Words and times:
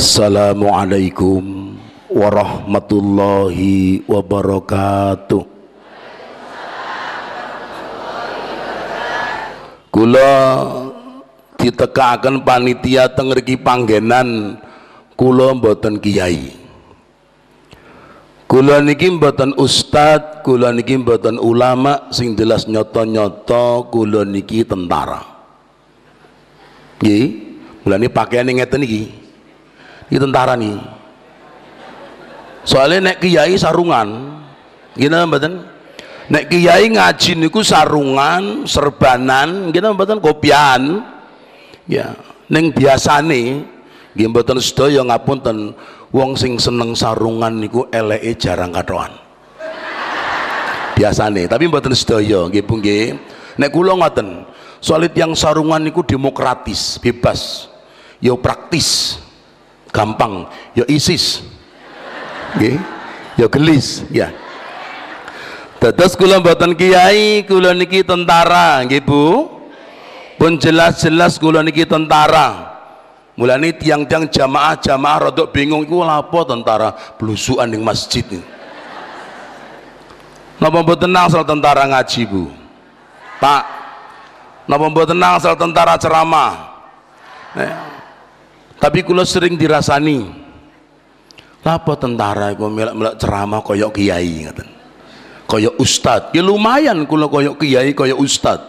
Assalamualaikum 0.00 1.76
warahmatullahi 2.08 4.00
wabarakatuh. 4.08 5.44
Kula 9.92 10.32
ditekaken 11.60 12.40
panitia 12.48 13.12
teng 13.12 13.28
mriki 13.28 13.60
panggenan 13.60 14.56
kula 15.20 15.52
mboten 15.52 16.00
kiai. 16.00 16.48
Kula 18.48 18.80
niki 18.80 19.12
mboten 19.12 19.52
ustad, 19.60 20.40
kula 20.40 20.72
niki 20.72 20.96
mboten 20.96 21.36
ulama 21.36 22.08
sing 22.08 22.40
jelas 22.40 22.64
nyoto-nyoto 22.64 23.92
kula 23.92 24.24
niki 24.24 24.64
tentara. 24.64 25.20
Nggih, 27.04 27.24
mulane 27.84 28.08
pakaiane 28.08 28.56
ngeten 28.56 28.88
iki. 28.88 29.19
Iki 30.10 30.18
tentara 30.18 30.58
nih. 30.58 30.74
Soalnya 32.66 33.14
nek 33.14 33.22
kiai 33.22 33.54
sarungan, 33.54 34.42
gini 34.98 35.14
mboten? 35.22 35.64
Nek 36.30 36.50
kiai 36.50 36.90
ngaji 36.90 37.38
niku 37.38 37.62
sarungan, 37.62 38.66
serbanan, 38.66 39.70
gini 39.70 39.86
mboten 39.94 40.18
kopian. 40.18 41.06
Ya, 41.86 42.18
ning 42.50 42.74
biasane 42.74 43.64
nggih 44.18 44.28
mboten 44.34 44.58
sedaya 44.58 45.06
ngapunten 45.06 45.78
wong 46.10 46.34
sing 46.34 46.58
seneng 46.58 46.98
sarungan 46.98 47.62
niku 47.62 47.86
eleke 47.94 48.34
jarang 48.34 48.74
katoan. 48.74 49.14
Biasane, 50.98 51.46
tapi 51.46 51.70
mboten 51.70 51.94
sedaya 51.94 52.50
nggih 52.50 52.66
Bu 52.66 52.82
nggih. 52.82 53.14
Nek 53.62 53.70
kula 53.70 53.94
ngoten, 53.94 54.42
soal 54.82 55.06
yang 55.06 55.38
sarungan 55.38 55.86
niku 55.86 56.02
demokratis, 56.02 56.98
bebas. 56.98 57.70
Ya 58.20 58.34
praktis. 58.36 59.16
Gampang, 59.90 60.46
ya 60.74 60.86
ISIS. 60.86 61.42
Nggih. 62.58 62.78
Ya 63.38 63.46
gelis, 63.46 64.04
ya. 64.10 64.28
Dados 65.80 66.12
kula 66.12 66.42
mboten 66.44 66.76
kiai, 66.76 67.40
kula 67.48 67.72
niki 67.72 68.04
tentara, 68.04 68.84
nggih 68.84 69.00
Bu. 69.00 69.48
Pun 70.36 70.60
jelas-jelas 70.60 71.40
kula 71.40 71.64
niki 71.64 71.88
tentara. 71.88 72.70
Mulane 73.40 73.72
tiang-tiang 73.72 74.28
jamaah-jamaah 74.28 75.32
rodok 75.32 75.48
bingung 75.56 75.80
iku 75.80 76.04
lapo 76.04 76.44
tentara 76.44 76.92
blusukan 77.16 77.64
ning 77.64 77.80
masjid 77.80 78.20
ini. 78.28 78.44
Napa 80.60 80.84
mboten 80.84 81.16
angsal 81.16 81.40
tentara 81.40 81.88
ngaji, 81.88 82.28
Bu? 82.28 82.52
Pak. 83.40 83.64
Napa 84.68 84.84
mboten 84.92 85.16
angsal 85.16 85.56
tentara 85.56 85.96
ceramah? 85.96 86.52
Eh, 87.56 87.72
tapi 88.80 89.04
kula 89.04 89.28
sering 89.28 89.60
dirasani 89.60 90.26
apa 91.60 91.92
tentara 92.00 92.56
iku 92.56 92.72
melak-melak 92.72 93.20
ceramah 93.20 93.60
kaya 93.60 93.86
kiai? 93.92 94.48
ngaten 94.48 94.80
kaya 95.50 95.70
ustad. 95.82 96.30
Ya 96.30 96.46
lumayan 96.46 97.02
kula 97.10 97.26
kaya 97.26 97.50
kiai 97.58 97.90
kaya 97.90 98.14
ustad. 98.14 98.62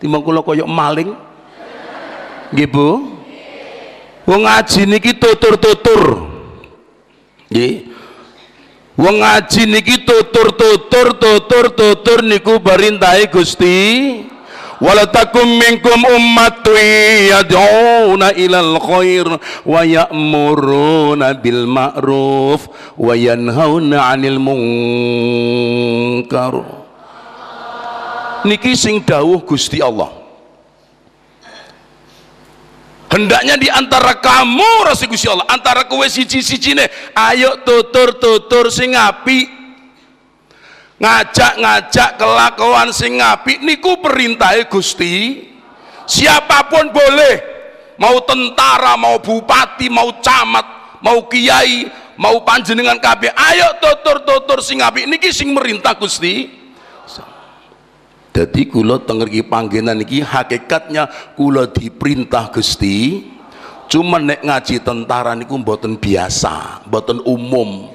Timbang 0.00 0.24
kula 0.24 0.40
kaya 0.40 0.64
maling. 0.64 1.12
Nggih 2.48 2.68
Bu? 2.72 2.88
Wong 4.24 4.42
ngaji 4.48 4.88
niki 4.88 5.12
tutur-tutur. 5.20 6.02
Nggih. 7.52 7.92
Wong 8.96 9.20
ngaji 9.20 9.62
niki 9.68 10.00
tutur-tutur 10.00 11.12
tutur-tutur 11.20 12.18
niku 12.24 12.56
perintahe 12.56 13.28
Gusti 13.28 13.76
wala 14.82 15.06
takum 15.06 15.46
minkum 15.46 16.02
ummatun 16.02 16.80
yad'una 17.30 18.34
ilal 18.34 18.78
khair 18.82 19.26
wa 19.62 19.80
ya'muruna 19.86 21.34
bil 21.38 21.66
ma'ruf 21.70 22.66
wa 22.98 23.14
yanhauna 23.14 24.10
'anil 24.10 24.38
munkar. 24.42 25.64
Niki 28.44 28.74
sing 28.76 29.00
dawuh 29.00 29.40
Gusti 29.46 29.80
Allah. 29.80 30.10
Hendaknya 33.14 33.54
di 33.54 33.70
antara 33.70 34.18
kamu 34.18 34.90
rasa 34.90 35.06
Gusti 35.06 35.30
Allah 35.30 35.46
antara 35.46 35.86
kowe 35.86 36.02
siji-sijine 36.02 37.14
ayo 37.14 37.62
tutur-tutur 37.62 38.74
sing 38.74 38.98
apik 38.98 39.53
ngajak-ngajak 41.04 42.16
kelakuan 42.16 42.88
sing 42.88 43.20
apik 43.20 43.60
niku 43.60 44.00
perintahe 44.00 44.64
Gusti. 44.72 45.44
Siapa 46.08 46.72
pun 46.72 46.88
boleh. 46.88 47.52
Mau 48.00 48.24
tentara 48.26 48.98
mau 48.98 49.20
bupati 49.22 49.86
mau 49.86 50.10
camat 50.18 50.98
mau 51.04 51.28
kiai 51.28 51.86
mau 52.16 52.40
panjenengan 52.40 52.96
kabeh. 52.96 53.30
Ayo 53.36 53.76
tutur-tutur 53.78 54.64
sing 54.64 54.80
apik. 54.80 55.04
Niki 55.04 55.28
sing 55.28 55.52
merintah 55.52 55.92
Gusti. 55.92 56.64
Jadi 58.34 58.66
kula 58.66 58.98
tengergi 58.98 59.46
panggenan 59.46 60.02
niki 60.02 60.18
hakikatnya 60.18 61.06
kula 61.38 61.70
diperintah 61.70 62.50
Gusti. 62.50 63.30
Cuma 63.86 64.18
nek 64.18 64.42
ngaji 64.42 64.82
tentara 64.82 65.38
niku 65.38 65.54
mboten 65.60 65.94
biasa 66.00 66.82
mboten 66.88 67.22
umum 67.22 67.93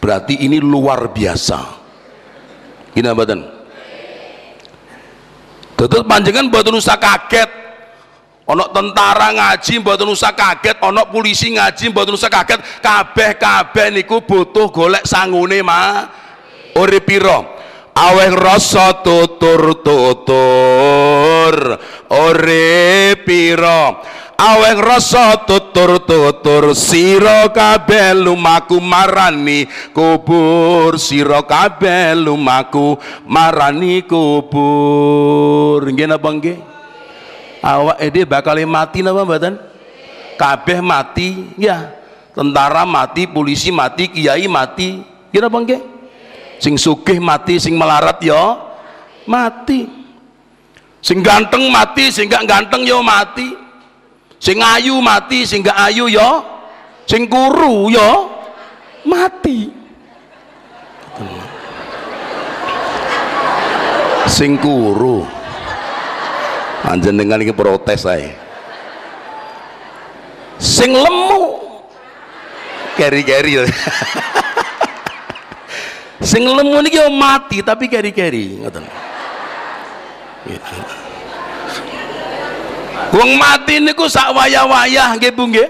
berarti 0.00 0.42
ini 0.42 0.58
luar 0.58 1.12
biasa. 1.12 1.78
Gini 2.90 3.06
mboten 3.12 3.60
Tetep 5.80 6.04
panjenengan 6.04 6.52
mboten 6.52 6.76
usah 6.76 7.00
kaget. 7.00 7.48
Ono 8.44 8.68
tentara 8.68 9.32
ngaji 9.32 9.80
mboten 9.80 10.12
usah 10.12 10.36
kaget 10.36 10.76
ono 10.84 11.08
polisi 11.08 11.56
ngaji 11.56 11.88
mboten 11.88 12.20
usah 12.20 12.28
kaget. 12.28 12.60
Kabeh-kabeh 12.84 13.96
niku 13.96 14.20
butuh 14.20 14.68
golek 14.68 15.08
sangune 15.08 15.64
ma. 15.64 16.04
Urip 16.76 17.08
pira 17.08 17.40
aweh 17.96 18.28
rasa 18.36 19.00
tutur-tutur. 19.00 21.80
Ore 22.12 23.16
pira 23.24 24.04
aweh 24.40 24.80
rasa 24.80 25.36
tutur-tutur 25.44 26.72
sira 26.72 27.44
kabeh 27.52 28.16
lumaku 28.16 28.80
marani 28.80 29.68
kubur. 29.92 30.96
Sira 30.96 31.44
kabeh 31.44 32.16
lumaku 32.16 32.96
marani 33.28 34.00
kubur. 34.08 35.84
Nggih 35.84 36.08
napa 36.08 36.28
nggih? 36.32 36.58
Awak 37.60 37.96
ede 38.00 38.24
bakal 38.24 38.56
mati 38.64 39.04
napa 39.04 39.28
mboten? 39.28 39.60
Kabeh 40.40 40.80
mati. 40.80 41.52
Ya 41.60 41.92
tentara 42.32 42.88
mati 42.88 43.28
polisi 43.28 43.68
mati 43.68 44.08
kiai 44.08 44.48
mati. 44.48 45.04
Nggih 45.04 45.40
napa 45.44 45.58
nggih? 45.60 45.80
Sing 46.60 46.80
sugih 46.80 47.20
mati 47.20 47.60
sing 47.60 47.76
melarat 47.76 48.16
ya 48.24 48.56
mati. 49.28 50.00
Sing 51.00 51.24
ganteng 51.24 51.72
mati 51.72 52.12
sing 52.12 52.28
gak 52.28 52.44
ganteng 52.44 52.84
ya 52.84 53.00
mati 53.00 53.59
sing 54.40 54.58
ayu 54.58 54.96
mati 55.04 55.44
sing 55.44 55.60
gak 55.60 55.76
ayu 55.92 56.08
ya. 56.08 56.40
Sing 57.04 57.28
kuru 57.28 57.92
ya 57.92 58.10
mati. 59.06 59.68
Sing 64.26 64.56
kuru. 64.56 65.22
Dengan 66.80 67.38
ini 67.38 67.52
protes 67.52 68.08
saya 68.08 68.32
sing 70.58 70.96
lemu. 70.96 71.60
Keri-keri 72.98 73.64
sing 76.20 76.44
lemu 76.44 76.84
niki 76.84 77.00
mati 77.08 77.64
tapi 77.64 77.88
keri-keri 77.88 78.60
ngoten 78.60 78.84
Wong 83.10 83.30
mati 83.40 83.80
niku 83.80 84.06
sak 84.06 84.30
wayah-wayah 84.36 85.16
nggih 85.16 85.32
Bu 85.32 85.48
nggih. 85.48 85.68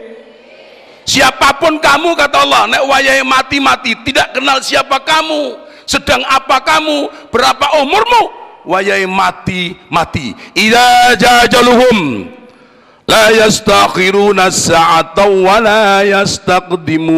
Siapa 1.06 1.58
pun 1.58 1.80
kamu 1.80 2.14
kata 2.14 2.46
Allah 2.46 2.70
nek 2.70 2.82
wayahe 2.86 3.26
mati-mati 3.26 3.98
tidak 4.06 4.30
kenal 4.36 4.62
siapa 4.62 5.02
kamu 5.02 5.58
sedang 5.82 6.22
apa 6.22 6.62
kamu 6.62 7.10
berapa 7.34 7.82
umurmu 7.82 8.30
wayahe 8.62 9.10
mati 9.10 9.74
mati 9.90 10.30
idza 10.54 11.18
jajaluhum 11.18 12.30
la 13.10 13.34
yastakhiruna 13.34 14.54
sa'ata 14.54 15.26
wa 15.26 15.58
la 15.58 16.06
yastaqdimun. 16.06 17.10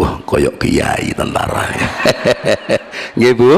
Wah 0.00 0.16
koyok 0.24 0.56
kiai 0.64 1.12
tentara. 1.12 1.68
Nggih 3.20 3.32
Bu 3.36 3.52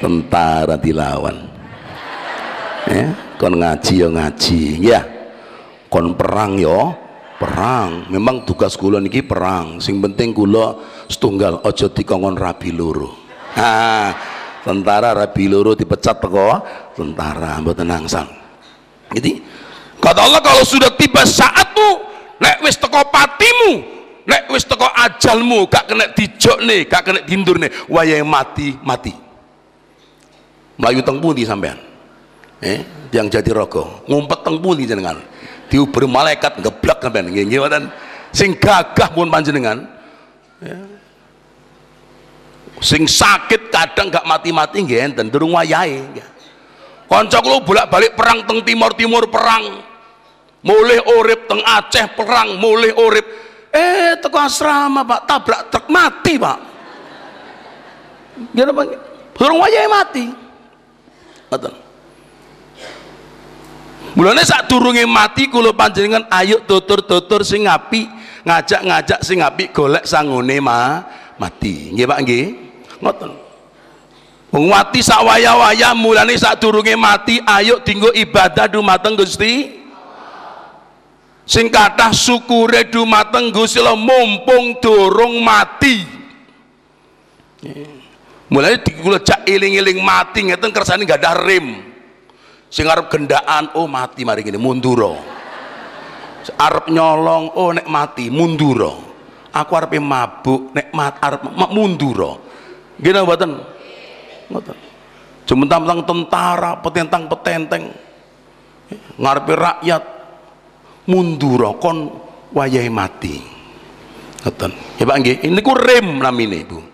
tentara 0.00 0.80
dilawan. 0.80 1.36
Ya 2.88 3.12
kon 3.36 3.60
ngaji 3.60 3.94
ya 4.00 4.08
ngaji. 4.08 4.60
Ya 4.80 5.00
kon 5.92 6.16
perang 6.16 6.56
ya 6.56 6.96
perang. 7.36 8.08
Memang 8.08 8.42
tugas 8.48 8.74
kula 8.74 8.98
niki 8.98 9.22
perang. 9.22 9.78
Sing 9.78 10.00
penting 10.00 10.32
kula 10.32 10.74
setunggal 11.06 11.60
aja 11.62 11.86
dikongkon 11.92 12.40
rabi 12.40 12.72
loro. 12.72 13.12
Ah 13.54 14.10
tentara 14.64 15.12
rabi 15.12 15.46
loro 15.46 15.76
dipecat 15.76 16.18
teko 16.18 16.64
tentara. 16.96 17.60
Mboten 17.60 17.92
angsal. 17.92 18.26
Jadi 19.12 19.38
kata 20.00 20.24
Allah 20.24 20.40
kalau 20.40 20.64
sudah 20.64 20.90
tiba 20.96 21.22
saatmu 21.28 21.88
nek 22.40 22.64
wis 22.64 22.80
teko 22.80 23.04
patimu 23.12 23.72
nek 24.24 24.48
wis 24.48 24.64
teko 24.64 24.88
ajalmu 24.88 25.68
gak 25.68 25.92
kena 25.92 26.08
dijokne 26.16 26.88
gak 26.88 27.02
kena 27.04 27.20
dindurne 27.26 27.68
wayahe 27.90 28.24
mati 28.24 28.78
mati 28.80 29.12
melayu 30.80 31.04
teng 31.04 31.20
pundi 31.20 31.44
sampean? 31.44 31.76
Eh 32.64 32.80
yang 33.12 33.28
jadi 33.28 33.52
rogo 33.52 34.00
ngumpet 34.08 34.40
teng 34.40 34.56
pundi 34.56 34.88
jenengan? 34.88 35.20
Diuber 35.68 36.08
malaikat 36.08 36.56
ngeblak 36.58 36.98
sampean. 37.04 37.28
Nggih 37.28 37.44
nggih 37.46 37.60
sing 38.32 38.56
gagah 38.56 39.12
pun 39.12 39.28
panjenengan. 39.28 39.84
Ya. 40.60 40.76
sing 42.80 43.04
sakit 43.04 43.68
kadang 43.68 44.08
gak 44.08 44.24
mati-mati 44.24 44.80
nggih 44.80 45.12
enten. 45.12 45.28
Durung 45.28 45.52
wayahe 45.52 46.00
kanca 47.08 47.44
kula 47.44 47.60
bolak-balik 47.60 48.16
perang 48.16 48.48
teng 48.48 48.64
timur-timur 48.64 49.28
perang. 49.28 49.84
Mulai 50.60 51.00
urip 51.16 51.48
teng 51.48 51.60
Aceh 51.64 52.16
perang 52.16 52.56
mulai 52.56 52.92
urip. 52.96 53.26
Eh 53.72 54.16
teko 54.20 54.36
asrama 54.40 55.04
Pak. 55.04 55.20
Tabrak 55.28 55.60
truk 55.68 55.86
mati 55.92 56.36
Pak. 56.40 56.58
Pak 58.56 58.86
durung 59.40 59.64
wayahe 59.64 59.88
mati 59.88 60.24
ngoten 61.50 61.74
Mulane 64.10 64.42
sak 64.42 64.66
durunge 64.66 65.06
mati 65.06 65.46
kula 65.46 65.70
panjenengan 65.70 66.26
ayo 66.34 66.58
tutur-tutur 66.66 67.46
sing 67.46 67.70
apik 67.70 68.10
ngajak-ngajak 68.42 69.22
sing 69.22 69.38
apik 69.38 69.70
golek 69.70 70.02
sangune 70.02 70.58
ma 70.58 71.06
mati. 71.38 71.94
Nggih 71.94 72.06
Pak 72.10 72.18
nggih? 72.26 72.44
Ngoten. 72.98 73.30
Wong 74.50 74.66
mati 74.66 74.98
sak 74.98 75.22
waya-waya 75.22 75.94
mulane 75.94 76.34
sak 76.34 76.58
durunge 76.58 76.98
mati 76.98 77.38
ayo 77.38 77.78
dinggo 77.86 78.10
ibadah 78.10 78.66
dumateng 78.66 79.14
Gusti 79.14 79.78
sing 81.46 81.70
kathah 81.70 82.10
syukure 82.10 82.90
dumateng 82.90 83.54
Gusti 83.54 83.78
mumpung 83.94 84.82
durung 84.82 85.38
mati 85.38 86.02
mulane 88.50 88.82
dikula 88.82 89.22
cak 89.22 89.46
eling-eling 89.46 90.02
mati 90.02 90.50
ngeten 90.50 90.70
kersane 90.74 91.06
gak 91.06 91.22
ada 91.22 91.38
rem. 91.38 91.90
Sing 92.70 92.86
arep 92.86 93.10
gendaan 93.10 93.74
oh 93.74 93.90
mati 93.90 94.22
mari 94.22 94.46
gini 94.46 94.54
munduro 94.54 95.40
arep 96.56 96.86
nyolong 96.90 97.52
oh 97.54 97.70
nek 97.74 97.86
mati 97.86 98.32
munduro 98.32 99.10
aku 99.50 99.72
arep 99.76 99.92
mabuk 99.98 100.74
nek 100.74 100.88
mat 100.94 101.18
arep 101.20 101.42
munduro 101.70 102.40
gini 102.98 103.18
mboten? 103.22 103.50
Ngoten 104.50 104.76
jementang 105.46 106.02
tentara 106.02 106.78
petentang 106.82 107.30
petenteng. 107.30 107.84
Ngarepe 109.18 109.54
rakyat 109.54 110.02
mundur 111.06 111.78
kon 111.78 112.10
wayahe 112.50 112.90
mati. 112.90 113.38
Ngoten 114.42 114.70
ya 114.98 115.04
Pak 115.06 115.16
nggih. 115.22 115.36
Niku 115.46 115.72
rem 115.74 116.18
namine 116.18 116.66
Ibu 116.66 116.89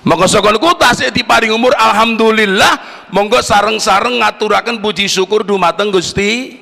Monggo 0.00 0.24
saka 0.24 0.48
niku 0.48 0.72
tasik 0.80 1.12
diparing 1.12 1.52
umur 1.52 1.76
alhamdulillah. 1.76 3.04
Monggo 3.12 3.44
sareng-sareng 3.44 4.24
ngaturaken 4.24 4.80
puji 4.80 5.04
syukur 5.04 5.44
dumateng 5.44 5.92
Gusti. 5.92 6.56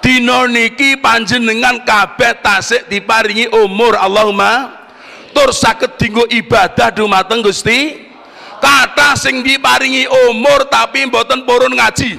Dina 0.00 0.48
niki 0.48 0.98
panjenengan 0.98 1.84
kabeh 1.84 2.40
tasik 2.40 2.88
diparingi 2.88 3.52
umur 3.52 4.00
Allahumma. 4.00 4.80
Tur 5.36 5.52
saged 5.52 6.00
dinggo 6.00 6.24
ibadah 6.32 6.88
dumateng 6.96 7.44
Gusti. 7.44 8.08
Kata 8.56 9.20
sing 9.20 9.44
diparingi 9.44 10.08
umur 10.32 10.64
tapi 10.72 11.04
mboten 11.04 11.44
purun 11.44 11.76
ngaji. 11.76 12.16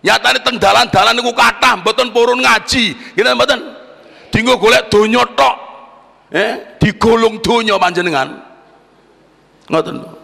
Nyatane 0.00 0.40
teng 0.40 0.56
dalan-dalan 0.56 1.12
niku 1.12 1.36
kathah 1.36 1.76
mboten 1.84 2.08
purun 2.16 2.40
ngaji. 2.40 3.12
Ngene 3.12 3.36
mboten? 3.36 3.60
Dinggo 4.32 4.56
golek 4.56 4.88
donya 4.88 5.20
tok. 5.36 5.56
Eh 6.32 6.80
digolong 6.80 7.42
donya 7.44 7.76
panjenengan 7.76 8.49
ngoten 9.70 10.20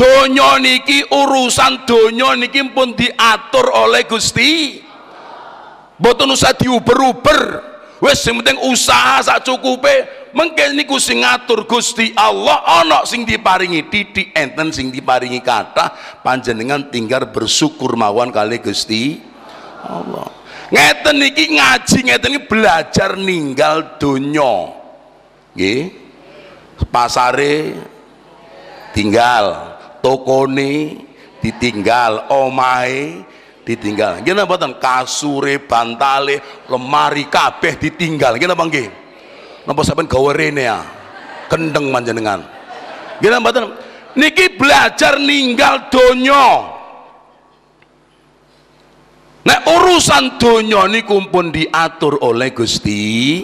donya 0.00 0.56
niki 0.56 1.04
urusan 1.12 1.84
donya 1.84 2.32
niki 2.32 2.64
pun 2.72 2.96
diatur 2.96 3.68
oleh 3.68 4.08
Gusti. 4.08 4.80
Mboten 6.00 6.32
usah 6.32 6.56
diuber-uber. 6.56 7.68
Wis 8.00 8.24
sing 8.24 8.40
penting 8.40 8.56
usaha 8.64 9.20
sak 9.20 9.44
cukupe. 9.44 10.32
Mungkin 10.32 10.72
niku 10.72 10.96
sing 10.96 11.20
ngatur 11.20 11.68
Gusti 11.68 12.16
Allah 12.16 12.64
ana 12.64 13.04
sing 13.04 13.28
diparingi 13.28 13.92
titik 13.92 14.32
enten 14.32 14.72
sing 14.72 14.88
diparingi 14.88 15.44
kata 15.44 15.92
panjenengan 16.24 16.88
tinggal 16.88 17.28
bersyukur 17.28 17.92
mawon 17.92 18.32
kali 18.32 18.56
Gusti 18.64 19.20
Allah. 19.84 20.32
Ngeten 20.72 21.20
niki 21.20 21.44
ngaji 21.60 21.98
ngeten 22.08 22.32
iki 22.40 22.48
belajar 22.48 23.20
ninggal 23.20 24.00
donya. 24.00 24.72
Nggih. 25.52 26.00
Pasare 26.88 27.76
tinggal 28.92 29.76
tokone 30.00 31.04
ditinggal 31.40 32.30
omahe 32.32 33.24
ditinggal. 33.64 34.20
Nggih 34.24 34.34
napa 34.34 34.56
kasure 34.76 35.62
bantale 35.62 36.66
lemari 36.66 37.28
kabeh 37.28 37.78
ditinggal. 37.78 38.36
Nggih 38.36 38.48
napa 38.50 38.64
nggih? 38.66 38.88
Napa 39.68 39.80
sampean 39.84 40.08
gawe 40.08 40.30
rene 40.34 40.64
ya? 40.66 40.80
Kendeng 41.50 41.90
panjenengan. 41.90 42.40
Gila 43.20 43.42
mboten 43.42 43.74
niki 44.16 44.56
belajar 44.56 45.20
ninggal 45.20 45.92
donya. 45.92 46.78
Nek 49.40 49.60
urusan 49.64 50.36
donya 50.36 50.84
niku 50.88 51.16
pun 51.32 51.48
diatur 51.48 52.20
oleh 52.20 52.52
Gusti 52.52 53.40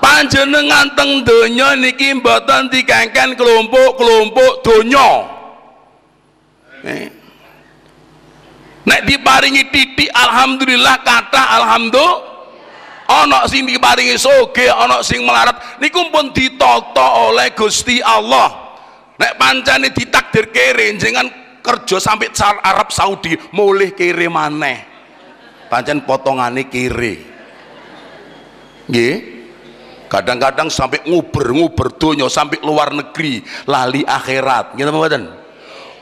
panjenengan 0.00 0.92
teng 0.96 1.22
donya 1.26 1.76
niki 1.76 2.16
mboten 2.16 2.72
dikengken 2.72 3.36
kelompok-kelompok 3.36 4.52
donya. 4.64 5.10
Nek 8.86 9.00
diparingi 9.02 9.66
titik 9.74 10.10
alhamdulillah 10.14 11.02
kata 11.02 11.42
alhamdulillah 11.58 12.22
ana 13.10 13.42
sing 13.50 13.66
diparingi 13.66 14.14
soge 14.14 14.70
ana 14.70 15.02
sing 15.02 15.26
melarat. 15.26 15.82
Niku 15.82 16.06
pun 16.14 16.30
ditata 16.30 17.26
oleh 17.26 17.50
Gusti 17.54 17.98
Allah. 17.98 18.78
Nek 19.16 19.34
pancane 19.40 19.90
ditakdir 19.90 20.54
kere 20.54 20.92
jenengan 20.94 21.26
kerja 21.64 21.98
sampai 21.98 22.30
Arab 22.62 22.94
Saudi 22.94 23.34
mulih 23.50 23.90
kere 23.96 24.30
maneh. 24.30 24.86
Pancen 25.66 26.06
potongane 26.06 26.70
kere. 26.70 27.14
Nggih 28.86 29.35
kadang-kadang 30.06 30.70
sampai 30.70 31.02
nguber-nguber 31.06 31.94
donya 31.98 32.26
sampai 32.30 32.62
luar 32.62 32.94
negeri 32.94 33.42
lali 33.66 34.02
akhirat. 34.06 34.78
Gitu 34.78 34.90
mboten? 34.90 35.26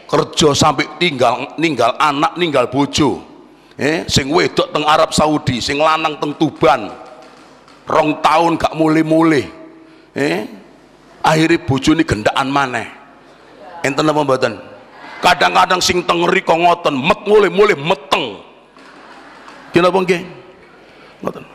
Kerja 0.04 0.48
sampai 0.52 1.00
tinggal 1.00 1.56
ninggal 1.56 1.96
anak 1.96 2.36
ninggal 2.36 2.68
bojo. 2.68 3.24
Eh 3.74 4.06
sing 4.06 4.30
wedok 4.30 4.70
teng 4.70 4.86
Arab 4.86 5.10
Saudi 5.10 5.58
sing 5.58 5.80
lanang 5.80 6.20
teng 6.22 6.36
Tuban. 6.36 6.92
Rong 7.84 8.24
tahun 8.24 8.56
gak 8.56 8.72
mulai-mulai 8.80 9.44
eh 10.16 10.48
akhirnya 11.20 11.64
bojone 11.64 12.02
gendaan 12.04 12.48
maneh. 12.48 12.88
Enten 13.84 14.08
apa 14.08 14.20
mboten? 14.24 14.56
Kadang-kadang 15.20 15.80
sing 15.80 16.04
teng 16.04 16.24
riko 16.28 16.56
ngoten 16.56 16.94
met 16.96 17.20
mulai-mulai 17.24 17.76
meteng. 17.76 18.40
Kenapa 19.72 19.96
nggih? 20.00 20.22
Ngoten 21.24 21.53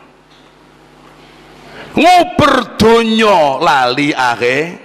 ngoper 1.94 2.78
donya 2.78 3.58
lali 3.58 4.14
akhir 4.14 4.78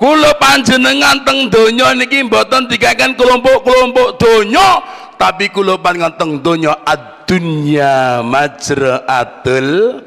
kula 0.00 0.34
panjenengan 0.40 1.22
teng 1.22 1.46
donya 1.46 1.94
niki 1.94 2.26
mboten 2.26 2.66
dikaken 2.66 3.14
kelompok-kelompok 3.14 4.18
donya 4.18 4.82
tapi 5.14 5.52
kula 5.54 5.78
panjenengan 5.78 6.18
teng 6.18 6.32
donya 6.42 6.74
ad-dunya 6.82 8.18
majraatul 8.26 10.02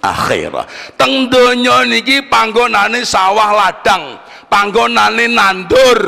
akhirah. 0.00 0.64
Teng 0.96 1.28
donya 1.28 1.84
niki 1.88 2.28
panggonane 2.28 3.04
sawah 3.04 3.52
ladang 3.56 4.20
panggonane 4.48 5.28
nandur. 5.28 6.00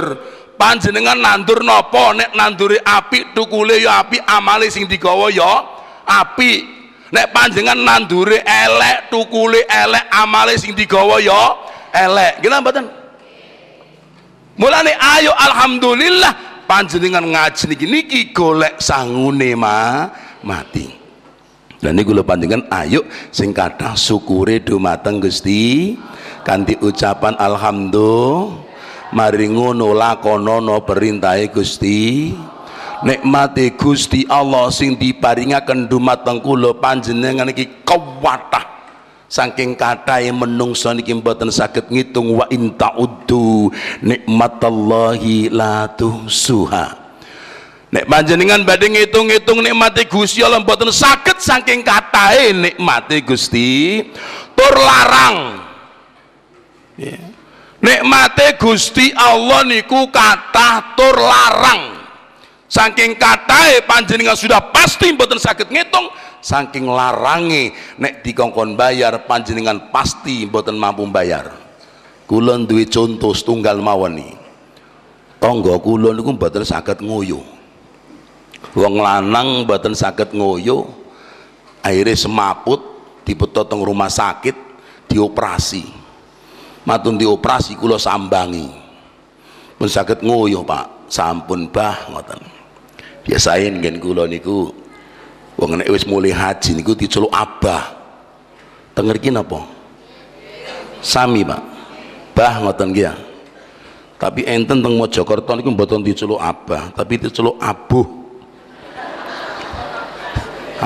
Panjenengan 0.53 1.19
nandur 1.19 1.65
nopo 1.67 2.15
nek 2.15 2.39
nanduri 2.39 2.79
api 2.79 3.35
tukule 3.35 3.83
ya 3.83 3.99
api 4.05 4.23
amale 4.23 4.71
sing 4.71 4.87
digawa 4.87 5.27
ya 5.27 5.59
api 6.07 6.82
nek 7.13 7.29
panjenengan 7.31 7.77
nanduri 7.77 8.41
elek 8.41 9.13
tukule 9.13 9.61
elek 9.69 10.09
amale 10.09 10.57
sing 10.57 10.73
digawa 10.73 11.21
ya 11.21 11.55
elek. 11.93 12.41
Gila 12.41 12.65
mboten? 12.65 12.89
Mulane 14.57 14.97
ayo 14.97 15.33
alhamdulillah 15.37 16.65
panjenengan 16.65 17.25
ngaji 17.25 17.63
niki 17.69 17.87
niki 17.87 18.21
golek 18.33 18.81
sangune 18.81 19.53
ma 19.53 20.09
mati. 20.41 20.89
Dan 21.83 21.99
ini 21.99 22.07
kula 22.09 22.25
panjenengan 22.25 22.65
ayo 22.73 23.05
sing 23.29 23.53
kathah 23.53 23.93
syukure 23.93 24.65
dumateng 24.65 25.21
Gusti. 25.21 25.95
Kanthi 26.43 26.75
ucapan 26.81 27.39
alhamdulillah 27.39 28.73
mari 29.13 29.47
ngono 29.53 29.93
lakonono 29.93 30.81
perintahe 30.83 31.53
Gusti 31.53 32.33
nikmati 33.03 33.75
Gusti 33.75 34.27
Allah 34.31 34.71
sing 34.71 34.95
diparingaken 34.99 35.87
dumateng 35.91 36.43
kula 36.43 36.75
panjenengan 36.79 37.51
iki 37.51 37.83
kewatah 37.87 38.73
saking 39.33 39.73
katahe 39.73 40.29
menungso 40.29 40.93
niki 40.93 41.17
mboten 41.17 41.49
saged 41.49 41.89
ngitung 41.89 42.37
wa 42.37 42.45
in 42.53 42.75
ta'uddu 42.77 43.73
nikmatallahi 44.05 45.49
la 45.49 45.89
tuhsuha 45.89 47.03
Nek 47.93 48.09
panjenengan 48.09 48.65
badhe 48.65 48.89
ngitung-ngitung 48.89 49.61
nikmati 49.61 50.09
Gusti 50.09 50.41
Allah 50.41 50.65
mboten 50.65 50.89
saged 50.89 51.37
saking 51.37 51.85
katahe 51.85 52.57
nikmati 52.57 53.21
Gusti 53.21 54.01
tur 54.57 54.75
larang. 54.81 55.61
Yeah. 56.97 57.21
Nikmati 57.85 58.57
Gusti 58.57 59.13
Allah 59.13 59.69
niku 59.69 60.09
kata 60.09 60.97
tur 60.97 61.21
larang. 61.21 62.02
Saking 62.73 63.21
katahe 63.21 63.85
panjenengan 63.85 64.33
sudah 64.33 64.73
pasti 64.73 65.13
mboten 65.13 65.37
saged 65.37 65.69
ngitung, 65.69 66.09
saking 66.41 66.89
larange 66.89 67.77
nek 68.01 68.25
dikongkon 68.25 68.81
bayar 68.81 69.29
panjenengan 69.29 69.93
pasti 69.93 70.49
mboten 70.49 70.81
mampu 70.81 71.05
bayar. 71.13 71.53
Kula 72.25 72.57
duwe 72.65 72.89
contoh 72.89 73.37
setunggal 73.37 73.77
mawon 73.77 74.25
iki. 74.25 74.33
Tangga 75.37 75.77
kula 75.85 76.17
niku 76.17 76.33
mboten 76.33 76.65
saged 76.65 77.05
ngoyo. 77.05 77.45
Wong 78.73 79.05
lanang 79.05 79.69
mboten 79.69 79.93
saged 79.93 80.33
ngoyo 80.33 80.89
akhirnya 81.85 82.17
semaput 82.17 82.81
dibetot 83.29 83.69
teng 83.69 83.85
rumah 83.85 84.09
sakit 84.09 84.57
dioperasi. 85.13 85.85
Matun 86.89 87.21
dioperasi 87.21 87.77
kula 87.77 88.01
sambangi. 88.01 88.73
Pun 89.77 89.93
saged 89.93 90.25
ngoyo 90.25 90.65
Pak. 90.65 91.05
Sampun 91.13 91.69
bah 91.69 92.09
ngoten 92.09 92.62
biasain 93.23 93.79
ngen 93.79 94.03
kula 94.03 94.27
niku 94.27 94.75
wong 95.59 95.79
nek 95.79 95.91
wis 95.91 96.07
mulai 96.07 96.35
haji 96.35 96.79
niku 96.79 96.95
diceluk 96.95 97.31
abah. 97.31 98.03
Teng 98.93 99.09
mriki 99.09 99.33
napa? 99.33 99.65
Sami 101.01 101.43
Pak. 101.43 101.63
Bah 102.33 102.61
ngoten 102.61 102.93
nggih 102.93 103.09
ya. 103.09 103.15
tapi 104.23 104.47
enten 104.47 104.79
teng 104.79 104.95
Mojokerto 104.95 105.51
niku 105.59 105.75
mboten 105.75 106.07
diceluk 106.07 106.39
abah 106.39 106.95
tapi 106.95 107.19
diceluk 107.19 107.59
abuh. 107.59 108.07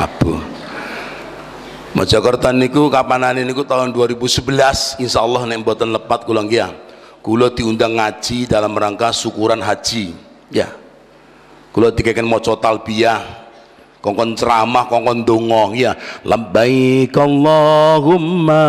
Abu 0.04 0.40
Mojokerto 1.92 2.48
niku 2.56 2.88
kapanane 2.88 3.44
niku 3.44 3.68
tahun 3.68 3.92
2011 3.92 5.04
insyaallah 5.04 5.44
nek 5.44 5.60
mboten 5.60 5.92
lepat 5.92 6.24
kula 6.24 6.48
nggih 6.48 6.72
kula 7.20 7.52
diundang 7.52 8.00
ngaji 8.00 8.48
dalam 8.48 8.72
rangka 8.72 9.12
syukuran 9.12 9.60
haji 9.60 10.16
ya 10.48 10.72
kula 11.76 11.92
dikeken 11.92 12.25
maca 12.25 12.56
talbiyah 12.56 13.21
kongkon 14.00 14.33
ceramah 14.33 14.88
kongkon 14.88 15.28
donga. 15.28 15.76
Ya 15.76 15.92
labbaik 16.25 17.12
Allahumma 17.12 18.64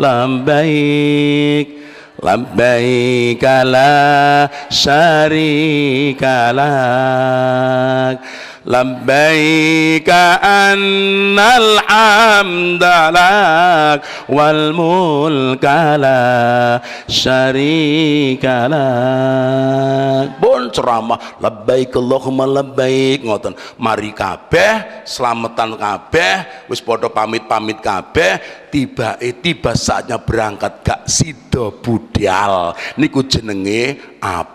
labbaik 0.00 1.84
labbaik 2.24 3.44
la 3.68 4.48
syarika 4.72 6.48
lak 6.56 8.16
لبيك 8.65 10.09
أن 10.43 11.39
الحمد 11.39 12.83
لك 13.15 13.99
والملك 14.29 15.65
لا 15.99 16.81
شريك 17.07 18.45
لك 18.45 20.29
pun 20.39 20.67
ceramah 20.71 21.39
labbaik 21.39 21.95
Allahumma 21.95 22.45
labbaik 22.45 23.23
ngoten 23.23 23.53
mari 23.79 24.11
kabeh 24.11 25.03
selamatan 25.07 25.79
kabeh 25.79 26.67
wis 26.67 26.83
padha 26.83 27.07
pamit-pamit 27.07 27.79
kabeh 27.79 28.67
tiba 28.67 29.15
eh 29.23 29.39
tiba 29.39 29.73
saatnya 29.73 30.19
berangkat 30.19 30.83
gak 30.83 31.01
sido 31.07 31.79
budal 31.79 32.75
niku 32.99 33.23
jenenge 33.25 34.19
abu 34.19 34.52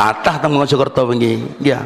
Kathah 0.00 0.40
teng 0.40 0.56
Mojokerto 0.56 1.04
wingi. 1.12 1.60
Ya 1.60 1.84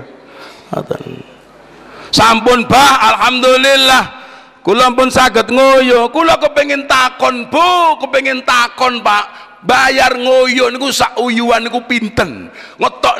sampun 2.14 2.62
bah 2.70 3.14
alhamdulillah. 3.14 4.22
Kula 4.62 4.88
pun 4.94 5.10
saged 5.10 5.50
ngoyo. 5.50 6.08
Kula 6.14 6.38
kepengin 6.38 6.86
takon 6.86 7.50
Bu. 7.50 7.98
Kepengin 8.06 8.46
takon 8.46 9.02
Pak. 9.02 9.58
Bayar 9.64 10.16
ngoyo 10.16 10.68
niku 10.68 10.92
sak 10.92 11.16
uyuan 11.20 11.64
niku 11.64 11.84
pinten? 11.88 12.52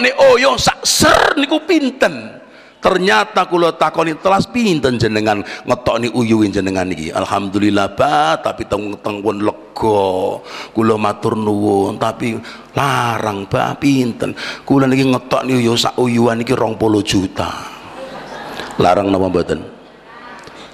Nih 0.00 0.14
oyo 0.32 0.60
sak 0.60 0.84
ser 0.84 1.36
niku 1.40 1.64
pinten? 1.64 2.40
Ternyata 2.84 3.48
kula 3.48 3.72
takoni 3.80 4.12
telas 4.20 4.44
pinten 4.44 5.00
jenengan 5.00 5.40
ngetokni 5.64 6.12
uyuin 6.12 6.52
jenengan 6.52 6.84
iki? 6.92 7.08
Alhamdulillah 7.08 7.96
ba 7.96 8.36
tapi 8.36 8.68
teng 8.68 8.92
teng 9.00 9.24
pun 9.24 9.40
lega 9.74 10.40
kula 10.70 10.94
matur 10.94 11.34
nuwun. 11.34 11.98
Tapi 11.98 12.38
larang 12.74 13.46
ba 13.50 13.74
pinten? 13.74 14.34
Kula 14.62 14.86
niki 14.86 15.10
ngetokni 15.10 15.58
uyu 15.58 15.74
sak 15.74 15.98
uyuan 15.98 16.40
iki 16.40 16.54
20 16.54 16.78
juta. 17.02 17.50
Larang 18.78 19.10
napa 19.10 19.26
mboten? 19.30 19.60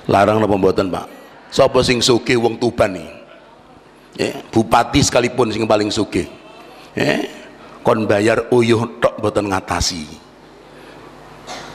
Larang 0.09 0.41
napa 0.41 0.57
mboten 0.57 0.89
Pak? 0.93 1.07
Sapa 1.51 1.83
sing 1.83 2.01
sugih 2.01 2.39
wong 2.41 2.61
Tuban 2.61 2.97
iki? 2.97 3.11
Ya, 4.21 4.37
bupati 4.53 5.01
sekalipun 5.01 5.49
sing 5.53 5.65
paling 5.65 5.89
sugih. 5.89 6.29
Ya, 6.93 7.25
kon 7.81 8.05
bayar 8.05 8.49
uyuh 8.53 9.01
tok 9.01 9.21
mboten 9.21 9.49
ngatasi. 9.49 10.05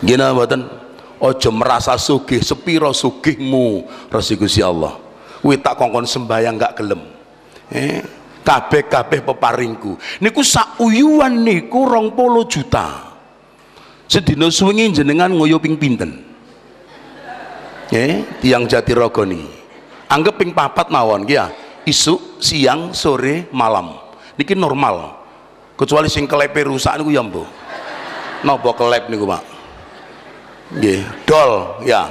Gina 0.05 0.34
mboten? 0.34 0.86
Ojo 1.15 1.50
merasa 1.55 1.96
sugih 1.96 2.44
sepiro 2.44 2.91
sugihmu 2.91 3.88
resi 4.12 4.36
Gusti 4.36 4.60
Allah. 4.60 5.00
Kuwi 5.39 5.62
tak 5.62 5.77
kongkon 5.79 6.10
sembayang 6.10 6.58
gak 6.58 6.74
gelem 6.82 7.15
eh 7.72 8.02
kabeh-kabeh 8.46 9.26
peparingku. 9.26 9.98
Niku 10.22 10.42
sak 10.46 10.78
uyuan 10.82 11.42
niku 11.42 11.86
polo 12.14 12.46
juta. 12.46 13.16
Sedina 14.06 14.54
suwengi 14.54 15.02
jenengan 15.02 15.34
ngoyo 15.34 15.58
ping 15.58 15.78
pinten? 15.82 16.22
Eh 17.90 18.22
tiang 18.42 18.70
Jatirogo 18.70 19.26
nih 19.26 19.56
anggap 20.10 20.38
ping 20.38 20.54
papat 20.54 20.88
mawon 20.94 21.26
ya. 21.26 21.50
Isu 21.86 22.42
siang 22.42 22.98
sore 22.98 23.46
malam. 23.54 23.94
Niki 24.42 24.58
normal. 24.58 25.22
Kecuali 25.78 26.10
sing 26.10 26.26
kelepe 26.26 26.66
rusak 26.66 26.98
niku 26.98 27.14
ya 27.14 27.22
mbok. 27.22 27.46
Napa 28.42 28.70
kelep 28.74 29.06
niku 29.10 29.30
Pak? 29.30 29.44
Nggih 30.82 31.02
dol 31.30 31.82
ya. 31.86 32.10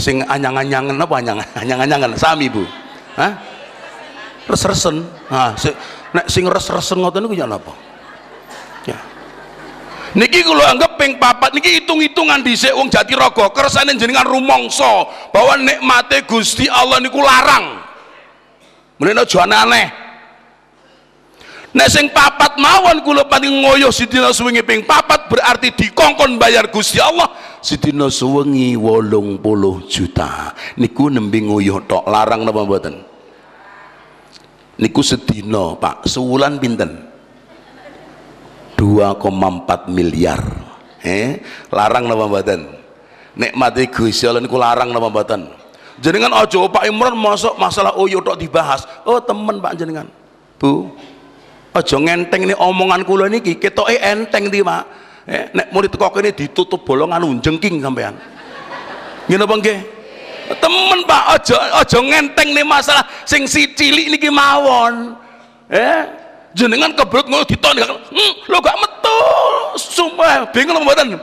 Sing 0.00 0.24
anyang-anyangan 0.24 0.96
apa 0.96 1.14
anyang 1.20 1.38
anyang-anyangan? 1.56 2.10
Sami 2.16 2.48
Bu. 2.48 2.64
Hah 3.16 3.36
res-resen 4.46 5.02
ha 5.30 5.54
si, 5.58 5.70
nek 6.14 6.26
sing 6.30 6.46
res-resen 6.46 7.02
ngoten 7.02 7.26
niku 7.26 7.34
ya 7.34 7.46
napa? 7.46 7.74
Ya. 8.86 8.98
Niki 10.14 10.46
kula 10.46 10.72
anggap 10.72 10.96
ping 10.96 11.18
papat 11.18 11.52
niki 11.52 11.82
hitung-hitungan 11.82 12.40
dhisik 12.40 12.72
wong 12.72 12.88
Jatirogo 12.88 13.50
kersane 13.52 13.92
jenengan 13.98 14.24
rumangsa 14.24 15.06
bahwa 15.34 15.58
nikmate 15.58 16.24
Gusti 16.24 16.70
Allah 16.70 17.02
niku 17.02 17.20
larang. 17.20 17.82
Mulane 18.96 19.28
aja 19.28 19.44
aneh 19.44 20.06
Nek 21.76 21.92
sing 21.92 22.08
papat 22.08 22.56
mawon 22.56 23.04
kula 23.04 23.28
paling 23.28 23.60
ngoyo 23.60 23.92
sidina 23.92 24.32
suwengi 24.32 24.64
ping 24.64 24.88
papat 24.88 25.28
berarti 25.28 25.76
dikongkon 25.76 26.40
bayar 26.40 26.72
Gusti 26.72 26.96
Allah. 26.96 27.28
Sidina 27.60 28.08
suwengi 28.08 28.72
80 28.72 29.84
juta. 29.84 30.56
Niku 30.80 31.12
nembe 31.12 31.36
ngoyo 31.44 31.84
tok 31.84 32.08
larang 32.08 32.48
napa 32.48 32.64
mboten? 32.64 33.15
Niku 34.76 35.00
sedina, 35.00 35.76
Pak. 35.76 36.04
Sewulan 36.04 36.60
pinten? 36.60 37.08
2,4 38.76 39.88
miliar. 39.88 40.40
Eh, 41.00 41.40
larang 41.72 42.04
napa 42.04 42.28
mboten? 42.28 42.60
mati 43.52 43.84
Gusti 43.92 44.24
Allah 44.24 44.40
niku 44.40 44.60
larang 44.60 44.92
napa 44.92 45.08
mboten? 45.08 45.48
Jenengan 45.96 46.32
aja 46.36 46.60
Pak 46.68 46.84
Imron 46.84 47.16
masuk 47.16 47.56
masalah 47.56 47.96
oyo 47.96 48.20
tok 48.20 48.36
dibahas. 48.36 48.84
Oh, 49.08 49.16
temen 49.16 49.64
Pak 49.64 49.80
jenengan. 49.80 50.08
Bu, 50.60 50.92
aja 51.76 51.96
ngenteng 52.00 52.48
ini 52.48 52.54
omongan 52.56 53.04
kula 53.04 53.28
niki 53.28 53.60
ketoke 53.60 54.00
enteng 54.00 54.48
di 54.48 54.64
Pak 54.64 54.82
eh, 55.28 55.52
nek 55.52 55.68
murid 55.68 55.92
teko 55.92 56.08
kene 56.08 56.32
ditutup 56.32 56.80
bolongan 56.88 57.20
jengking 57.44 57.84
sampean 57.84 58.16
ngene 59.28 59.44
apa 59.44 59.54
nggih 59.60 59.78
temen 60.54 61.00
Pak 61.06 61.24
aja 61.38 61.56
aja 61.82 61.98
ngenteng 61.98 62.54
nih 62.54 62.66
masalah 62.66 63.02
sing 63.26 63.46
si 63.50 63.72
cilik 63.74 64.12
niki 64.12 64.30
mawon. 64.30 65.18
Eh 65.66 66.06
jenengan 66.54 66.94
kebrut 66.94 67.26
ngono 67.26 67.42
diton 67.42 67.74
hmm, 67.76 68.32
lo 68.46 68.58
gak 68.62 68.78
metu. 68.78 69.18
Sumpah 69.76 70.48
bingung 70.54 70.80
mboten 70.84 71.18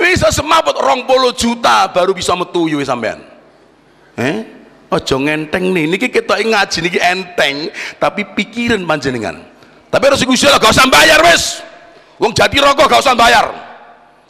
bisa 0.00 0.32
semaput 0.32 0.74
rong 0.80 1.04
puluh 1.04 1.36
juta 1.36 1.86
baru 1.92 2.16
bisa 2.16 2.32
metu 2.32 2.66
yo 2.66 2.80
sampean. 2.80 3.20
Eh 4.16 4.46
aja 4.88 5.16
ngenteng 5.18 5.74
nih. 5.74 5.84
Niki 5.90 6.08
kita 6.08 6.40
ngaji 6.40 6.78
niki 6.80 7.00
enteng 7.02 7.68
tapi 8.00 8.24
pikiran 8.32 8.80
panjenengan. 8.88 9.36
Tapi 9.92 10.02
harus 10.10 10.24
Gusti 10.26 10.48
Allah 10.48 10.58
gak 10.58 10.74
usah 10.74 10.88
bayar 10.90 11.20
wis. 11.22 11.62
Wong 12.18 12.30
jadi 12.30 12.56
rokok 12.62 12.86
gak 12.86 13.02
usah 13.02 13.14
bayar 13.18 13.73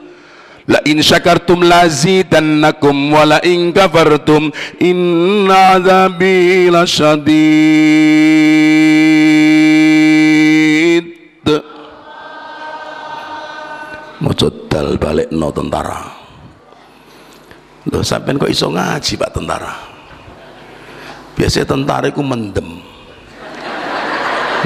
la 0.69 0.85
in 0.85 1.01
syakartum 1.01 1.65
lazidannakum 1.65 2.93
wa 3.09 3.25
la 3.25 3.41
in 3.41 3.73
kafartum 3.73 4.53
inna 4.85 5.81
adzabi 5.81 6.69
lasyadid 6.69 7.25
maca 14.21 14.53
dal 14.69 15.01
balik 15.01 15.33
no 15.33 15.49
tentara. 15.57 16.21
Loh 17.89 18.05
sampean 18.05 18.37
kok 18.37 18.53
iso 18.53 18.69
ngaji 18.69 19.17
pak 19.17 19.33
tentara 19.33 19.97
biasanya 21.39 21.67
tentara 21.71 22.11
itu 22.11 22.19
mendem. 22.19 22.83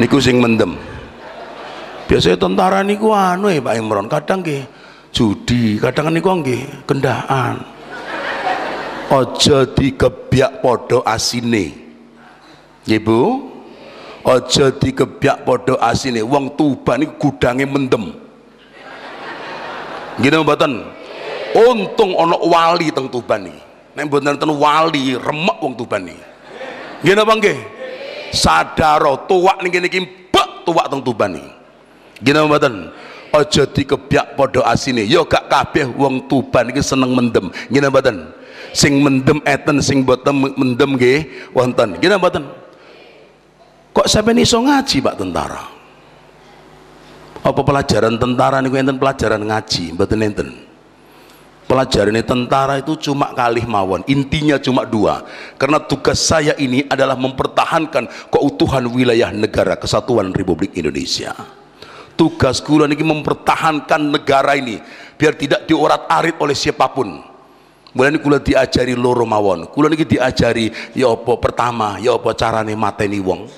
Niku 0.01 0.17
sing 0.17 0.41
mendem. 0.41 0.73
Biasanya 2.09 2.41
tentara 2.41 2.81
niku 2.81 3.13
anu 3.13 3.53
ya 3.53 3.61
Pak 3.61 3.77
Imron. 3.77 4.09
Kadang 4.09 4.41
ke 4.41 4.65
judi 5.13 5.77
kadang 5.77 6.09
niku 6.09 6.33
nggih 6.41 6.89
kendaan. 6.89 7.61
Aja 9.13 9.69
dikebiak 9.69 10.65
podo 10.65 11.05
asine. 11.05 11.77
Nggih 12.89 13.01
Bu? 13.05 13.21
Aja 14.25 14.73
dikebiak 14.73 15.45
podo 15.45 15.77
asine. 15.77 16.25
Wong 16.25 16.57
Tuban 16.57 17.05
niku 17.05 17.29
gudange 17.29 17.69
mendem. 17.69 18.17
Gini 20.17 20.37
mboten? 20.41 20.73
Untung 21.53 22.17
ono 22.17 22.41
wali 22.49 22.89
teng 22.89 23.13
Tuban 23.13 23.45
iki. 23.45 23.61
Nek 23.93 24.09
mboten 24.09 24.41
ten 24.41 24.49
wali 24.57 25.21
remek 25.21 25.61
wong 25.61 25.77
Tuban 25.77 26.09
iki 26.09 26.32
Gini 27.03 27.19
apa 27.19 27.35
nggih? 27.35 27.59
Sadaro 28.33 29.27
tuwak 29.29 29.61
niki 29.61 29.79
niki 29.83 29.99
mbek 30.01 30.49
tuwak 30.65 30.89
teng 30.89 31.03
Tuban 31.03 31.37
iki. 31.37 31.51
Gini 32.23 32.39
mboten? 32.47 32.75
Aja 33.35 33.63
dikebyak 33.67 34.39
padha 34.39 34.63
asine. 34.71 35.03
Ya 35.05 35.21
gak 35.27 35.51
kabeh 35.51 35.91
wong 35.99 36.31
Tuban 36.31 36.71
iki 36.71 36.81
seneng 36.81 37.13
mendem. 37.13 37.51
Gini 37.69 37.87
mboten? 37.91 38.31
Sing 38.73 39.03
mendem 39.05 39.43
eten 39.45 39.83
sing 39.85 40.07
boten 40.07 40.33
mendem 40.57 40.97
nggih 40.97 41.51
wonten. 41.53 41.99
Gini 41.99 42.15
mboten? 42.17 42.47
Kok 43.93 44.09
sampeyan 44.09 44.41
iso 44.41 44.57
ngaji 44.63 45.05
Pak 45.05 45.19
tentara? 45.21 45.63
Apa 47.43 47.61
pelajaran 47.61 48.17
tentara 48.17 48.63
niku 48.63 48.79
enten 48.79 48.97
pelajaran 48.97 49.43
ngaji, 49.45 49.93
mboten 49.99 50.23
enten 50.23 50.72
pelajaran 51.73 52.21
tentara 52.21 52.85
itu 52.85 53.01
cuma 53.01 53.33
kali 53.33 53.65
mawon 53.65 54.05
intinya 54.05 54.61
cuma 54.61 54.85
dua. 54.85 55.25
Karena 55.57 55.81
tugas 55.81 56.21
saya 56.21 56.53
ini 56.61 56.85
adalah 56.85 57.17
mempertahankan 57.17 58.29
keutuhan 58.29 58.85
wilayah 58.93 59.33
negara 59.33 59.81
kesatuan 59.81 60.37
Republik 60.37 60.77
Indonesia. 60.77 61.33
Tugas 62.13 62.61
kula 62.61 62.85
ini 62.85 63.01
mempertahankan 63.01 64.13
negara 64.13 64.53
ini 64.53 64.77
biar 65.17 65.33
tidak 65.33 65.65
diorat-arit 65.65 66.37
oleh 66.45 66.53
siapa 66.53 66.93
pun. 66.93 67.25
Mulai 67.97 68.21
kula 68.21 68.37
diajari 68.45 68.93
loro 68.93 69.25
mawon. 69.25 69.65
Kula 69.73 69.89
ini 69.89 70.05
diajari 70.05 70.69
ya 70.93 71.09
apa 71.09 71.41
pertama 71.41 71.97
ya 72.05 72.21
apa 72.21 72.37
carane 72.37 72.77
mateni 72.77 73.17
wong. 73.17 73.49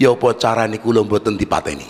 Ya 0.00 0.08
apa 0.16 0.32
carane 0.40 0.80
kula 0.80 1.04
mboten 1.04 1.36
dipateni. 1.36 1.88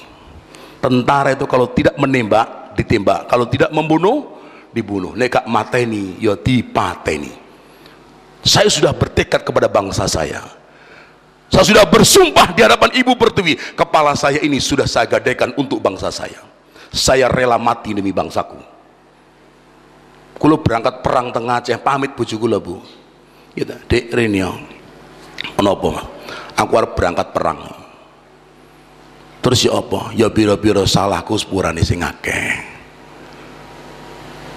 Tentara 0.82 1.38
itu 1.38 1.46
kalau 1.46 1.70
tidak 1.70 1.94
menembak 2.02 2.74
ditembak. 2.74 3.30
Kalau 3.30 3.46
tidak 3.46 3.70
membunuh 3.70 4.35
dibunuh. 4.74 5.16
Nek 5.16 5.40
gak 5.40 5.46
mateni 5.48 6.16
ya 6.20 6.36
dipateni. 6.36 7.32
Saya 8.46 8.70
sudah 8.70 8.94
bertekad 8.94 9.42
kepada 9.42 9.66
bangsa 9.66 10.06
saya. 10.06 10.38
Saya 11.50 11.64
sudah 11.66 11.84
bersumpah 11.86 12.54
di 12.54 12.62
hadapan 12.62 12.90
ibu 12.94 13.14
pertiwi 13.18 13.74
kepala 13.74 14.14
saya 14.14 14.42
ini 14.42 14.58
sudah 14.62 14.86
saya 14.86 15.10
gadekan 15.10 15.50
untuk 15.58 15.82
bangsa 15.82 16.10
saya. 16.14 16.42
Saya 16.94 17.26
rela 17.26 17.58
mati 17.58 17.90
demi 17.90 18.14
bangsaku. 18.14 18.58
Kulo 20.36 20.62
berangkat 20.62 21.02
perang 21.02 21.34
tengah 21.34 21.58
Aceh 21.58 21.78
pamit 21.80 22.14
bojo 22.14 22.36
kula 22.38 22.62
Bu. 22.62 22.78
Gitu. 23.56 23.72
Dek 23.88 24.12
Renio 24.12 24.52
menapa 25.56 26.06
aku 26.54 26.72
harus 26.76 26.92
berangkat 26.92 27.32
perang. 27.32 27.66
Terus 29.40 29.58
ya 29.64 29.78
apa? 29.78 30.12
Ya 30.14 30.28
biro-biro 30.30 30.86
salahku 30.86 31.38
sepurane 31.38 31.82
sing 31.82 32.02
akeh 32.02 32.75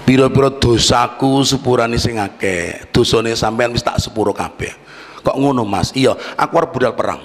pira-pira 0.10 0.50
dosaku 0.50 1.46
sepurane 1.46 2.02
sing 2.02 2.18
akeh 2.18 2.90
dosane 2.90 3.38
sampean 3.38 3.70
wis 3.70 3.86
tak 3.86 4.02
sepuro 4.02 4.34
kabeh. 4.34 4.74
Kok 5.22 5.38
ngono 5.38 5.62
mas? 5.70 5.94
Iya 5.94 6.18
aku 6.34 6.54
arep 6.58 6.74
budal 6.74 6.98
perang. 6.98 7.22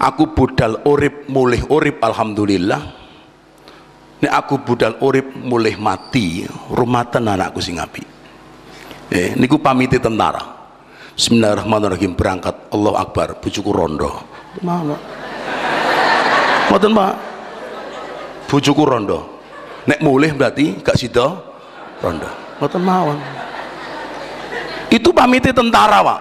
Aku 0.00 0.32
budal 0.32 0.80
urip 0.88 1.28
mulih 1.28 1.60
urip 1.68 2.00
alhamdulillah. 2.00 2.80
Nek 4.24 4.32
aku 4.32 4.64
budal 4.64 4.96
urip 5.04 5.36
mulih 5.36 5.76
mati 5.76 6.48
rumatan 6.72 7.28
anakku 7.28 7.60
sing 7.60 7.76
apik. 7.76 8.08
Eh 9.12 9.36
niku 9.36 9.60
pamiti 9.60 10.00
tentara. 10.00 10.40
Bismillahirrahmanirrahim 11.12 12.16
berangkat. 12.16 12.72
Allah 12.72 13.04
Akbar 13.04 13.36
bujuku 13.36 13.68
rondo. 13.68 14.08
Mana 14.64 14.96
Mboten 16.72 16.96
Pak 16.96 17.12
bujuku 18.48 18.80
rondo. 18.80 19.36
Nek 19.84 20.00
mulih 20.00 20.32
berarti 20.32 20.80
gak 20.80 20.96
sida 20.96 21.49
rondo 22.00 22.28
mboten 22.56 22.82
mawon 22.82 23.18
itu 24.90 25.08
pamiti 25.14 25.52
tentara 25.52 26.00
pak 26.02 26.20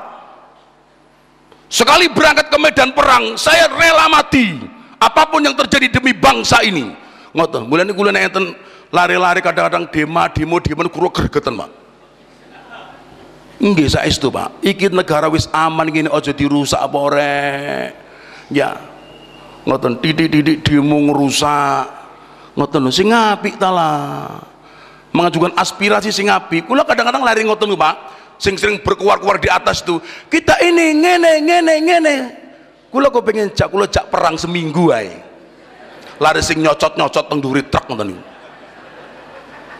sekali 1.71 2.11
berangkat 2.11 2.51
ke 2.51 2.57
medan 2.59 2.91
perang 2.93 3.33
saya 3.39 3.71
rela 3.71 4.11
mati 4.11 4.59
apa 4.99 5.25
pun 5.31 5.41
yang 5.41 5.55
terjadi 5.55 5.99
demi 5.99 6.11
bangsa 6.11 6.61
ini 6.61 6.91
ngoten 7.31 7.65
mulai 7.65 7.87
ini 7.87 7.95
kuliah 7.95 8.19
enten 8.19 8.53
lari-lari 8.91 9.39
kadang-kadang 9.39 9.87
demo 9.89 10.23
demo 10.29 10.55
demo 10.59 10.81
kulo 10.91 11.09
gergeten 11.09 11.55
pak 11.55 11.79
Nggih 13.59 13.91
itu 13.91 14.31
Pak. 14.31 14.63
Iki 14.63 14.87
negara 14.95 15.27
wis 15.27 15.51
aman 15.51 15.91
gini 15.91 16.07
aja 16.07 16.31
dirusak 16.31 16.79
apa. 16.79 17.91
Ya. 18.47 18.79
Ngoten 19.67 19.99
titik-titik 19.99 20.63
demo 20.63 20.95
ngerusak. 20.95 21.83
Ngoten 22.55 22.87
sing 22.87 23.11
apik 23.11 23.59
ta 23.59 23.67
lah 23.67 24.39
mengajukan 25.11 25.53
aspirasi 25.57 26.13
sing 26.13 26.29
api 26.29 26.65
kula 26.65 26.85
kadang-kadang 26.85 27.23
lari 27.25 27.45
ngoten 27.45 27.73
Pak. 27.73 27.95
Sing 28.39 28.55
sering 28.55 28.79
berkuar-kuar 28.79 29.35
di 29.35 29.51
atas 29.51 29.83
tuh 29.83 29.99
kita 30.31 30.63
ini 30.63 30.95
ngene 30.95 31.43
ngene 31.43 31.75
ngene. 31.83 32.15
Kula 32.87 33.11
kok 33.11 33.27
pengen 33.27 33.51
jak 33.51 33.67
kula 33.67 33.85
jak 33.91 34.07
perang 34.07 34.39
seminggu 34.39 34.95
ae. 34.95 35.11
Lari 36.23 36.39
sing 36.39 36.63
nyocot-nyocot 36.63 37.25
teng 37.27 37.39
duri 37.43 37.67
truk 37.67 37.85
ngoten 37.91 38.15
niku. 38.15 38.23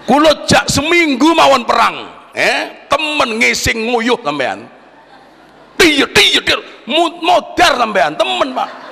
Kula 0.04 0.44
jak 0.44 0.68
seminggu 0.68 1.32
mawon 1.32 1.64
perang 1.64 1.96
eh? 2.36 2.88
Temen 2.92 3.40
ngising 3.40 3.88
nguyuh 3.88 4.20
sampean. 4.20 4.68
Tiye 5.80 6.04
tiye 6.12 6.42
modar 7.24 7.80
sampean 7.80 8.18
temen 8.20 8.52
Pak 8.52 8.89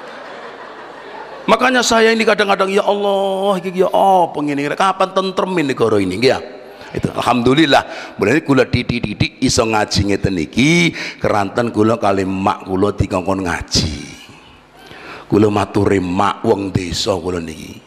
makanya 1.47 1.81
saya 1.81 2.13
ini 2.13 2.27
kadang-kadang 2.27 2.69
ya 2.69 2.83
Allah 2.85 3.57
iki 3.57 3.81
ya 3.81 3.89
apa 3.89 4.37
ngene? 4.37 4.69
Kapan 4.75 5.09
tentrem 5.15 5.51
negara 5.57 5.97
ini? 5.97 6.19
Ya. 6.21 6.37
Itu 6.93 7.11
alhamdulillah. 7.11 8.15
Mulai 8.15 8.43
kula 8.43 8.63
didik-didik 8.63 9.43
iso 9.43 9.67
ngaji 9.67 10.13
ngeten 10.13 10.35
iki 10.39 10.95
keranten 11.19 11.73
kula 11.73 11.99
kali 11.99 12.23
mak 12.23 12.63
kula 12.67 12.95
dikongkon 12.95 13.43
ngaji. 13.43 13.95
Kula 15.27 15.51
maturi 15.51 15.99
mak 15.99 16.45
wong 16.47 16.71
desa 16.71 17.15
kula 17.19 17.43
niki. 17.43 17.79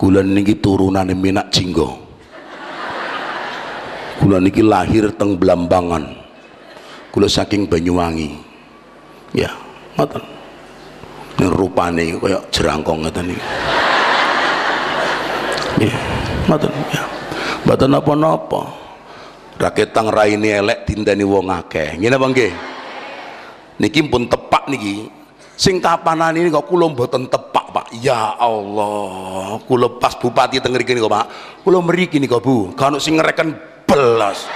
Kula 0.00 0.24
niki 0.24 0.56
turunane 0.60 1.12
minak 1.12 1.52
jinggo 1.52 2.02
kula 4.22 4.38
niki 4.38 4.62
lahir 4.62 5.10
teng 5.18 5.34
Blambangan. 5.34 6.06
Kula 7.10 7.26
saking 7.26 7.66
Banyuwangi. 7.66 8.38
Ya 9.34 9.50
ngoten 9.98 10.31
rupane 11.50 12.18
kaya 12.20 12.38
jerangkong 12.52 13.06
ngeten 13.06 13.32
iki. 13.32 13.42
Nggih 15.78 15.94
ngoten 16.46 16.72
ya. 16.92 17.02
Mboten 17.62 17.88
napa-napa. 17.90 18.62
Raketang 19.58 20.10
raine 20.10 20.58
elek 20.58 20.90
dinteni 20.90 21.22
wong 21.22 21.46
akeh. 21.50 21.94
Ngene 21.98 22.18
apa 22.18 22.26
nggih? 22.30 22.52
Niki 23.78 24.00
pun 24.10 24.26
tepak 24.26 24.66
niki. 24.66 25.06
Sing 25.54 25.78
kapanan 25.78 26.34
ini 26.34 26.50
kok 26.50 26.66
kula 26.66 26.90
mboten 26.90 27.30
tepak 27.30 27.70
Pak? 27.70 27.86
Ya 28.02 28.34
Allah 28.34 29.62
kula 29.64 29.86
pas 30.02 30.18
bupati 30.18 30.58
teng 30.58 30.74
mriki 30.74 30.96
niku 30.96 31.06
Pak. 31.06 31.26
Kula 31.62 31.78
mriki 31.78 32.18
niku 32.18 32.42
Bu. 32.42 32.74
Kan 32.74 32.98
sing 32.98 33.14
ngereken 33.14 33.54
belas. 33.86 34.50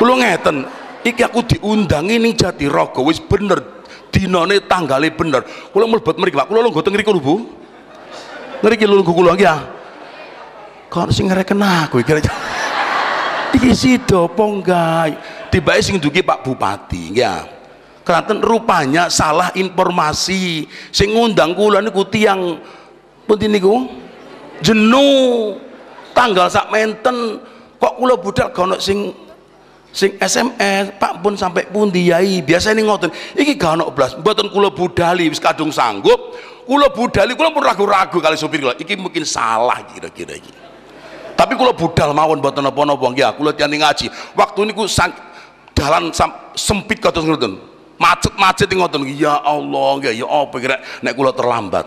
Kula 0.00 0.14
ngeten 0.24 0.64
iki 1.04 1.20
aku 1.20 1.44
diundang 1.44 2.08
ini 2.08 2.32
jadi 2.32 2.64
rogo 2.66 3.04
wis 3.04 3.20
bener 3.20 3.83
dinane 4.14 4.62
tanggale 4.62 5.10
bener. 5.10 5.42
Kula 5.74 5.90
mlebet 5.90 6.14
mriki 6.14 6.38
Pak. 6.38 6.46
Kula 6.46 6.62
lungguh 6.62 6.82
teng 6.86 6.94
mriku 6.94 7.10
lho 7.10 7.18
Bu. 7.18 7.34
Ngriki 8.62 8.86
lungguh 8.86 9.10
kula 9.10 9.34
nggih 9.34 9.50
ya. 9.50 9.56
Kok 10.86 11.10
sing 11.10 11.26
ngreken 11.26 11.58
aku 11.58 11.98
iki? 11.98 12.22
Iki 13.58 13.70
sida 13.74 14.30
apa 14.30 14.42
enggak? 14.46 15.06
Tiba 15.50 15.74
sing 15.82 15.98
dugi 15.98 16.22
Pak 16.22 16.46
Bupati 16.46 17.18
ya. 17.18 17.50
Karena 18.06 18.38
rupanya 18.38 19.10
salah 19.10 19.50
informasi. 19.58 20.70
Sing 20.94 21.10
ngundang 21.12 21.58
kula 21.58 21.82
niku 21.82 22.06
tiyang 22.06 22.62
pundi 23.26 23.50
niku? 23.50 23.90
Jenuh 24.62 25.58
tanggal 26.14 26.46
sak 26.46 26.70
menten. 26.70 27.42
Kok 27.82 28.00
kula 28.00 28.14
budal 28.16 28.48
gak 28.48 28.80
sing 28.80 29.12
sing 29.94 30.18
SMS 30.18 30.98
Pak 30.98 31.22
pun 31.22 31.38
sampai 31.38 31.70
pundi 31.70 32.10
yai 32.10 32.42
biasa 32.42 32.74
ini 32.74 32.82
ngoten 32.82 33.14
iki 33.38 33.54
gak 33.54 33.78
ono 33.78 33.94
blas. 33.94 34.18
Mboten 34.18 34.50
kula 34.50 34.74
budali 34.74 35.30
wis 35.30 35.38
kadung 35.38 35.70
sanggup. 35.70 36.34
Kula 36.66 36.90
budali 36.90 37.38
kula 37.38 37.54
pun 37.54 37.62
ragu-ragu 37.62 38.18
kali 38.18 38.34
supir 38.34 38.58
kula 38.58 38.74
iki 38.74 38.98
mungkin 38.98 39.22
salah 39.22 39.86
kira-kira 39.86 40.34
iki. 40.34 40.50
Tapi 41.38 41.54
kula 41.54 41.70
budal 41.70 42.10
mawon 42.10 42.42
mboten 42.42 42.66
napa-napa 42.66 43.06
ya 43.14 43.30
kula 43.38 43.54
tiani 43.54 43.78
ngaji. 43.78 44.10
Waktu 44.34 44.74
niku 44.74 44.90
sang 44.90 45.14
dalan 45.78 46.10
sempit 46.58 46.98
kados 46.98 47.22
ngoten. 47.22 47.54
Macet-macet 47.94 48.66
ngoten. 48.74 49.06
Ya 49.14 49.38
Allah 49.46 50.10
ya 50.10 50.26
ya 50.26 50.26
apa 50.26 50.58
kira 50.58 50.76
nek 51.06 51.14
kula 51.14 51.30
terlambat. 51.30 51.86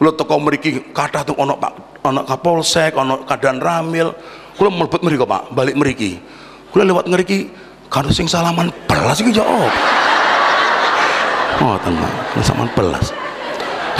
Kula 0.00 0.16
teko 0.16 0.40
mriki 0.40 0.96
kathah 0.96 1.28
tuh 1.28 1.36
ono 1.36 1.60
Pak 1.60 2.00
ono 2.00 2.24
Kapolsek 2.24 2.96
ono 2.96 3.28
Kadan 3.28 3.60
Ramil. 3.60 4.08
Kula 4.56 4.72
mlebet 4.72 5.04
mriki 5.04 5.28
Pak 5.28 5.52
balik 5.52 5.76
mriki 5.76 6.39
kula 6.70 6.86
lewat 6.86 7.10
ngeriki 7.10 7.50
karo 7.90 8.10
sing 8.14 8.30
salaman 8.30 8.70
belas 8.86 9.18
iki 9.18 9.34
jawab 9.34 9.70
oh 11.60 11.76
tenang 11.84 12.14
salaman 12.40 12.70
belas. 12.72 13.06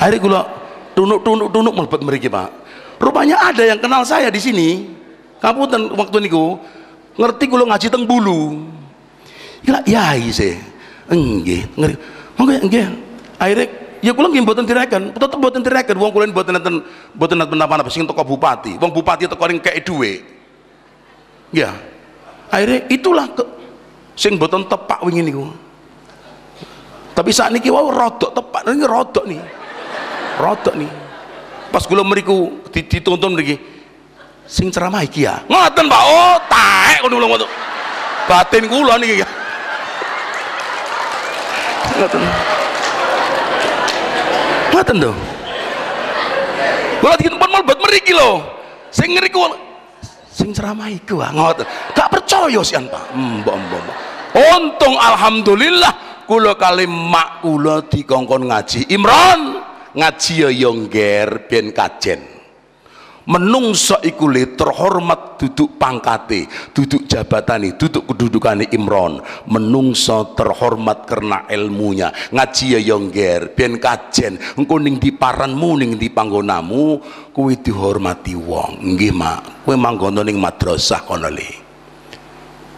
Hari 0.01 0.17
kula 0.17 0.49
tunuk 0.97 1.21
tunuk 1.21 1.49
tunuk 1.53 1.73
melebet 1.77 2.01
meriki 2.01 2.29
pak. 2.33 2.49
Rupanya 2.97 3.37
ada 3.53 3.65
yang 3.65 3.81
kenal 3.81 4.05
saya 4.05 4.33
di 4.33 4.41
sini. 4.41 4.69
Kabupaten 5.41 5.93
waktu 5.97 6.17
niku 6.25 6.57
ngerti 7.21 7.45
kula 7.49 7.69
ngaji 7.69 7.87
teng 7.93 8.05
bulu. 8.09 8.65
Gila 9.61 9.85
yai 9.85 10.33
sih. 10.33 10.57
Enggih 11.13 11.69
ngerti 11.77 11.97
monggo 12.41 12.53
enggih. 12.65 12.87
Akhirnya 13.37 13.67
ya 14.01 14.13
kula 14.17 14.33
nggih 14.33 14.45
mboten 14.45 14.65
direken. 14.65 15.03
Tetep 15.13 15.37
mboten 15.37 15.61
direken. 15.61 15.97
Wong 16.01 16.11
kula 16.17 16.25
mboten 16.33 16.53
nenten 16.57 16.75
mboten 17.13 17.37
nenten 17.45 17.61
apa-apa 17.61 17.93
sing 17.93 18.09
teko 18.09 18.25
bupati. 18.25 18.81
Wong 18.81 18.89
bupati 18.89 19.29
teko 19.29 19.45
ring 19.45 19.61
kek 19.61 19.85
duwe 19.85 20.41
ya 21.51 21.75
akhirnya 22.51 22.85
itulah 22.91 23.27
ke, 23.31 23.45
sing 24.19 24.37
boten 24.37 24.67
tepak 24.67 25.01
wingi 25.07 25.23
niku. 25.23 25.49
Tapi 27.15 27.31
saat 27.35 27.55
ini 27.55 27.71
wow 27.71 27.91
rodok 27.91 28.31
tepak 28.33 28.63
ini 28.71 28.87
rodok 28.87 29.25
nih 29.29 29.41
rodok 30.41 30.75
nih 30.79 30.91
pas 31.69 31.85
kula 31.85 32.03
meriku 32.03 32.65
dituntun 32.73 33.37
lagi 33.37 33.61
sing 34.49 34.73
ceramah 34.73 35.05
iki 35.07 35.29
ya? 35.29 35.45
Ngoten 35.47 35.87
Pak. 35.87 36.03
Oh 36.03 36.37
taek 36.51 36.99
ngono 37.07 37.29
kula 37.29 37.47
batin 38.27 38.65
kula 38.67 38.95
niki 38.99 39.23
ya. 39.23 39.29
Ngoten. 42.01 42.23
Ngoten 44.75 44.97
to. 44.99 45.13
Kula 47.05 47.15
dituntun 47.21 47.63
buat 47.69 47.79
meriki 47.85 48.13
lho. 48.17 48.43
Sing 48.91 49.15
ngriku 49.15 49.39
sing 50.31 50.55
ceramah 50.55 50.87
iku 50.87 51.19
ah 51.19 51.35
ngoten. 51.35 51.67
Gak 51.93 52.09
percaya 52.09 52.61
sih 52.63 52.79
Pak. 52.79 53.05
Mbok 53.19 53.57
mbok 53.59 53.83
untung 54.31 54.95
alhamdulillah 54.95 56.25
kula 56.31 56.55
kali 56.55 56.87
mak 56.87 57.43
kula 57.43 57.83
dikongkon 57.91 58.47
ngaji. 58.47 58.87
Imron 58.95 59.59
ngaji 59.91 60.35
ya 60.47 60.49
yongger 60.55 61.51
ben 61.51 61.75
kajen 61.75 62.30
menungso 63.29 64.01
iku 64.01 64.33
le 64.33 64.57
terhormat 64.57 65.37
duduk 65.37 65.77
pangkate 65.77 66.49
duduk 66.73 67.05
jabatane 67.05 67.77
duduk 67.77 68.09
kedudukane 68.09 68.69
Imron. 68.73 69.21
Menungso 69.51 70.33
terhormat 70.33 71.05
karena 71.05 71.45
ilmunya. 71.53 72.13
Ngaji 72.33 72.65
ya 72.77 72.81
yongger 72.81 73.53
ben 73.53 73.77
kajen 73.77 74.41
engko 74.57 74.81
ning 74.81 74.97
di 74.97 75.13
paranmu 75.13 75.71
ning 75.77 76.01
di 76.01 76.09
panggonamu 76.09 77.01
kuwi 77.35 77.61
dihormati 77.61 78.33
wong. 78.39 78.81
Nggih 78.97 79.13
mak. 79.13 79.65
Kowe 79.67 79.77
manggono 79.77 80.25
ning 80.25 80.41
madrasah 80.41 81.05
kono 81.05 81.29
le. 81.29 81.51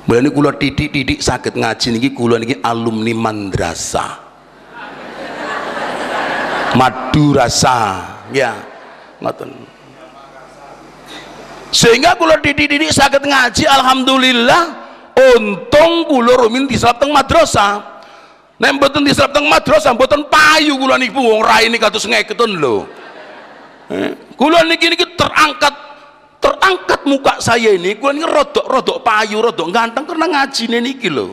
Mulane 0.02 0.34
kula 0.34 0.50
titik-titik 0.58 1.22
sakit 1.22 1.54
ngaji 1.54 1.94
niki 1.94 2.10
kula 2.10 2.42
niki 2.42 2.58
alumni 2.58 3.14
madrasah. 3.14 4.18
Madurasa, 6.72 7.78
ya. 8.32 8.56
Ngoten 9.22 9.61
sehingga 11.72 12.14
kula 12.20 12.36
didik-didik 12.44 12.92
sakit 12.92 13.24
ngaji 13.24 13.64
alhamdulillah 13.64 14.62
untung 15.16 16.04
kula 16.04 16.36
rumin 16.36 16.68
diselap 16.68 17.00
teng 17.00 17.08
madrasah. 17.10 18.04
Nek 18.60 18.76
mboten 18.76 19.02
diselap 19.08 19.32
teng 19.32 19.48
madrasah 19.48 19.96
mboten 19.96 20.28
payu 20.28 20.76
kula 20.76 21.00
niku 21.00 21.18
wong 21.18 21.40
raine 21.40 21.80
kados 21.80 22.04
ngeketun 22.04 22.60
lho. 22.60 22.84
Eh, 23.88 24.12
kula 24.36 24.68
niki 24.68 24.92
niki 24.92 25.16
terangkat 25.16 25.74
terangkat 26.44 27.00
muka 27.08 27.40
saya 27.40 27.72
ini 27.72 27.96
kula 27.96 28.20
niki 28.20 28.28
rodok 28.28 28.68
rodok 28.68 28.98
payu 29.00 29.40
rodok 29.40 29.72
ganteng 29.72 30.04
karena 30.04 30.28
ngaji 30.28 30.64
niki 30.76 31.08
lho. 31.08 31.32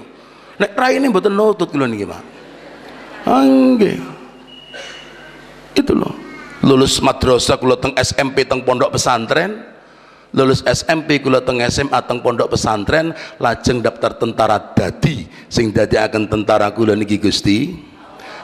Nek 0.55 0.71
raine 0.71 1.11
mboten 1.11 1.35
nutut 1.35 1.67
kula 1.67 1.83
niki 1.83 2.07
Pak. 2.07 2.23
Nggih. 3.27 3.99
Itu 5.75 5.93
loh 5.93 6.29
lulus 6.63 6.99
madrasah 6.99 7.55
kula 7.55 7.79
teng 7.79 7.95
SMP 7.95 8.43
teng 8.43 8.63
pondok 8.67 8.95
pesantren 8.95 9.68
lulus 10.33 10.61
SMP 10.65 11.17
kula 11.21 11.41
teng 11.41 11.57
SMA 11.65 11.99
teng 12.05 12.21
pondok 12.21 12.53
pesantren 12.53 13.13
lajeng 13.41 13.81
daftar 13.81 14.13
tentara 14.17 14.57
dadi. 14.77 15.25
Sing 15.49 15.73
dadi 15.73 15.97
akan 15.97 16.29
tentara 16.29 16.69
kula 16.73 16.93
niki 16.93 17.17
Gusti. 17.17 17.73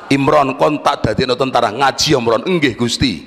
Imron 0.10 0.58
kontak 0.58 1.02
dadi 1.02 1.26
tentara 1.26 1.70
ngaji 1.74 2.10
Imron 2.18 2.44
enggih 2.46 2.74
Gusti. 2.78 3.26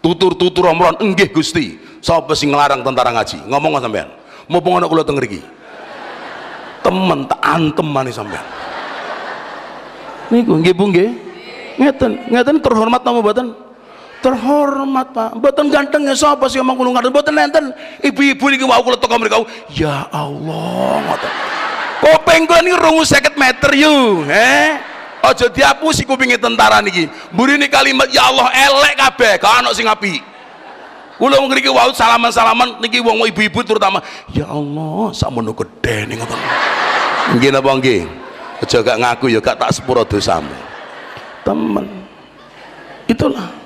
Tutur-tutur 0.00 0.72
Imron 0.72 0.96
enggih 1.00 1.28
Gusti. 1.32 1.76
Sapa 2.00 2.32
sing 2.32 2.52
nglarang 2.56 2.80
tentara 2.80 3.12
ngaji? 3.12 3.44
Ngomong 3.44 3.76
sampean? 3.80 4.08
Mumpung 4.48 4.80
ana 4.80 4.88
kula 4.88 5.04
teng 5.04 5.20
mriki. 5.20 5.44
Temen 6.80 7.28
tak 7.28 7.40
antem 7.44 7.84
manis 7.84 8.16
sampean. 8.16 8.44
Niku 10.32 10.56
nggih 10.56 10.72
Bu 10.72 10.88
nggih. 10.88 11.10
Ngeten 11.80 12.12
ngeten 12.28 12.56
terhormat 12.60 13.00
nama 13.00 13.20
mboten 13.24 13.56
terhormat 14.20 15.12
pak. 15.12 15.30
Ganteng 15.40 15.68
gantengnya 15.72 16.14
siapa 16.14 16.46
sih 16.46 16.60
ngomong 16.60 16.76
kulung 16.76 16.94
ngaten? 16.96 17.12
Boten 17.12 17.34
nenten 17.34 17.64
ibu-ibu 18.04 18.44
niki 18.52 18.64
mau 18.64 18.80
kula 18.84 18.96
teko 19.00 19.16
mriku 19.16 19.44
ya 19.72 20.06
Allah 20.12 21.00
ngoten. 21.04 21.32
Kopeng 22.00 22.44
kula 22.48 22.60
niki 22.64 22.76
rungu 22.76 23.04
50 23.04 23.36
meter 23.36 23.70
yu 23.76 24.24
eh 24.28 24.80
aja 25.20 25.46
diapusi 25.52 26.08
kupinge 26.08 26.40
tentara 26.40 26.80
niki. 26.80 27.08
Mburine 27.32 27.68
kalimat 27.68 28.08
ya 28.08 28.28
Allah 28.28 28.48
elek 28.52 28.94
kabeh 28.96 29.32
gak 29.40 29.64
ono 29.64 29.72
sing 29.76 29.88
apik. 29.88 30.20
Kula 31.20 31.36
ngriki 31.36 31.68
wau 31.68 31.92
salaman-salaman 31.92 32.80
niki 32.80 33.00
wong 33.04 33.28
ibu-ibu 33.28 33.60
terutama. 33.60 34.00
Ya 34.32 34.48
Allah 34.48 35.12
sakmono 35.12 35.52
gedhe 35.52 36.08
ning 36.08 36.20
ngoten 36.20 36.40
nggih 37.36 37.50
napa 37.52 37.70
nggih? 37.76 38.02
Aja 38.60 38.84
gak 38.84 38.98
ngaku 39.00 39.32
ya 39.32 39.40
gak 39.40 39.56
tak 39.56 39.72
sepuro 39.72 40.04
dosamu. 40.04 40.52
Temen. 41.44 41.88
Itulah 43.08 43.59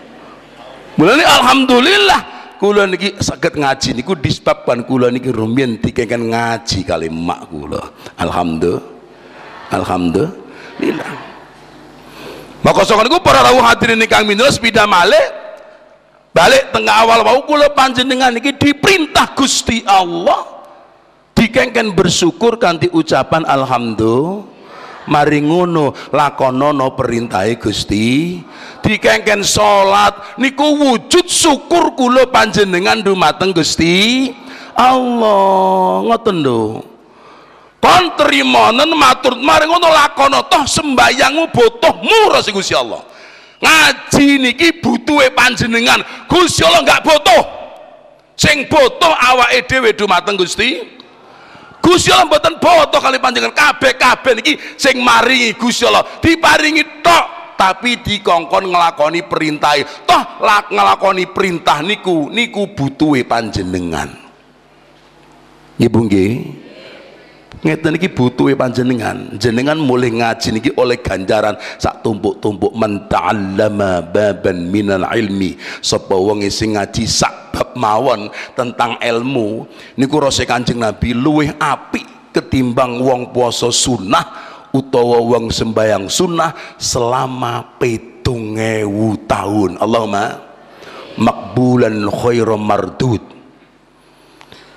Mulane 0.94 1.26
alhamdulillah 1.26 2.20
kula 2.62 2.86
niki 2.86 3.18
saged 3.18 3.58
ngaji 3.58 3.98
niku 3.98 4.14
disebabkan 4.14 4.86
kula 4.86 5.10
niki 5.10 5.34
rumiyin 5.34 5.82
dikengken 5.82 6.30
ngaji 6.30 6.86
kali 6.86 7.10
mak 7.10 7.50
kula. 7.50 7.82
Alhamdulillah. 8.14 8.84
Alhamdulillah. 9.74 11.10
Maka 12.62 12.80
sok 12.86 13.02
niku 13.04 13.18
para 13.20 13.42
rawuh 13.42 13.60
hadirin 13.60 13.98
ingkang 13.98 14.24
minus 14.24 14.56
sepeda 14.56 14.86
malih 14.86 15.20
balik 16.30 16.70
tengah 16.70 16.94
awal 17.02 17.20
wau 17.26 17.40
kula 17.42 17.74
panjenengan 17.74 18.30
niki 18.30 18.54
diperintah 18.54 19.34
Gusti 19.34 19.82
Allah 19.82 20.46
dikengken 21.34 21.90
bersyukur 21.94 22.54
kanthi 22.56 22.86
ucapan 22.94 23.42
alhamdulillah 23.42 24.53
mari 25.08 25.40
ngono 25.44 25.92
lakonono 26.12 26.94
perintahe 26.94 27.56
Gusti. 27.56 28.40
Dikengken 28.84 29.40
salat 29.40 30.36
niku 30.36 30.76
wujud 30.76 31.24
syukur 31.24 31.96
kula 31.96 32.28
panjenengan 32.28 33.00
dumateng 33.00 33.56
Gusti. 33.56 34.28
Allah 34.74 36.02
ngoten 36.04 36.36
lho. 36.42 36.82
Kon 37.80 38.16
trimonen 38.16 38.96
matur 38.96 39.36
mari 39.40 39.68
ngono 39.68 39.88
lakono 39.92 40.48
toh 40.48 40.64
sembayangmu 40.64 41.52
butuh 41.52 41.94
murah 42.00 42.44
Gusti 42.44 42.72
Allah. 42.72 43.02
Ngaji 43.60 44.26
niki 44.44 44.80
butuhe 44.84 45.32
panjenengan. 45.32 46.00
Gusti 46.28 46.64
Allah 46.64 46.84
enggak 46.84 47.04
butuh 47.04 47.64
sing 48.34 48.66
butuh 48.66 49.14
awake 49.14 49.64
dhewe 49.70 49.90
dumateng 49.94 50.34
Gusti 50.34 50.93
Gusti 51.84 52.08
Allah 52.08 52.24
mboten 52.32 52.56
boto 52.56 52.96
kali 52.96 53.20
panjenengan. 53.20 53.52
Kabeh-kabeh 53.52 54.40
niki 54.40 54.56
sing 54.80 55.04
maringi 55.04 55.52
Gusti 55.52 55.84
Allah. 55.84 56.08
Diparingi 56.24 57.04
tok 57.04 57.56
tapi 57.60 58.00
dikongkon 58.00 58.72
ngelakoni 58.72 59.28
perintah. 59.28 59.76
Toh 60.08 60.40
lak 60.40 60.72
ngelakoni 60.72 61.28
perintah 61.28 61.84
niku 61.84 62.32
niku 62.32 62.72
butuhe 62.72 63.28
panjenengan. 63.28 64.08
Ibu 65.76 65.98
nggih 66.08 66.63
ngeten 67.64 67.96
iki 67.96 68.12
butuhe 68.12 68.52
panjenengan. 68.54 69.34
Jenengan 69.40 69.80
mulai 69.80 70.12
ngaji 70.12 70.48
niki 70.60 70.70
oleh 70.76 71.00
ganjaran. 71.00 71.56
Sak 71.80 72.04
tumpuk-tumpuk 72.04 72.76
menta'allama 72.76 74.04
baban 74.04 74.68
minal 74.68 75.08
ilmi. 75.16 75.56
Sapa 75.80 76.14
wong 76.14 76.44
sing 76.52 76.76
ngaji 76.76 77.08
sak 77.08 77.56
bab 77.56 77.72
mawon 77.74 78.28
tentang 78.52 79.00
ilmu 79.00 79.64
niku 79.96 80.20
rasa 80.20 80.44
Kanjeng 80.44 80.84
Nabi 80.84 81.16
luwih 81.16 81.56
apik 81.56 82.34
ketimbang 82.36 83.00
wong 83.00 83.32
puasa 83.32 83.72
sunnah 83.72 84.54
utawa 84.74 85.22
wong 85.22 85.54
sembayang 85.54 86.10
sunnah 86.10 86.52
selama 86.76 87.78
pitung 87.80 88.60
ewu 88.60 89.16
tahun. 89.24 89.80
Allahumma 89.80 90.38
makbulan 91.14 92.10
khairum 92.10 92.62
mardud 92.62 93.33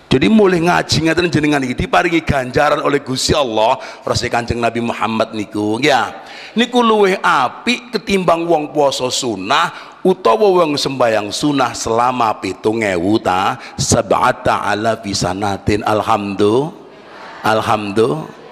jadi 0.07 0.31
mulai 0.31 0.63
ngaji 0.63 1.03
ngeten 1.03 1.27
jenengan 1.27 1.59
iki 1.67 1.83
diparingi 1.83 2.23
ganjaran 2.23 2.79
oleh 2.79 3.03
Gusti 3.03 3.35
Allah 3.35 3.75
rasa 4.07 4.31
Kanjeng 4.31 4.63
Nabi 4.63 4.79
Muhammad 4.79 5.35
niku 5.35 5.83
ya. 5.83 6.23
Niku 6.55 6.79
luwih 6.79 7.19
apik 7.19 7.91
ketimbang 7.91 8.47
wong 8.47 8.71
puasa 8.71 9.11
sunnah 9.11 9.99
utawa 10.07 10.63
wong 10.63 10.79
sembayang 10.79 11.27
sunnah 11.27 11.75
selama 11.75 12.39
pitung 12.39 12.79
ewu 12.79 13.19
ta. 13.19 13.59
Sab'ata 13.75 14.63
ala 14.63 14.95
fisanatin 14.95 15.83
alhamdulillah 15.83 16.71
alhamdulillah 17.43 18.47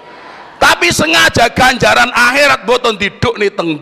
tapi 0.56 0.88
sengaja 0.92 1.52
ganjaran 1.52 2.08
akhirat 2.12 2.64
boton 2.68 2.96
diduk 2.96 3.36
nih 3.40 3.52
teng 3.52 3.76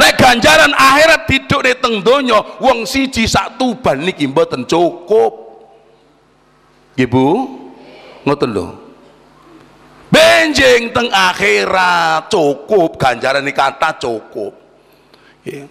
nek 0.00 0.16
ganjaran 0.16 0.72
akhirat 0.72 1.28
tidur 1.28 1.60
di 1.60 1.76
teng 1.76 2.00
donya 2.00 2.40
wong 2.56 2.88
siji 2.88 3.28
sak 3.28 3.60
tuban 3.60 4.00
niki 4.00 4.24
mboten 4.24 4.64
cukup. 4.64 5.32
Ibu 6.96 7.24
ngoten 8.24 8.50
lho. 8.56 8.66
Benjing 10.08 10.90
teng 10.96 11.12
akhirat 11.12 12.32
cukup. 12.32 12.96
Ganjaran 12.96 13.44
ini 13.44 13.52
kata 13.52 14.00
cukup. 14.00 14.56
Ya. 15.44 15.64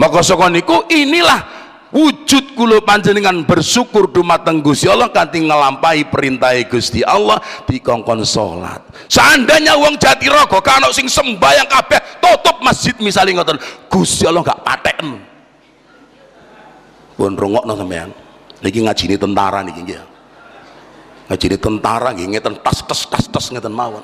maka 0.00 0.24
niku 0.48 0.88
inilah 0.88 1.59
wujud 1.90 2.54
kula 2.54 2.78
panjenengan 2.82 3.42
bersyukur 3.42 4.10
dumateng 4.10 4.62
Gusti 4.62 4.86
Allah 4.86 5.10
kanthi 5.10 5.42
ngelampahi 5.42 6.06
perintah 6.06 6.54
Gusti 6.66 7.02
Allah 7.02 7.42
dikongkon 7.66 8.22
salat. 8.22 8.80
Seandainya 9.10 9.74
wong 9.74 9.98
Jatirogo 9.98 10.62
kana 10.62 10.90
sing 10.94 11.10
sembayang 11.10 11.66
kabeh 11.66 12.00
tutup 12.22 12.62
masjid 12.62 12.94
misalnya 13.02 13.42
ngoten 13.42 13.58
Gusti 13.90 14.24
Allah 14.24 14.42
gak 14.46 14.62
pateken. 14.62 15.08
Pun 17.18 17.36
rungokno 17.36 17.76
sampean 17.76 18.10
niki 18.64 18.80
ngajine 18.86 19.14
tentara 19.18 19.60
niki 19.66 19.80
nggih. 19.84 20.02
Ngajine 21.28 21.56
tentara 21.58 22.08
nggih 22.14 22.26
ngeten 22.38 22.54
tas 22.62 22.80
tas 22.86 23.02
tas 23.10 23.26
tas 23.26 23.46
ngeten 23.50 23.74
mawon. 23.74 24.02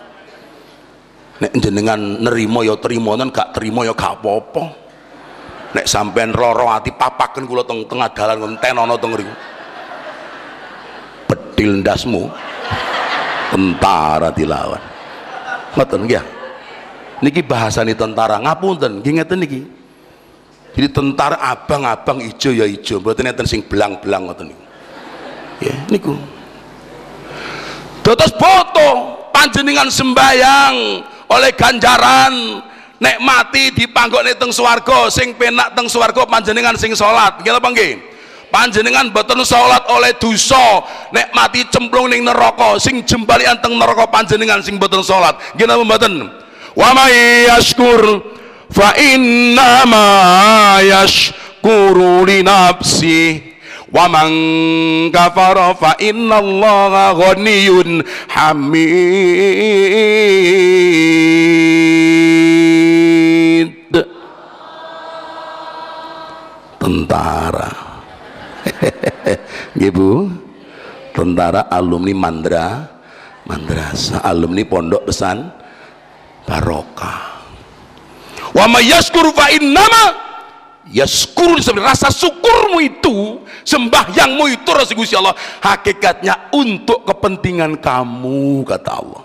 Nek 1.37 1.53
jenengan 1.61 2.01
nerima 2.01 2.65
ya 2.65 2.75
trimo 2.81 3.13
nen 3.15 3.29
gak 3.31 3.55
trimo 3.55 3.85
ya 3.85 3.93
gak 3.93 4.21
apa-apa 4.21 4.86
nek 5.77 5.85
sampean 5.85 6.33
loro 6.33 6.73
ati 6.73 6.97
papaken 6.97 7.45
kula 7.45 7.69
teng 7.69 7.85
tengah 7.85 8.09
dalan 8.17 8.37
ngentenono 8.41 8.97
teng 8.97 9.13
mriku 9.13 9.35
bedil 11.57 11.81
ndasmu. 11.81 12.29
Tentara 13.47 14.29
dilawan. 14.29 14.83
Ngoten 15.73 16.05
nggih 16.05 16.25
niki 17.25 17.41
bahasane 17.41 17.97
tentara. 17.97 18.37
Ngapunten? 18.37 19.01
Nggih 19.01 19.13
ngeten 19.17 19.39
niki. 19.41 19.61
Jadi 20.77 20.93
tentara 20.93 21.41
abang-abang 21.41 22.21
ijo 22.21 22.53
ya 22.53 22.69
ijo. 22.69 23.01
Mboten 23.01 23.33
enten 23.33 23.49
sing 23.49 23.65
belang-belang 23.65 24.29
ngoten 24.29 24.53
niku. 24.53 24.65
Ya 25.65 25.75
niku. 25.89 26.13
Terus 28.05 28.37
foto 28.37 28.89
panjenengan 29.33 29.89
sembayang 29.89 30.75
oleh 31.27 31.51
ganjaran 31.57 32.35
nek 32.97 33.17
mati 33.21 33.73
dipanggokne 33.73 34.37
teng 34.41 34.53
swarga 34.53 35.13
sing 35.13 35.37
penak 35.37 35.77
teng 35.77 35.89
swarga 35.89 36.25
panjenengan 36.25 36.77
sing 36.79 36.93
salat. 36.97 37.41
Nggih 37.41 37.57
apa 37.57 37.69
nggih? 37.73 37.93
Panjenengan 38.47 39.11
boten 39.13 39.43
salat 39.43 39.85
oleh 39.91 40.15
dosa. 40.17 40.81
Nek 41.13 41.35
mati 41.37 41.67
cemplung 41.69 42.09
ning 42.09 42.25
neraka 42.25 42.81
sing 42.81 43.05
jembalian 43.05 43.59
teng 43.61 43.77
neraka 43.77 44.09
panjenengan 44.09 44.63
sing 44.65 44.81
boten 44.81 45.05
salat. 45.05 45.37
Nggih 45.57 45.67
napa 45.67 45.83
mboten? 45.85 46.15
Wa 46.77 46.93
may 46.93 47.49
yashkur 47.49 48.21
fa 48.69 48.93
inna 49.01 49.89
ma 49.89 50.07
yashkuru 50.85 52.29
li 52.29 52.45
nafsi 52.45 53.56
wa 53.93 54.11
man 54.11 54.31
kafara 55.15 55.75
fa 55.79 55.95
inna 56.03 56.43
allaha 56.43 57.15
ghaniyun 57.15 58.03
hamid 58.27 58.97
tentara. 66.83 67.71
Ibu 69.89 70.11
tentara 71.15 71.71
alumni 71.71 72.15
mandra 72.15 72.91
madrasah 73.47 74.27
alumni 74.27 74.67
pondok 74.67 75.07
pesan 75.07 75.47
barokah. 76.43 77.39
Wa 78.51 78.67
mayaskuru 78.67 79.31
fa 79.31 79.51
innama 79.55 80.26
yaskuru 80.97 81.61
rasa 81.77 82.09
syukurmu 82.09 82.81
itu 82.81 83.45
sembahyangmu 83.69 84.49
itu 84.49 84.71
rasa 84.73 84.97
Gusti 84.97 85.13
Allah 85.13 85.37
hakikatnya 85.61 86.49
untuk 86.57 87.05
kepentingan 87.05 87.77
kamu 87.77 88.65
kata 88.65 88.91
Allah. 88.97 89.23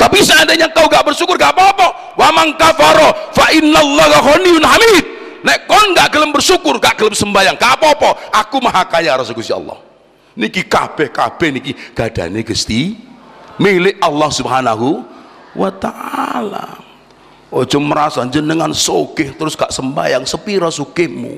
Tapi 0.00 0.18
seandainya 0.20 0.72
kau 0.72 0.88
gak 0.88 1.04
bersyukur 1.04 1.36
gak 1.36 1.52
apa-apa. 1.52 2.16
Wa 2.16 2.28
man 2.32 2.56
kafaro 2.56 3.32
fa 3.36 3.52
innallaha 3.52 4.32
ghaniyun 4.32 4.64
hamid. 4.64 5.04
Nek 5.44 5.68
kon 5.68 5.92
gak 5.92 6.12
gelem 6.12 6.32
bersyukur 6.32 6.80
gak 6.80 6.96
gelem 6.96 7.12
sembayang 7.12 7.56
gak 7.60 7.80
apa-apa. 7.80 8.32
Aku 8.44 8.64
maha 8.64 8.84
kaya 8.88 9.16
rasa 9.16 9.36
Gusti 9.36 9.52
Allah. 9.52 9.80
Niki 10.34 10.66
kabeh 10.66 11.14
kabeh 11.14 11.48
niki 11.54 11.72
gadane 11.94 12.42
Gusti 12.42 12.96
milik 13.56 14.02
Allah 14.02 14.28
Subhanahu 14.34 15.06
wa 15.54 15.70
taala 15.70 16.83
ojo 17.52 17.78
merasa 17.80 18.24
jenengan 18.28 18.70
sugih 18.72 19.34
terus 19.36 19.58
gak 19.58 19.72
sembayang 19.72 20.24
sepira 20.24 20.68
sugihmu. 20.68 21.34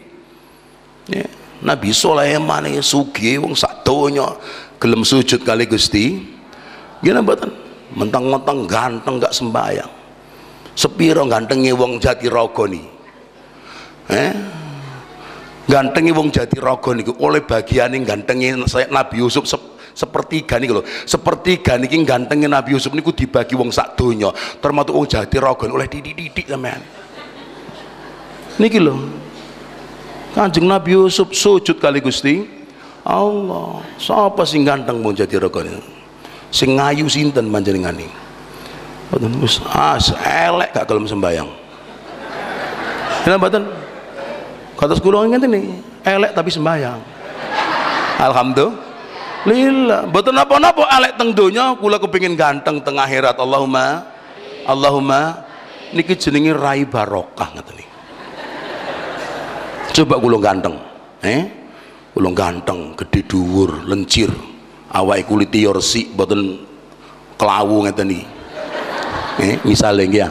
Ya. 1.10 1.26
Nabi 1.62 1.90
Sulaiman 1.90 2.68
iki 2.68 2.82
sugih 2.84 3.40
wong 3.40 3.56
sak 3.56 3.86
donya 3.86 4.36
gelem 4.76 5.02
sujud 5.02 5.42
kali 5.42 5.64
Gusti. 5.64 6.20
Gimana 7.00 7.24
mboten? 7.24 7.50
Mentang-mentang 7.96 8.66
ganteng 8.68 9.22
gak 9.22 9.32
sembayang. 9.32 9.92
Sepiro 10.76 11.24
gantengnya 11.24 11.72
wong 11.72 11.96
jati 11.96 12.28
rogo 12.28 12.68
nih 12.68 12.96
eh 14.10 14.32
gantengi 15.66 16.14
wong 16.14 16.30
jati 16.30 16.62
rogo 16.62 16.94
niku 16.94 17.18
oleh 17.18 17.42
bagian 17.42 17.94
ini 17.94 18.06
gantengi 18.06 18.54
saya 18.70 18.86
Nabi 18.86 19.18
Yusuf 19.18 19.50
sepertiga 19.96 20.60
nih 20.60 20.68
loh 20.68 20.84
sepertiga 21.08 21.80
niki 21.80 21.96
gantengi 22.04 22.44
Nabi 22.44 22.76
Yusuf 22.76 22.92
niku 22.92 23.16
dibagi 23.16 23.56
wong 23.56 23.72
sak 23.72 23.96
donya. 23.96 24.28
Termasuk 24.60 24.92
wong 24.92 25.08
jati 25.08 25.40
rogo 25.40 25.64
oleh 25.64 25.88
didik-didik 25.88 26.44
sampean. 26.44 26.84
Niki 28.60 28.76
loh 28.76 29.00
kanjeng 30.36 30.68
Nabi 30.68 30.92
Yusuf 30.92 31.32
sujud 31.32 31.80
kali 31.80 32.04
Gusti. 32.04 32.44
Allah 33.06 33.80
siapa 33.96 34.44
sing 34.44 34.68
ganteng 34.68 35.00
wong 35.00 35.16
jati 35.16 35.40
rogo 35.40 35.64
ini 35.64 35.80
sing 36.52 36.76
ngayu 36.76 37.08
sinten 37.08 37.48
panjenengan 37.48 37.96
iki 37.96 38.10
wis 39.40 39.62
ah 39.70 39.96
elek 40.20 40.76
gak 40.76 40.84
kelem 40.84 41.08
sembayang. 41.08 41.48
Kenapa 43.24 43.50
mboten? 43.50 43.86
kata 44.76 44.92
sekolah 44.92 45.24
ngene 45.32 45.80
elek 46.04 46.36
tapi 46.36 46.52
sembahyang 46.52 47.00
alhamdulillah 48.20 48.85
betul 50.10 50.34
napa-napa 50.34 50.90
elek 50.90 51.12
teng 51.14 51.30
donya 51.30 51.78
kula 51.78 52.02
kepingin 52.02 52.34
ganteng 52.34 52.82
teng 52.82 52.98
akhirat. 52.98 53.38
Allahumma 53.38 54.02
Allahumma 54.66 55.46
niki 55.94 56.18
jenenge 56.18 56.50
rai 56.50 56.82
barokah 56.82 57.54
ngoten 57.54 57.86
coba 59.94 60.14
kula 60.18 60.36
ganteng 60.42 60.76
eh? 61.22 61.42
Kula 62.10 62.30
ganteng 62.34 62.98
gede 62.98 63.22
dhuwur 63.28 63.86
lencir. 63.86 64.32
Awake 64.86 65.26
kulit 65.28 65.52
yo 65.52 65.76
resik 65.76 66.14
mboten 66.14 66.62
kelawu 67.36 67.84
ngeten 67.84 68.08
iki 68.10 68.24
eh 69.42 69.54
misale 69.62 70.08
nggih 70.08 70.22
ya. 70.24 70.28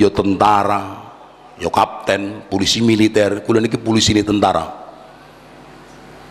Yo 0.00 0.08
tentara 0.10 1.12
yo 1.62 1.70
kapten 1.70 2.48
polisi 2.50 2.82
militer. 2.82 3.46
Kula 3.46 3.62
niki 3.62 3.78
polisi 3.78 4.16
ini 4.16 4.26
tentara. 4.26 4.66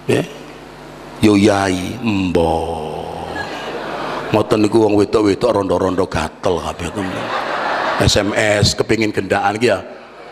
Ya 0.09 0.23
yo 1.23 1.33
yai 1.33 1.97
embo 2.01 2.53
ngoten 4.29 4.59
niku 4.67 4.83
wong 4.83 4.93
wedok-wedok 4.99 5.49
rondo-rondo 5.55 6.05
gatel 6.05 6.59
kabeh 6.61 6.89
temen 6.91 7.25
SMS 8.03 8.77
kepingin 8.77 9.09
gendaan 9.09 9.57
iki 9.57 9.71
ya 9.71 9.81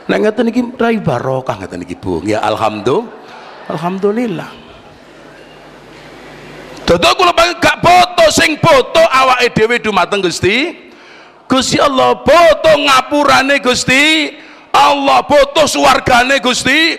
nek 0.05 0.17
ngeten 0.21 0.43
niki 0.51 0.61
rai 0.77 1.01
barokah 1.01 1.57
ngeten 1.57 1.81
niki 1.81 1.95
Bu 1.97 2.21
ya 2.21 2.43
alhamdulillah 2.43 3.71
alhamdulillah 3.71 4.49
Dadi 6.85 7.09
kula 7.17 7.33
gak 7.57 7.81
foto 7.81 8.29
sing 8.29 8.61
foto 8.61 9.01
awake 9.01 9.57
dhewe 9.57 9.81
dumateng 9.81 10.21
Gusti. 10.21 10.69
Gusti 11.49 11.81
Allah 11.81 12.21
foto 12.21 12.77
ngapurane 12.77 13.57
Gusti. 13.57 14.29
Allah 14.69 15.25
foto 15.25 15.65
suwargane 15.65 16.37
Gusti. 16.45 16.93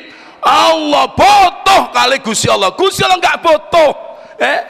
Allah 0.46 1.10
foto 1.10 1.90
kali 1.90 2.22
Gusti 2.22 2.46
Allah. 2.46 2.70
Gusti 2.78 3.02
Allah 3.02 3.18
gak 3.18 3.42
foto. 3.42 3.84
Eh? 4.38 4.60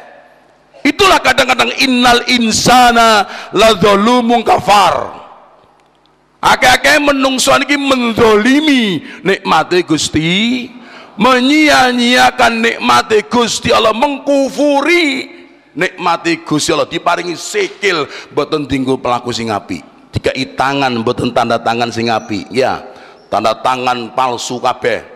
Itulah 0.89 1.21
kadang-kadang 1.21 1.69
innal 1.85 2.25
insana 2.33 3.29
ladzalumun 3.53 4.41
kafar. 4.41 5.27
Akeh-akeh 6.41 7.03
menungso 7.03 7.53
niki 7.61 7.77
mendolimi 7.77 9.05
nikmate 9.21 9.85
Gusti 9.85 10.71
menyia-nyiakan 11.17 12.53
nikmati 12.61 13.25
Gusti 13.27 13.73
Allah 13.73 13.97
mengkufuri 13.97 15.33
nikmati 15.73 16.45
Gusti 16.45 16.71
Allah 16.71 16.87
diparingi 16.87 17.35
sikil 17.35 18.05
boten 18.37 18.69
tinggu 18.69 19.01
pelaku 19.01 19.33
sing 19.33 19.49
api 19.49 19.81
dikai 20.13 20.55
tangan 20.55 20.93
boten 21.01 21.33
tanda 21.33 21.57
tangan 21.57 21.89
sing 21.89 22.13
api 22.13 22.47
ya 22.53 22.85
tanda 23.33 23.57
tangan 23.59 24.13
palsu 24.13 24.61
kabeh 24.61 25.16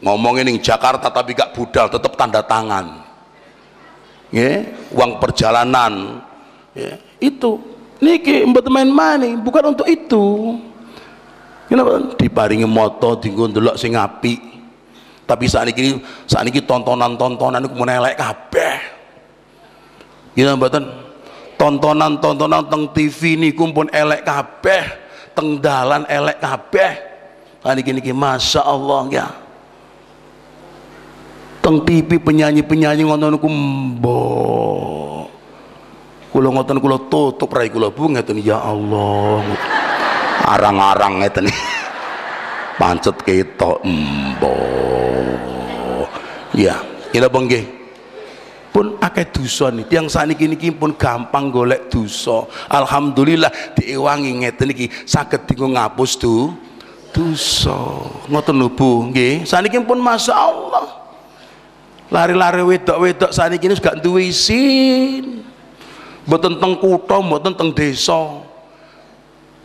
ngomongin 0.00 0.48
ning 0.48 0.58
Jakarta 0.60 1.08
tapi 1.08 1.32
gak 1.32 1.56
budal 1.56 1.88
tetap 1.88 2.12
tanda 2.16 2.40
tangan. 2.44 3.04
Ya 4.34 4.66
uang 4.92 5.22
perjalanan. 5.22 6.22
Ya 6.76 6.98
itu. 7.22 7.58
Niki 7.96 8.44
mbet 8.44 8.68
main-main 8.68 9.40
bukan 9.40 9.72
untuk 9.72 9.88
itu. 9.88 10.56
Kenapa? 11.66 12.12
Diparingi 12.20 12.68
moto 12.68 13.16
tinggu 13.16 13.48
ndelok 13.48 13.80
sing 13.80 13.96
api 13.96 14.56
tapi 15.26 15.50
saat 15.50 15.66
ini 15.74 15.98
saat 16.30 16.46
ini 16.46 16.62
tontonan-tontonan 16.62 17.66
itu 17.66 17.74
menelek 17.74 18.14
kabeh. 18.14 18.78
Gila 20.38 20.54
mboten? 20.54 20.86
Tontonan-tontonan 21.58 22.70
teng 22.70 22.94
TV 22.94 23.34
ini 23.34 23.50
kumpul 23.50 23.90
elek 23.90 24.22
kabeh. 24.22 24.84
Teng 25.34 25.58
dalan 25.58 26.06
elek 26.06 26.38
kabeh. 26.38 26.92
Saat 27.58 27.82
ini 27.82 28.14
Masya 28.14 28.62
Allah 28.62 29.02
ya 29.10 29.26
teng 31.66 31.82
TV 31.82 32.22
penyanyi-penyanyi 32.22 33.02
ngoten 33.02 33.34
niku 33.34 33.50
mbok. 33.50 35.26
Kula 36.30 36.54
ngoten 36.54 36.78
kula 36.78 37.10
tutup 37.10 37.50
rai 37.50 37.74
kula 37.74 37.90
bu 37.90 38.06
ngeten 38.14 38.38
ya 38.38 38.62
Allah. 38.62 39.42
Arang-arang 40.46 41.26
ngeten. 41.26 41.50
Pancet 42.78 43.18
ketok 43.24 43.80
embo 43.88 44.52
ya 46.52 46.76
kita 47.08 47.32
bangge 47.32 47.64
pun 48.68 49.00
akeh 49.00 49.32
dosa 49.32 49.72
nih 49.72 49.88
tiang 49.88 50.12
saniki 50.12 50.44
niki 50.44 50.68
pun 50.70 50.92
gampang 50.92 51.48
golek 51.48 51.88
dosa. 51.88 52.44
Alhamdulillah 52.68 53.48
diiwangi 53.74 54.44
ngeten 54.44 54.70
niki 54.70 54.86
saged 55.08 55.48
dienggo 55.48 55.72
ngapus 55.72 56.20
tu 56.20 56.52
dosa. 57.10 58.06
Ngoten 58.28 58.54
lho 58.54 58.68
Bu 58.70 59.08
nggih. 59.08 59.48
Saniki 59.48 59.80
pun 59.80 59.96
Masya 59.96 60.36
Allah 60.36 61.05
lari-lari 62.10 62.62
wedok-wedok 62.62 63.30
saniki 63.34 63.66
ini 63.66 63.74
gak 63.78 64.02
duwe 64.02 64.30
isin. 64.30 65.42
Mboten 66.26 66.58
teng 66.58 66.74
kutha 66.78 67.22
mboten 67.22 67.54
teng 67.54 67.70
desa. 67.70 68.42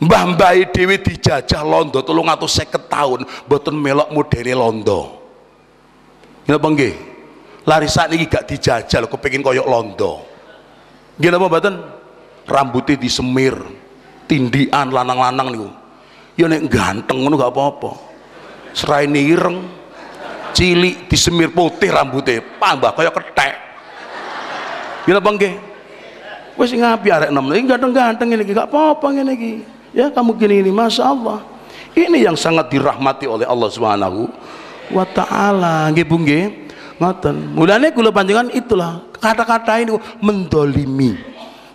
Mbah-mbah 0.02 0.74
dhewe 0.74 0.98
dijajah 0.98 1.62
londo 1.62 2.02
350 2.02 2.90
tahun 2.90 3.20
mboten 3.46 3.76
melok 3.78 4.10
modele 4.10 4.54
londo. 4.58 5.22
Napa 6.50 6.68
nggih? 6.74 6.96
Lari 7.70 7.86
saat 7.86 8.10
ini 8.10 8.26
gak 8.26 8.50
dijajal 8.50 9.06
kepengin 9.06 9.46
koyok 9.46 9.68
londo. 9.70 10.26
Nggih 11.22 11.30
napa 11.30 11.46
mboten? 11.50 11.76
Rambutnya 12.50 12.98
disemir 12.98 13.54
tindian 14.26 14.90
lanang-lanang 14.90 15.48
niku. 15.54 15.70
Ya 16.34 16.50
nek 16.50 16.66
ganteng 16.66 17.22
ngono 17.22 17.38
gak 17.38 17.54
apa-apa. 17.54 17.92
Seraine 18.74 19.22
ireng 19.22 19.81
cilik 20.52 21.08
disemir 21.08 21.50
putih 21.52 21.90
rambutnya 21.92 22.44
pambah 22.60 22.92
kaya 22.96 23.12
ketek 23.12 23.72
napa 25.10 25.30
nggih? 25.34 25.54
Wis 26.60 26.72
ngapi 26.72 27.08
arek 27.10 27.30
enom. 27.34 27.50
Iki 27.50 27.66
ganteng-ganteng 27.68 28.28
iki 28.38 28.54
gak 28.54 28.70
apa-apa 28.70 29.12
iki. 29.34 29.66
Ya 29.92 30.08
kamu 30.08 30.40
gini 30.40 30.64
ini 30.64 30.72
masya 30.72 31.12
Allah 31.12 31.44
ini 31.92 32.24
yang 32.24 32.40
sangat 32.40 32.72
dirahmati 32.72 33.28
oleh 33.28 33.44
Allah 33.44 33.68
Subhanahu 33.68 34.32
wa 34.96 35.04
taala. 35.04 35.92
Nggih 35.92 36.06
Bu 36.08 36.16
nggih? 36.24 36.44
Ngoten. 37.02 37.58
Mulane 37.58 37.92
kula 37.92 38.14
panjenengan 38.14 38.48
itulah 38.54 39.04
kata-kata 39.18 39.82
ini 39.84 39.98
mendolimi. 40.24 41.18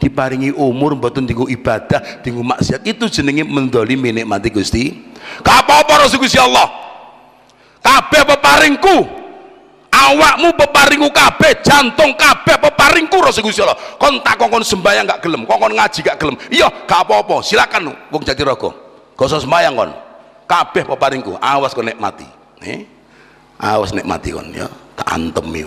Diparingi 0.00 0.54
umur 0.54 0.96
mboten 0.96 1.28
tinggu 1.28 1.50
ibadah 1.50 2.22
tinggu 2.24 2.40
maksiat. 2.40 2.86
Itu 2.88 3.10
jenenge 3.12 3.44
mendolimi 3.44 4.14
nikmati 4.14 4.48
Gusti. 4.48 4.96
Apa-apa 5.42 6.06
Rasul 6.06 6.22
Gusti 6.22 6.38
Allah 6.40 6.85
kabeh 7.86 8.22
peparingku. 8.26 8.96
Awakmu 9.96 10.52
peparingku 10.58 11.08
kabeh 11.08 11.62
jantung 11.64 12.12
kabeh 12.18 12.58
peparingku 12.58 13.16
rasa 13.22 13.40
Gusti 13.40 13.62
Allah. 13.62 13.78
Kon 13.96 14.18
takon 14.20 14.50
kon 14.50 14.64
sembayang 14.66 15.06
gak 15.06 15.22
gelem 15.22 15.46
kon 15.46 15.72
ngaji 15.72 16.00
gak 16.02 16.18
gelem. 16.18 16.36
Iya 16.50 16.66
gak 16.84 17.06
apa-apa 17.06 17.40
silakan 17.46 17.94
wong 18.10 18.22
jadi 18.26 18.42
rogo 18.42 18.74
gak 19.14 19.30
usah 19.30 19.40
sembayang 19.40 19.72
kon. 19.72 19.90
Kabeh 20.50 20.84
peparingku 20.84 21.38
awas 21.38 21.72
kon 21.72 21.86
nikmati 21.86 22.26
eh? 22.66 22.84
Awas 23.56 23.94
nikmati 23.94 24.34
kon 24.34 24.50
ya. 24.52 24.68
Tak 24.96 25.08
antem 25.12 25.46
we 25.48 25.64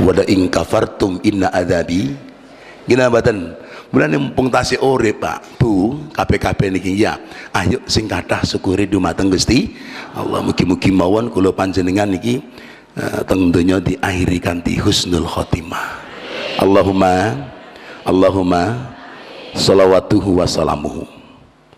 wada 0.00 0.24
ing 0.24 0.48
kafartum 0.48 1.20
inna 1.22 1.52
adabi 1.52 2.16
gina 2.88 3.12
badan 3.12 3.54
mulane 3.92 4.16
mumpung 4.16 4.48
tasih 4.48 4.80
urip 4.80 5.20
Pak. 5.20 5.60
Bu 5.60 6.00
kabeh-kabeh 6.10 6.72
niki 6.72 7.04
ya. 7.04 7.20
Ayo 7.52 7.84
sing 7.84 8.08
kathah 8.08 8.40
syukuri 8.42 8.88
dumateng 8.88 9.28
Gusti 9.28 9.76
Allah. 10.16 10.40
Mugi-mugi 10.40 10.90
mawon 10.90 11.28
kula 11.28 11.52
panjenengan 11.52 12.08
niki 12.08 12.40
uh, 12.96 13.20
teng 13.28 13.52
donya 13.52 13.78
diakhiri 13.78 14.40
kanthi 14.40 14.80
husnul 14.80 15.28
khotimah. 15.28 16.00
Allahumma 16.58 17.36
Allahumma 18.02 18.96
salawatuhu 19.52 20.40
wa 20.40 20.48
salamuhu. 20.48 21.04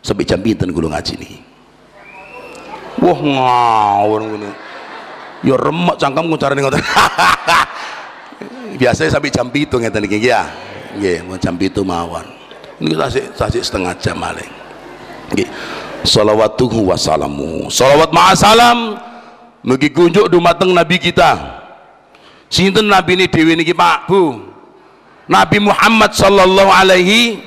Sampai 0.00 0.24
jam 0.24 0.38
pinten 0.38 0.70
kula 0.70 0.94
ngaji 0.94 1.18
niki? 1.18 1.38
Wah 3.02 3.18
ngawur 3.18 4.20
ngono 4.22 4.50
ya 5.44 5.58
remek 5.58 5.96
cangkem 5.98 6.30
ngucarane 6.30 6.62
ngoten. 6.62 6.80
Biasanya 8.80 9.10
sampai 9.18 9.34
jam 9.34 9.50
itu 9.54 9.78
ngeten 9.78 10.06
iki 10.06 10.30
ya 10.30 10.46
nggih 10.98 11.18
mau 11.26 11.38
jam 11.38 11.54
itu 11.58 11.82
mawon. 11.82 12.26
Ini 12.82 12.94
tasik 12.98 13.24
tasik 13.38 13.62
setengah 13.62 13.94
jam 13.98 14.18
maling 14.18 14.50
nggih. 15.34 15.48
Salawatuhu 16.04 16.92
wa 16.92 17.00
salamuhu 17.00 17.72
salawat 17.72 18.12
ma'asalam 18.12 19.00
Mugi 19.64 19.88
kunjuk 19.88 20.28
dumateng 20.28 20.76
nabi 20.76 21.00
kita. 21.00 21.40
Sinten 22.52 22.84
nabi 22.84 23.16
ini 23.16 23.24
dewi 23.24 23.56
niki 23.56 23.72
Pak 23.72 24.04
Bu? 24.04 24.36
Nabi 25.24 25.56
Muhammad 25.56 26.12
sallallahu 26.12 26.68
alaihi. 26.68 27.40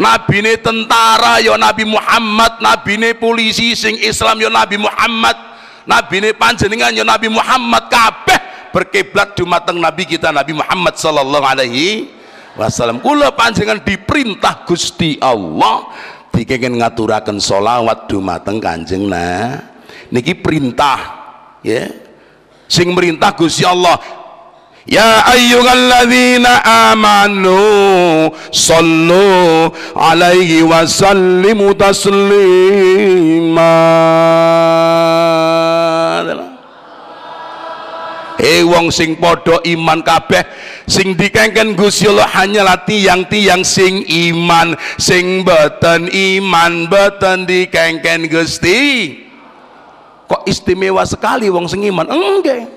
Nabi 0.00 0.40
ini 0.40 0.56
tentara 0.58 1.38
ya 1.38 1.54
Nabi 1.54 1.86
Muhammad, 1.86 2.58
Nabi 2.58 2.98
ini 2.98 3.14
polisi 3.14 3.76
sing 3.78 3.94
Islam 4.00 4.42
ya 4.42 4.50
Nabi 4.50 4.74
Muhammad, 4.74 5.36
Nabi 5.86 6.18
ini 6.18 6.30
panjenengan 6.34 6.90
ya 6.90 7.04
Nabi 7.06 7.28
Muhammad. 7.30 7.92
Kabeh 7.92 8.40
berkiblat 8.72 9.36
dumateng 9.36 9.78
Nabi 9.78 10.08
kita 10.08 10.32
Nabi 10.32 10.56
Muhammad 10.56 10.96
sallallahu 10.96 11.44
alaihi 11.44 12.08
wasallam. 12.58 13.02
Kula 13.02 13.34
panjenengan 13.34 13.82
diperintah 13.82 14.66
Gusti 14.66 15.18
Allah 15.18 15.90
dikengken 16.34 16.82
ngaturaken 16.82 17.38
solawat 17.38 18.10
dumateng 18.10 18.58
Kanjeng 18.58 19.06
nah 19.06 19.62
niki 20.10 20.34
perintah 20.34 20.98
ya. 21.62 21.90
Sing 22.64 22.96
merintah 22.96 23.30
Gusti 23.36 23.62
Allah 23.62 24.00
Ya 24.84 25.24
ayyuhalladzina 25.32 26.60
amanu 26.92 28.28
sallu 28.52 29.72
alaihi 29.96 30.60
wa 30.60 30.84
sallimu 30.84 31.72
taslima 31.72 33.72
Eh 38.44 38.60
wong 38.60 38.92
sing 38.92 39.16
padha 39.16 39.56
iman 39.64 40.04
kabeh 40.04 40.44
sing 40.84 41.16
dikengken 41.16 41.72
Gusti 41.72 42.04
Allah 42.04 42.28
hanyalah 42.28 42.84
tiang-tiang 42.84 43.64
sing 43.64 44.04
iman 44.04 44.76
sing 45.00 45.40
boten 45.48 46.12
iman 46.12 46.84
boten 46.92 47.48
dikengken 47.48 48.28
Gusti. 48.28 49.16
Kok 50.28 50.44
istimewa 50.44 51.08
sekali 51.08 51.48
wong 51.48 51.64
sing 51.72 51.88
iman? 51.88 52.04
Enggak. 52.04 52.68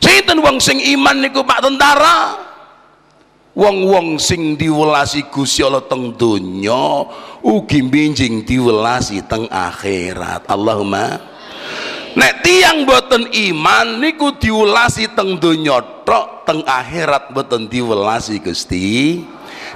Sinten 0.00 0.40
wong 0.40 0.56
sing 0.56 0.80
iman 0.96 1.20
niku 1.20 1.44
Pak 1.44 1.68
tentara? 1.68 2.48
Wong-wong 3.58 4.16
sing 4.22 4.56
diwelasi 4.56 5.28
Gusti 5.28 5.66
Allah 5.66 5.84
teng 5.84 6.16
donya 6.16 7.04
ugi 7.44 7.82
binjing 7.84 8.46
diwelasi 8.46 9.26
teng 9.28 9.50
akhirat. 9.50 10.46
Allahumma 10.46 11.18
nek 12.18 12.42
tiang 12.42 12.82
boten 12.82 13.30
iman 13.30 14.02
niku 14.02 14.34
diulasi 14.34 15.14
teng 15.14 15.38
donya 15.38 15.78
tok 16.02 16.42
teng 16.42 16.66
akhirat 16.66 17.30
boten 17.30 17.70
diulasi 17.70 18.42
Gusti. 18.42 19.22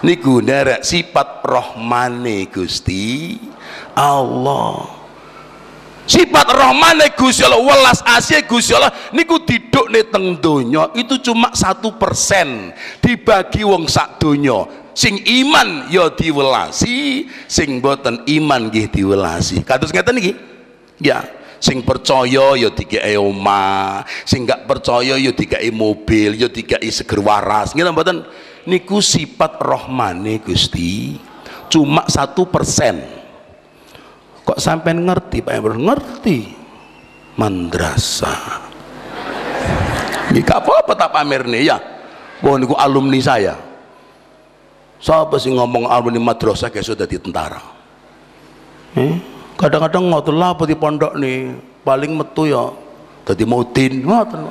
Niku 0.02 0.42
nderek 0.42 0.82
sifat 0.82 1.46
rohmane 1.46 2.50
Gusti. 2.50 3.38
Allah. 3.94 4.90
Sifat 6.02 6.50
rohmane 6.50 7.14
Gusti 7.14 7.46
Allah 7.46 7.62
welas 7.62 8.02
asih 8.02 8.42
Gusti 8.50 8.74
Allah 8.74 8.90
niku 9.14 9.38
didukne 9.46 10.02
teng 10.10 10.34
donya 10.42 10.90
itu 10.98 11.22
cuma 11.22 11.54
satu 11.54 11.94
persen 11.94 12.74
dibagi 12.98 13.62
wong 13.62 13.86
sak 13.86 14.18
donya. 14.18 14.66
Sing 14.92 15.22
iman 15.24 15.88
ya 15.88 16.10
diwelasi 16.12 17.24
sing 17.48 17.78
boten 17.80 18.26
iman 18.28 18.68
nggih 18.68 18.90
diwelasi 18.90 19.62
kados 19.62 19.94
ngeten 19.94 20.20
iki? 20.20 20.32
Ya 21.00 21.24
sing 21.62 21.86
percaya 21.86 22.58
ya 22.58 22.74
dikai 22.74 23.14
omah 23.14 24.02
sing 24.26 24.42
gak 24.42 24.66
percaya 24.66 25.14
ya 25.14 25.30
dikai 25.30 25.70
mobil 25.70 26.34
ya 26.34 26.50
dikai 26.50 26.90
seger 26.90 27.22
waras. 27.22 27.70
Ngene 27.78 27.94
mboten? 27.94 28.26
Niku 28.66 28.98
sifat 28.98 29.62
rohmane 29.62 30.42
Gusti. 30.42 31.14
Cuma 31.70 32.02
satu 32.10 32.50
persen. 32.50 32.98
Kok 34.42 34.58
sampai 34.58 34.98
ngerti 34.98 35.46
Pak 35.46 35.54
Ember 35.54 35.78
ngerti. 35.78 36.38
Madrasah. 37.38 38.68
Ini 40.34 40.42
apa-apa 40.44 40.92
tak 40.98 41.14
pamer 41.14 41.46
nih 41.46 41.62
ya. 41.70 41.78
Bahwa 42.42 42.58
niku 42.58 42.74
alumni 42.76 43.18
saya. 43.22 43.54
Siapa 45.02 45.38
sih 45.38 45.50
ngomong 45.50 45.90
alumni 45.90 46.18
madrasah 46.22 46.70
kayak 46.70 46.86
sudah 46.86 47.06
di 47.06 47.18
tentara? 47.18 47.58
Eh? 48.94 49.31
Kadang-kadang 49.62 50.10
lah 50.10 50.50
apa 50.50 50.66
di 50.66 50.74
pondok 50.74 51.14
nih 51.14 51.54
paling 51.86 52.18
metu 52.18 52.50
ya 52.50 52.74
tadi 53.22 53.46
mautin 53.46 54.02
ngotot 54.02 54.50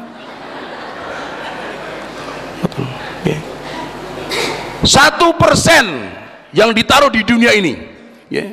satu 4.81 5.37
persen 5.37 6.09
yang 6.51 6.73
ditaruh 6.73 7.13
di 7.13 7.21
dunia 7.21 7.53
ini. 7.53 7.77
Ya. 8.31 8.47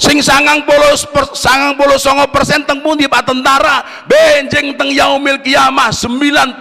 sing 0.00 0.16
sangang 0.24 0.64
puluh 0.64 0.96
sangang 1.36 1.76
puluh 1.76 2.00
songo 2.00 2.24
persen 2.32 2.64
teng 2.64 2.80
pun 2.80 2.96
pak 2.96 3.20
tentara? 3.20 3.84
Benjeng 4.08 4.72
teng 4.74 4.90
yaumil 4.90 5.38
kiamah 5.44 5.92
99 5.92 6.56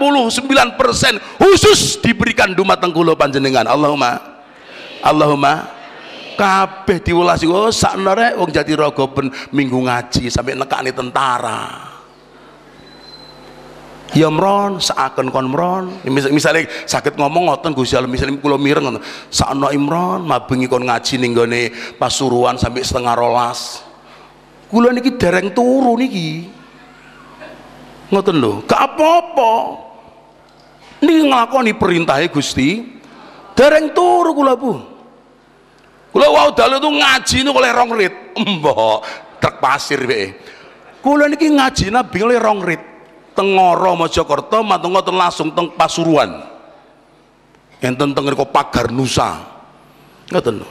persen 0.75 1.15
khusus 1.39 1.97
diberikan 2.03 2.51
dumateng 2.51 2.91
kulo 2.91 3.15
panjenengan. 3.15 3.63
Allahumma 3.63 4.19
Allahumma 4.99 5.78
kabeh 6.39 7.03
diwelasi 7.03 7.51
oh 7.51 7.67
sakno 7.67 8.15
rek 8.15 8.39
wong 8.39 8.55
Jatirogo 8.55 9.11
ben 9.11 9.27
minggu 9.51 9.75
ngaji 9.75 10.31
sampai 10.31 10.55
nekani 10.55 10.95
tentara. 10.95 11.91
Ya 14.15 14.31
mron 14.31 14.81
seakan 14.81 15.29
kon 15.29 15.51
mron. 15.51 16.01
Misal, 16.07 16.33
misalnya 16.33 16.65
sakit 16.87 17.13
ngomong 17.19 17.51
ngoten 17.51 17.75
Gusti 17.77 17.93
Allah 17.93 18.09
misalnya 18.09 18.41
kula 18.41 18.57
mireng 18.57 18.87
ngoten 18.87 19.03
sakno 19.29 19.69
imron 19.69 20.25
mabengi 20.25 20.65
kon 20.65 20.87
ngaji 20.87 21.21
ning 21.21 21.35
gone 21.35 21.69
Pasuruan 21.99 22.55
sampai 22.55 22.87
setengah 22.87 23.13
rolas. 23.13 23.83
Kula 24.71 24.95
niki 24.95 25.13
dereng 25.19 25.51
turu 25.51 25.99
niki. 25.99 26.47
Ngoten 28.09 28.35
lho 28.41 28.65
gak 28.65 28.95
apa-apa. 28.95 29.53
Niki 31.05 31.21
nglakoni 31.29 31.71
perintahnya 31.77 32.33
Gusti. 32.33 32.97
Dereng 33.53 33.93
turu 33.93 34.33
kula 34.33 34.55
Bu 34.57 34.98
Kula 36.09 36.27
wau 36.33 36.49
dalu 36.57 36.81
tuh 36.81 36.89
ngaji 36.89 37.37
niku 37.45 37.57
oleh 37.61 37.71
rong 37.73 37.91
rit. 37.93 38.13
Mbok 38.33 38.97
truk 39.37 39.55
pasir 39.61 40.01
wae. 40.09 40.33
Kula 40.99 41.29
niki 41.29 41.47
ngaji 41.53 41.93
nabi 41.93 42.17
oleh 42.25 42.39
rong 42.41 42.59
rit. 42.65 42.81
Tengoro 43.37 43.95
Mojokerto 43.95 44.65
matung 44.65 44.97
ngoten 44.97 45.15
langsung 45.15 45.53
teng 45.53 45.71
Pasuruan. 45.77 46.43
Enten 47.79 48.11
teng 48.11 48.25
ngriku 48.25 48.49
Pagar 48.49 48.89
Nusa. 48.89 49.37
Ngoten. 50.33 50.65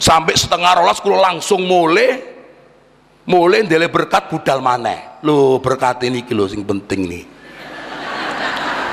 Sampai 0.00 0.34
setengah 0.34 0.82
rolas 0.82 0.98
kula 0.98 1.22
langsung 1.22 1.64
mulai 1.64 2.18
mulai 3.30 3.62
ndele 3.62 3.86
berkat 3.86 4.26
budal 4.26 4.58
maneh. 4.58 5.22
Lho 5.22 5.62
berkat 5.62 6.02
ini 6.02 6.26
kilo 6.26 6.50
sing 6.50 6.66
penting 6.66 7.06
nih. 7.06 7.24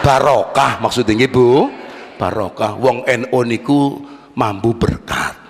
Barokah 0.06 0.78
maksudnya 0.78 1.26
Bu. 1.26 1.74
Barokah 2.22 2.78
wong 2.78 3.02
NU 3.06 3.40
niku 3.46 4.02
mampu 4.38 4.74
berkat 4.78 5.47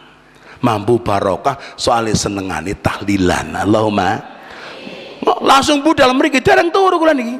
mampu 0.67 0.99
barokah 0.99 1.55
soalnya 1.79 2.11
senengani 2.11 2.75
tahlilan. 2.75 3.55
Allahumma. 3.55 4.19
Langsung 5.39 5.79
budal 5.79 6.11
mereka 6.11 6.43
jarang 6.43 6.67
turu 6.67 6.99
kula 6.99 7.15
niki. 7.15 7.39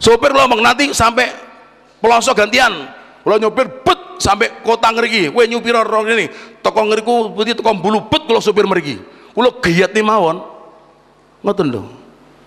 Sopir 0.00 0.32
ngomong 0.32 0.64
nanti 0.64 0.92
sampai 0.96 1.28
pelosok 2.00 2.32
gantian. 2.32 2.72
Kula 3.20 3.36
nyopir 3.36 3.68
bet 3.84 4.16
sampai 4.16 4.64
kota 4.64 4.88
ngeriki. 4.92 5.32
Kowe 5.32 5.44
nyupir 5.44 5.76
orang 5.76 6.08
ini. 6.16 6.26
Toko 6.64 6.80
ngeriku 6.88 7.36
putih 7.36 7.52
toko 7.52 7.76
bulu 7.76 8.08
bet 8.08 8.24
kula 8.24 8.40
sopir 8.40 8.64
meriki. 8.64 8.96
Kula 9.36 9.52
gayat 9.60 9.92
nih 9.92 10.04
mawon. 10.04 10.40
Ngoten 11.44 11.66
lho. 11.68 11.82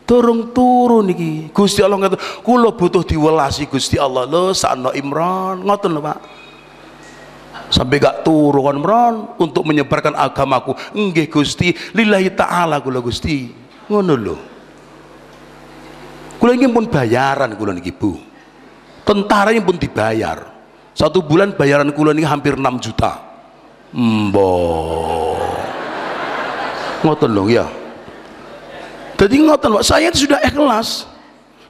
Turung 0.05 0.53
turu 0.53 1.05
niki. 1.05 1.49
Gusti 1.53 1.81
Allah 1.81 1.97
ngoten 1.97 2.21
kula 2.45 2.73
butuh 2.73 3.01
diwelasi 3.01 3.69
Gusti 3.69 3.97
Allah. 3.97 4.29
Lho 4.29 4.53
sakno 4.53 4.93
Imran. 4.93 5.65
Ngoten 5.65 5.97
lho 5.97 6.01
Pak 6.01 6.17
sampai 7.69 8.01
gak 8.01 8.25
turu 8.25 8.65
kon 8.65 8.81
meron 8.81 9.15
untuk 9.37 9.63
menyebarkan 9.65 10.13
agamaku. 10.13 10.73
Enggih 10.93 11.29
Gusti. 11.29 11.73
Lillahi 11.93 12.33
taala 12.33 12.83
kula 12.83 12.99
Gusti. 13.01 13.49
Ngono 13.89 14.13
lho. 14.13 14.37
Kula 16.41 16.55
ini 16.55 16.67
pun 16.69 16.85
bayaran 16.89 17.55
kula 17.55 17.73
niki 17.73 17.93
Bu. 17.93 18.17
Tentara 19.05 19.49
ini 19.55 19.63
pun 19.63 19.77
dibayar. 19.77 20.45
Satu 20.93 21.23
bulan 21.23 21.55
bayaran 21.55 21.89
kula 21.95 22.11
ini 22.11 22.27
hampir 22.27 22.57
6 22.59 22.85
juta. 22.85 23.21
Mbo. 23.95 24.51
Ngoten 26.99 27.31
lho 27.31 27.47
ya 27.47 27.79
jadi 29.19 29.35
ngoten 29.43 29.69
Pak. 29.75 29.83
Saya 29.83 30.07
sudah 30.15 30.39
ikhlas. 30.39 31.03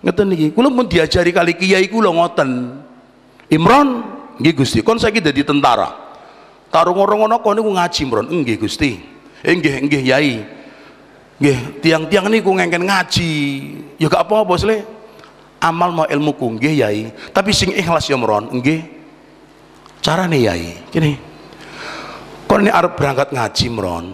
Ngoten 0.05 0.25
niki. 0.29 0.47
Kula 0.53 0.69
pun 0.69 0.85
diajari 0.85 1.33
kali 1.33 1.57
kiai 1.57 1.89
kula 1.89 2.13
ngoten. 2.13 2.77
Imron 3.49 4.05
nggih 4.39 4.53
Gusti. 4.55 4.79
Kon 4.81 4.97
saiki 4.97 5.19
dadi 5.19 5.43
tentara. 5.43 5.91
Tarung 6.69 6.97
ngono 6.97 7.41
kon 7.43 7.57
niku 7.59 7.69
ngaji 7.69 8.01
mron 8.07 8.25
nggih 8.29 8.57
Gusti. 8.57 8.91
Eh, 9.43 9.53
nggih 9.53 9.75
nggih 9.85 10.01
Yai. 10.07 10.33
Nggih 11.39 11.57
tiang-tiang 11.83 12.25
niku 12.31 12.55
ngengken 12.55 12.83
ngaji. 12.87 13.31
Ya 13.99 14.07
gak 14.07 14.25
apa-apa 14.27 14.53
le 14.65 14.77
amal 15.59 15.89
mau 15.91 16.07
ilmuku 16.07 16.57
nggih 16.57 16.73
Yai. 16.79 17.01
Tapi 17.35 17.51
sing 17.51 17.75
ikhlas 17.75 18.07
ya 18.07 18.15
mron 18.15 18.49
nggih. 18.53 18.81
Carane 19.99 20.39
Yai 20.39 20.77
gini. 20.93 21.19
Kon 22.49 22.65
ini 22.65 22.71
arep 22.73 22.97
berangkat 22.97 23.29
ngaji 23.29 23.65
mron 23.69 24.05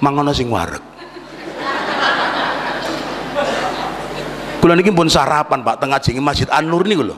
mangono 0.00 0.32
sing 0.36 0.52
wareg. 0.52 0.80
Kula 4.60 4.72
niki 4.72 4.88
pun 4.96 5.12
sarapan 5.12 5.60
Pak 5.60 5.76
tengah 5.76 6.00
jengi 6.00 6.24
Masjid 6.24 6.48
An-Nur 6.48 6.88
niku 6.88 7.04
lho. 7.04 7.16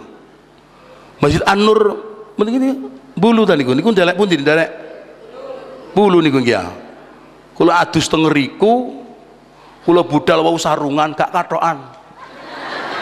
Masjid 1.23 1.39
An-Nur 1.47 2.06
ini 2.45 2.69
bulu 3.17 3.49
tadi 3.49 3.65
niku 3.65 3.73
niku 3.73 3.97
pun 3.97 4.29
ndelek? 4.29 4.71
Bulu 5.97 6.21
niku 6.21 6.45
ya. 6.45 6.69
kula 7.57 7.81
adus 7.81 8.05
teng 8.13 8.29
ngriku 8.29 9.01
kula 9.89 10.05
budal 10.05 10.45
wau 10.45 10.61
sarungan 10.61 11.17
gak 11.17 11.33
katokan. 11.33 11.81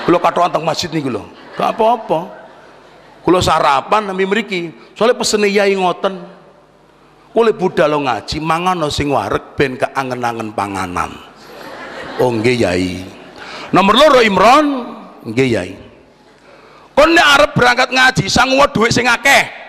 Kula 0.07 0.23
katokan 0.23 0.55
teng 0.55 0.63
masjid 0.63 0.87
niku 0.95 1.11
lho. 1.11 1.27
Gak 1.59 1.75
apa-apa. 1.75 2.31
Kula 3.27 3.43
sarapan 3.43 4.07
nami 4.07 4.23
mriki. 4.23 4.71
Soalnya 4.95 5.19
pesene 5.19 5.51
yai 5.51 5.75
ngoten. 5.75 6.15
Kula 7.35 7.51
budal 7.51 7.99
ngaji 7.99 8.39
mangan 8.39 8.87
sing 8.95 9.11
wareg 9.11 9.59
ben 9.59 9.75
keangen-angen 9.75 10.55
panganan. 10.55 11.11
Oh 12.23 12.31
nggih 12.31 12.63
yai. 12.63 13.03
Nomor 13.75 13.95
loro 13.99 14.21
Imron. 14.23 14.67
Nggih 15.27 15.49
yai 15.51 15.84
kon 16.95 17.11
nek 17.11 17.27
arep 17.39 17.51
berangkat 17.59 17.91
ngaji 17.91 18.25
sanguwa 18.31 18.71
duit 18.71 18.95
sing 18.95 19.11
akeh. 19.11 19.65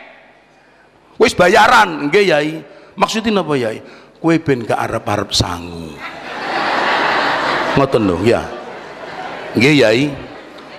Wis 1.19 1.34
bayaran 1.36 2.07
nggih 2.07 2.26
yai. 2.32 2.51
Maksudnya 2.95 3.43
apa 3.43 3.53
yai? 3.59 3.84
Kowe 4.19 4.36
ben 4.39 4.63
ke 4.63 4.71
arep-arep 4.71 5.32
sangu. 5.36 5.91
Ngoten 7.76 8.01
lho 8.07 8.17
ya. 8.23 8.41
Nggih 9.55 9.76
yai. 9.84 10.03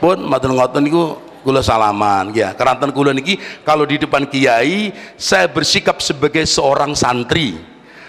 Pun 0.00 0.24
matur 0.24 0.52
ngoten 0.52 0.84
niku 0.84 1.20
kula 1.44 1.60
salaman 1.60 2.32
ya. 2.32 2.52
Keranten 2.56 2.92
kula 2.92 3.12
niki 3.12 3.36
kalau 3.64 3.84
di 3.84 4.00
depan 4.00 4.28
kiai 4.28 4.92
saya 5.16 5.48
bersikap 5.48 6.00
sebagai 6.00 6.44
seorang 6.44 6.92
santri. 6.96 7.56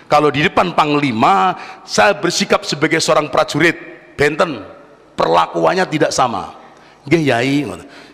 Kalau 0.08 0.32
di 0.32 0.48
depan 0.48 0.72
panglima 0.72 1.56
saya 1.84 2.16
bersikap 2.16 2.64
sebagai 2.64 3.00
seorang 3.04 3.28
prajurit. 3.28 3.76
Benten 4.18 4.66
perlakuannya 5.16 5.86
tidak 5.88 6.12
sama. 6.12 6.56
Nggih 7.08 7.24
yai 7.24 7.56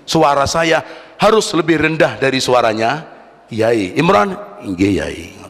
suara 0.03 0.43
saya 0.45 0.83
harus 1.17 1.51
lebih 1.55 1.79
rendah 1.79 2.19
dari 2.19 2.37
suaranya. 2.43 3.11
Yai 3.53 3.93
Imran 3.99 4.33
nggih 4.65 4.93
Yai 4.97 5.43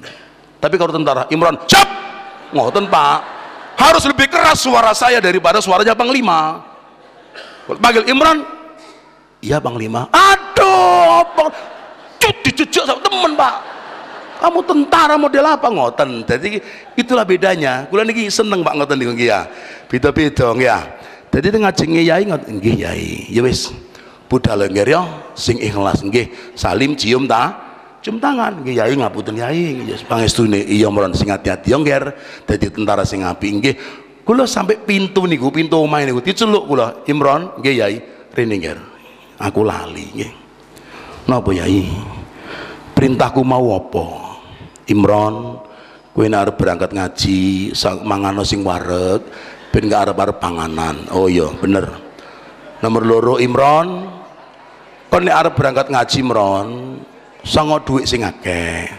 tapi 0.64 0.80
kalau 0.80 0.95
tentara 0.95 1.28
Imran 1.28 1.60
cap 1.68 1.84
ngoten 2.56 2.88
Pak. 2.88 3.20
Harus 3.74 4.08
lebih 4.08 4.32
keras 4.32 4.64
suara 4.64 4.95
saya 4.95 5.20
daripada 5.20 5.60
suaranya 5.60 5.91
Panglima. 5.91 6.64
Panggil 7.68 8.08
Imran 8.08 8.47
iya 9.43 9.60
Panglima. 9.60 10.08
Aduh 10.08 11.28
cut 12.16 12.38
dicucuk 12.47 12.88
sama 12.88 13.01
temen 13.04 13.36
pak. 13.36 13.56
Kamu 14.39 14.60
tentara 14.64 15.20
model 15.20 15.43
apa? 15.43 15.68
Ngoten. 15.68 16.24
Jadi 16.24 16.64
itulah 16.95 17.28
bedanya. 17.28 17.84
Kula 17.91 18.08
niki 18.08 18.32
seneng 18.32 18.64
pak 18.64 18.80
ngoten 18.80 18.95
niku 18.95 19.20
ya. 19.20 19.43
Beda-beda 19.91 20.56
ya. 20.56 20.80
Jadi 21.28 21.60
ngaji 21.60 21.84
ngiyai 21.91 22.24
ngoten 22.24 22.51
nggih 22.62 22.76
yai 22.88 23.28
ya 23.28 23.43
wis 23.43 23.74
budal 24.34 24.65
nggih 24.65 24.89
ya 24.89 25.05
sing 25.38 25.61
ikhlas 25.61 26.01
nggih. 26.01 26.57
Salim 26.57 26.97
cium 26.97 27.29
ta? 27.29 27.53
Cium 28.01 28.17
tangan. 28.17 28.65
Nggih 28.65 28.81
yai 28.81 28.97
ngapunten 28.97 29.38
yai. 29.38 29.86
Ya 29.86 29.93
pangestune 30.09 30.57
iya 30.65 30.89
mron 30.89 31.13
sing 31.13 31.29
ati-ati 31.29 31.69
yo 31.69 31.77
nggih 31.86 32.09
dadi 32.49 32.73
tentara 32.73 33.05
sing 33.05 33.21
apik 33.21 33.61
nggih. 33.61 33.75
Kula 34.25 34.49
sampai 34.49 34.81
pintu 34.81 35.29
niku 35.29 35.53
pintu 35.53 35.77
omah 35.77 36.01
niku 36.01 36.25
diceluk 36.25 36.65
kula. 36.65 37.05
Imron 37.05 37.61
nggih 37.61 37.73
yai. 37.77 37.95
Rene 38.34 38.57
nggih 38.57 38.73
aku 39.38 39.61
lali 39.61 40.09
nggih. 40.17 40.31
Napa 41.29 41.53
yai? 41.53 41.93
Perintahku 42.97 43.45
mau 43.45 43.77
apa? 43.77 44.05
Imron 44.89 45.61
kowe 46.13 46.25
nek 46.25 46.57
berangkat 46.57 46.93
ngaji 46.93 47.73
mangano 48.05 48.41
sing 48.45 48.65
wareg 48.65 49.21
ben 49.73 49.89
gak 49.89 50.09
arep-arep 50.09 50.38
panganan. 50.38 51.09
Oh 51.13 51.25
iya 51.29 51.49
bener. 51.57 51.89
Nomor 52.84 53.01
loro 53.07 53.36
Imron 53.39 54.22
kon 55.14 55.30
nek 55.30 55.38
arep 55.45 55.53
berangkat 55.53 55.93
ngaji 55.93 56.18
Imron 56.26 56.68
sango 57.45 57.78
duit 57.86 58.09
sing 58.09 58.26
akeh. 58.26 58.89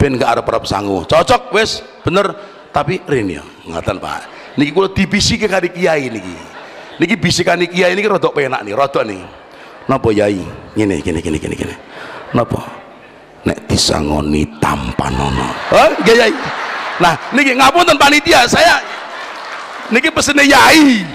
Ben 0.00 0.16
gak 0.16 0.40
arep-arep 0.40 0.64
sangu. 0.64 1.04
Cocok 1.04 1.52
wis 1.52 1.84
bener. 2.00 2.56
Tapi 2.72 3.00
rin 3.08 3.40
ya 3.40 3.44
ngaten 3.68 3.96
Pak. 4.00 4.52
Niki 4.60 4.72
kula 4.72 4.92
dibisiki 4.92 5.44
kali 5.44 5.72
kiai 5.72 6.08
niki. 6.12 6.36
Niki 7.00 7.16
bisikan 7.20 7.60
kiai 7.64 7.92
niki 7.92 8.08
rodok 8.08 8.32
penak 8.32 8.64
nih 8.64 8.72
rodok 8.72 9.04
nih. 9.04 9.20
Napa 9.88 10.08
yai? 10.12 10.40
Ngene 10.76 11.00
gini 11.04 11.20
gini 11.20 11.36
gini 11.40 11.56
gini 11.56 11.74
napa? 12.36 12.60
Nek 13.46 13.70
disangoni 13.70 14.42
tampanono 14.58 15.70
oh 15.70 15.88
nggih 16.02 16.34
nah 16.98 17.14
niki 17.30 17.54
ngapunten 17.54 17.94
panitia 17.94 18.42
saya 18.50 18.82
niki 19.86 20.10
pesene 20.10 20.42
yai 20.42 21.06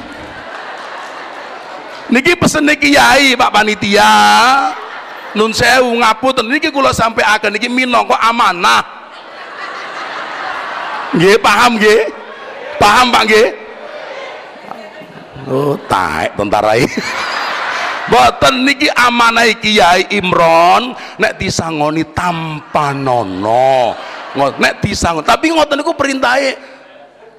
niki 2.11 2.35
pesene 2.35 2.75
kiai 2.75 3.33
Pak 3.39 3.49
panitia. 3.49 4.11
Nun 5.31 5.55
sewu 5.55 5.95
ngapunten. 5.95 6.45
Niki 6.51 6.67
kula 6.69 6.91
sampai 6.91 7.23
akan 7.23 7.55
niki 7.55 7.71
minangka 7.71 8.19
amanah. 8.19 8.83
Nggih 11.15 11.39
paham 11.39 11.79
nggih? 11.79 12.01
Paham 12.79 13.07
Pak 13.11 13.23
nggih? 13.27 13.47
Oh 15.49 15.73
taek 15.89 16.37
tentara 16.37 16.77
ini 16.77 16.85
boten 18.13 18.61
niki 18.61 18.87
amanai 18.93 19.57
Kiai 19.57 20.11
Imron. 20.13 20.93
Nek 21.17 21.39
disangoni 21.39 22.05
tanpa 22.11 22.93
nono. 22.93 23.95
Nek 24.35 24.79
disangon 24.79 25.25
tapi 25.25 25.51
ngoten 25.51 25.81
niku 25.81 25.91
perintahe 25.97 26.55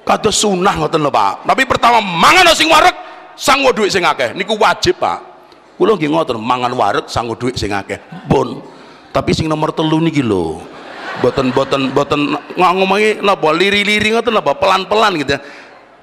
kados 0.05 0.43
sunah 0.43 0.75
ngoten 0.77 1.01
lho 1.01 1.09
Pak. 1.13 1.47
Tapi 1.47 1.63
pertama 1.65 2.03
mangan 2.03 2.53
sing 2.53 2.69
wareg 2.69 3.12
sanggo 3.35 3.73
dhuwit 3.73 3.91
sing 3.93 4.03
akeh. 4.05 4.33
Niku 4.37 4.57
wajib 4.57 4.97
Pak. 4.97 5.19
Kula 5.77 5.97
nggih 5.97 6.09
ngoten 6.13 6.37
mangan 6.37 6.73
wareg 6.73 7.05
sanggo 7.09 7.33
dhuwit 7.37 7.57
sing 7.57 7.73
akeh. 7.73 7.97
Pun 8.29 8.61
tapi 9.13 9.33
sing 9.33 9.49
nomor 9.49 9.73
telu 9.73 10.01
niki 10.01 10.21
lho. 10.21 10.61
Boten 11.21 11.53
boten 11.53 11.93
boten 11.93 12.37
ngomongi 12.57 13.21
napa 13.21 13.53
liri-liri 13.53 14.13
ngoten 14.17 14.33
napa 14.33 14.57
pelan-pelan 14.57 15.13
gitu 15.21 15.37
ya. 15.37 15.41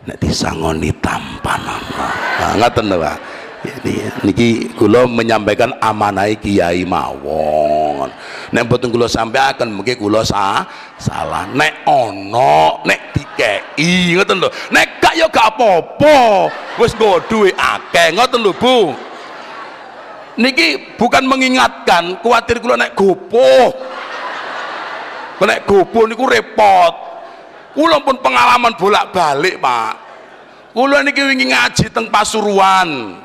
Nek 0.01 0.17
disangoni 0.17 0.97
tanpa 0.97 1.61
nono 1.61 2.09
nah, 2.41 2.53
ngoten 2.57 2.89
lho 2.89 2.97
Pak 3.05 3.30
jadi 3.61 4.09
niki 4.25 4.73
kula 4.73 5.05
menyampaikan 5.05 5.77
amanai 5.85 6.41
kiai 6.41 6.81
mawon. 6.89 8.09
Nek 8.57 8.63
mboten 8.65 8.89
kula 8.89 9.05
sampaikan 9.05 9.69
mungkin 9.69 10.01
kula 10.01 10.25
sah 10.25 10.65
salah. 10.97 11.45
Nek 11.53 11.85
ono 11.85 12.81
nek 12.89 13.13
dikei 13.13 14.17
ngoten 14.17 14.41
lho. 14.41 14.49
Nek 14.73 15.05
gak 15.05 15.13
ya 15.13 15.29
gak 15.29 15.53
apa-apa. 15.53 16.49
Wis 16.81 16.97
nggo 16.97 17.21
duwe 17.29 17.53
akeh 17.53 18.17
ngoten 18.17 18.41
lho 18.41 18.53
Bu. 18.57 18.77
Niki 20.41 20.97
bukan 20.97 21.29
mengingatkan 21.29 22.17
kuatir 22.25 22.65
kula 22.65 22.81
nek 22.81 22.97
gopoh 22.97 23.77
nek 25.45 25.69
gopoh 25.69 26.09
niku 26.09 26.25
repot. 26.25 27.13
Kula 27.77 28.01
pun 28.01 28.17
pengalaman 28.25 28.73
bolak-balik 28.73 29.61
Pak. 29.61 29.93
Kula 30.73 31.05
niki 31.05 31.21
wingi 31.21 31.53
ngaji 31.53 31.93
teng 31.93 32.09
Pasuruan 32.09 33.21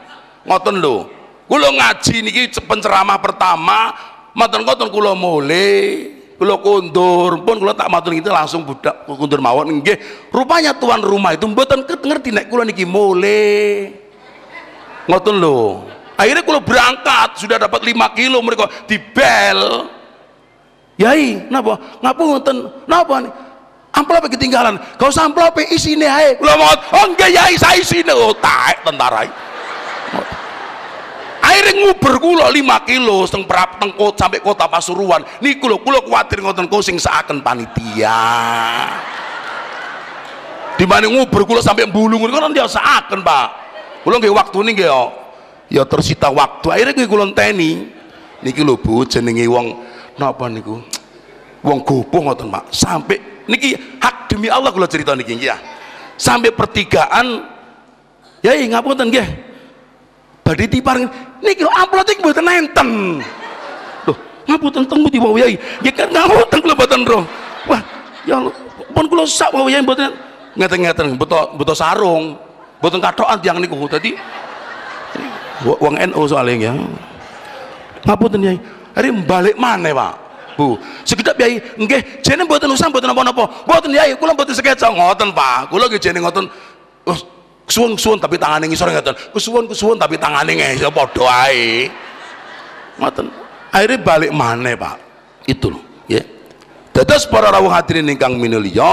ngoten 0.45 0.77
lho. 0.79 1.09
Kula 1.45 1.69
ngaji 1.69 2.25
niki 2.25 2.41
penceramah 2.65 3.21
pertama 3.21 3.93
matur 4.33 4.65
ngoten 4.65 4.89
kula 4.89 5.13
mulai 5.13 6.09
kula 6.37 6.57
kundur. 6.57 7.41
Pun 7.45 7.61
kula 7.61 7.73
tak 7.77 7.89
matur 7.89 8.17
itu 8.17 8.29
langsung 8.33 8.65
budak 8.65 9.05
kundur 9.05 9.41
mawon. 9.41 9.81
Nggih 9.81 10.29
rupanya 10.33 10.73
tuan 10.73 11.01
rumah 11.01 11.37
itu 11.37 11.45
mboten 11.45 11.85
ngerti 11.85 12.33
nek 12.33 12.49
kula 12.49 12.65
niki 12.65 12.85
mulai 12.85 13.93
ngoten 15.05 15.35
lho. 15.37 15.85
Akhirnya 16.15 16.47
kula 16.47 16.63
berangkat 16.63 17.35
sudah 17.43 17.59
dapat 17.59 17.83
5 17.83 18.17
kilo 18.17 18.39
mereka 18.39 18.71
di 18.87 18.95
bel 18.95 19.91
yai 20.95 21.43
napa? 21.51 21.99
Ngapunten 21.99 22.87
napa 22.87 23.19
nih 23.19 23.31
amplop 23.91 24.31
ketinggalan 24.31 24.79
kau 24.95 25.11
usah 25.11 25.27
amplop 25.27 25.59
isine 25.67 26.07
ae. 26.07 26.39
Kula 26.39 26.55
mau 26.55 26.71
oh 26.71 27.05
enggak 27.11 27.29
yai 27.35 27.59
saya 27.59 27.77
isine 27.77 28.15
oh 28.15 28.31
taek 28.39 28.81
tentara 28.87 29.27
akhirnya 31.55 31.73
nguber 31.87 32.19
kula 32.19 32.51
5 32.51 32.89
kilo 32.89 33.23
seteng 33.23 33.47
perap 33.47 33.79
tengkot 33.79 34.19
sampai 34.19 34.43
kota 34.43 34.67
Pasuruan. 34.67 35.23
Niku 35.39 35.71
lho 35.71 35.79
kula 35.79 36.03
kuatir 36.03 36.43
ngoten 36.43 36.67
kau 36.67 36.83
sing 36.83 36.99
seakan 36.99 37.39
panitia. 37.39 38.19
Di 40.75 40.83
mana 40.83 41.07
nguber 41.07 41.47
kula 41.47 41.63
sampai 41.63 41.87
bulung 41.87 42.27
kan 42.27 42.51
dia 42.51 42.67
seakan 42.67 43.23
Pak. 43.23 43.47
Kula 44.03 44.19
nggih 44.19 44.35
waktu 44.35 44.57
nih 44.59 44.71
nggih 44.75 44.89
ya. 45.71 45.83
Tersita 45.87 46.27
waktu. 46.27 46.67
Akhirnya 46.75 46.91
gue 46.91 47.07
kula 47.07 47.31
teni 47.31 47.87
niki 48.43 48.59
lho 48.59 48.75
Bu 48.75 49.07
jenenge 49.07 49.47
wong 49.47 49.79
napa 50.19 50.51
niku? 50.51 50.83
Wong 51.63 51.79
gopoh 51.87 52.27
ngoten 52.27 52.51
Pak. 52.51 52.75
Sampai 52.75 53.47
niki 53.47 53.73
hak 54.03 54.27
demi 54.27 54.51
Allah 54.51 54.75
kula 54.75 54.91
cerita 54.91 55.15
niki 55.15 55.39
ya. 55.39 55.55
Sampai 56.19 56.51
pertigaan 56.51 57.47
ya 58.43 58.51
ngapunten 58.53 59.07
nggih 59.07 59.27
badhe 60.45 60.69
tipar 60.69 61.01
niki 61.41 61.65
amplop 61.65 62.05
iki 62.05 62.21
mboten 62.21 62.45
enten. 62.45 62.89
Lho 64.05 64.13
ngapunten 64.45 64.85
teng 64.85 65.01
pundi 65.01 65.17
wae 65.17 65.57
yai 65.81 65.91
kan 65.91 66.05
ngapunten 66.13 66.57
kula 66.61 66.75
mboten 66.77 67.01
roh? 67.09 67.23
Wah 67.65 67.81
ya 68.29 68.37
pun 68.93 69.05
kula 69.09 69.25
sak 69.25 69.49
wae 69.49 69.73
yai 69.73 69.81
mboten 69.81 70.13
ngeten-ngeten 70.53 71.17
beto 71.17 71.57
beto 71.57 71.73
sarung 71.73 72.37
mboten 72.77 73.01
katokan 73.01 73.41
tiyang 73.41 73.57
niku. 73.57 73.89
Dadi 73.89 74.13
wong 75.65 75.97
NU 76.13 76.21
soalnya 76.29 76.69
ya. 76.69 76.73
Ngapunten 78.05 78.39
yai 78.45 78.57
hari 78.93 79.09
balik 79.25 79.57
mana 79.57 79.89
pak. 79.89 80.13
Bu 80.55 80.79
sekedap 81.03 81.35
yai 81.41 81.57
nggih 81.57 82.21
jene 82.21 82.45
mboten 82.45 82.69
usah 82.69 82.87
mboten 82.87 83.09
napa-napa 83.11 83.65
mboten 83.65 83.91
yai 83.97 84.13
kula 84.13 84.37
mboten 84.37 84.53
sekeca 84.53 84.93
ngoten 84.93 85.33
Pak. 85.33 85.73
Kula 85.73 85.89
nggih 85.89 85.99
jene 85.99 86.21
ngoten 86.21 86.45
kesuwun-kesuwun 87.65 88.21
tapi 88.21 88.37
tangane 88.37 88.69
ngisor 88.69 88.89
ngoten. 88.93 89.15
Kesuwun-kesuwun 89.33 89.97
tapi 89.97 90.15
tangane 90.21 90.55
ngisor 90.55 90.93
padha 90.93 91.25
ae. 91.49 91.89
Ngoten. 93.01 93.25
Akhirnya 93.73 93.99
balik 93.99 94.31
mana 94.31 94.71
Pak. 94.77 94.95
Itu 95.49 95.73
loh 95.73 95.83
ya. 96.07 96.23
Dados 96.95 97.27
para 97.27 97.51
rawuh 97.51 97.67
hadirin 97.67 98.07
ingkang 98.07 98.39
minulya 98.39 98.87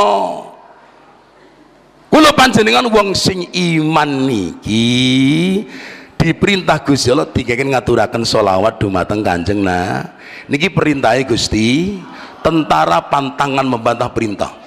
kula 2.13 2.29
panjenengan 2.37 2.93
wong 2.93 3.17
sing 3.17 3.49
iman 3.57 4.29
niki 4.29 5.65
diperintah 6.21 6.85
Gusti 6.85 7.09
Allah 7.09 7.31
dikeken 7.31 7.73
ngaturaken 7.73 8.27
sholawat 8.27 8.77
dumateng 8.77 9.25
Kanjeng 9.25 9.65
nah. 9.65 10.19
Niki 10.51 10.69
perintahnya 10.69 11.25
Gusti 11.25 11.97
tentara 12.43 13.01
pantangan 13.07 13.65
membantah 13.65 14.11
perintah 14.11 14.62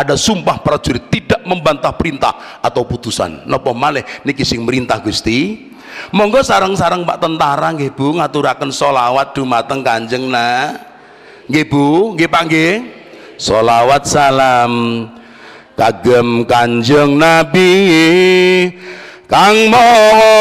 ada 0.00 0.16
sumpah 0.16 0.64
prajurit 0.64 1.12
tidak 1.12 1.44
membantah 1.44 1.92
perintah 1.92 2.60
atau 2.64 2.88
putusan. 2.88 3.44
Napa 3.44 3.76
malih 3.76 4.04
niki 4.24 4.44
sing 4.44 4.64
merintah 4.64 4.96
Gusti? 4.98 5.68
Monggo 6.14 6.40
sarang-sarang 6.40 7.04
Pak 7.04 7.18
tentara 7.20 7.68
nggih 7.74 7.92
Bu 7.92 8.16
ngaturaken 8.16 8.72
sholawat 8.72 9.36
dumateng 9.36 9.84
Kanjeng 9.84 10.30
na 10.32 10.80
nggih 11.50 11.66
Bu 11.68 12.14
nggih 12.16 12.30
salam 14.06 14.72
kagem 15.74 16.46
Kanjeng 16.46 17.18
Nabi 17.18 17.72
Kang 19.26 19.70
Maha 19.70 20.38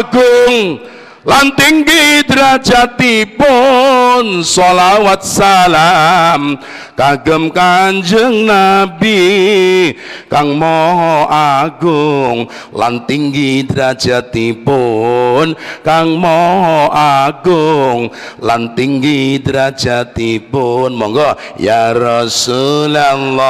Agung 0.00 0.80
lan 1.24 1.52
tinggi 1.56 2.24
derajatipun 2.24 4.09
nyuwun 4.20 4.44
sholawat 4.44 5.24
salam 5.24 6.60
kagem 6.92 7.48
kanjeng 7.48 8.44
nabi 8.44 9.96
kang 10.28 10.60
moho 10.60 11.24
agung 11.32 12.44
lan 12.76 13.08
tinggi 13.08 13.64
derajatipun 13.64 15.56
kang 15.80 16.20
moho 16.20 16.92
agung 16.92 18.12
lan 18.44 18.76
tinggi 18.76 19.40
derajatipun. 19.40 20.92
Monggo 20.92 21.32
ya 21.56 21.96
Rasulullah 21.96 23.40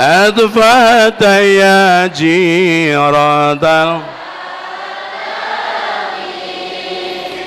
أدفعت 0.00 1.22
يا 1.22 2.06
جيرة 2.06 3.52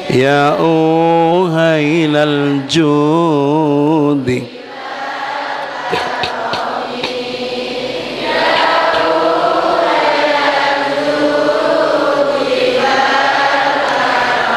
يا 0.09 0.49
أوهيل 0.59 2.15
الجود 2.15 3.43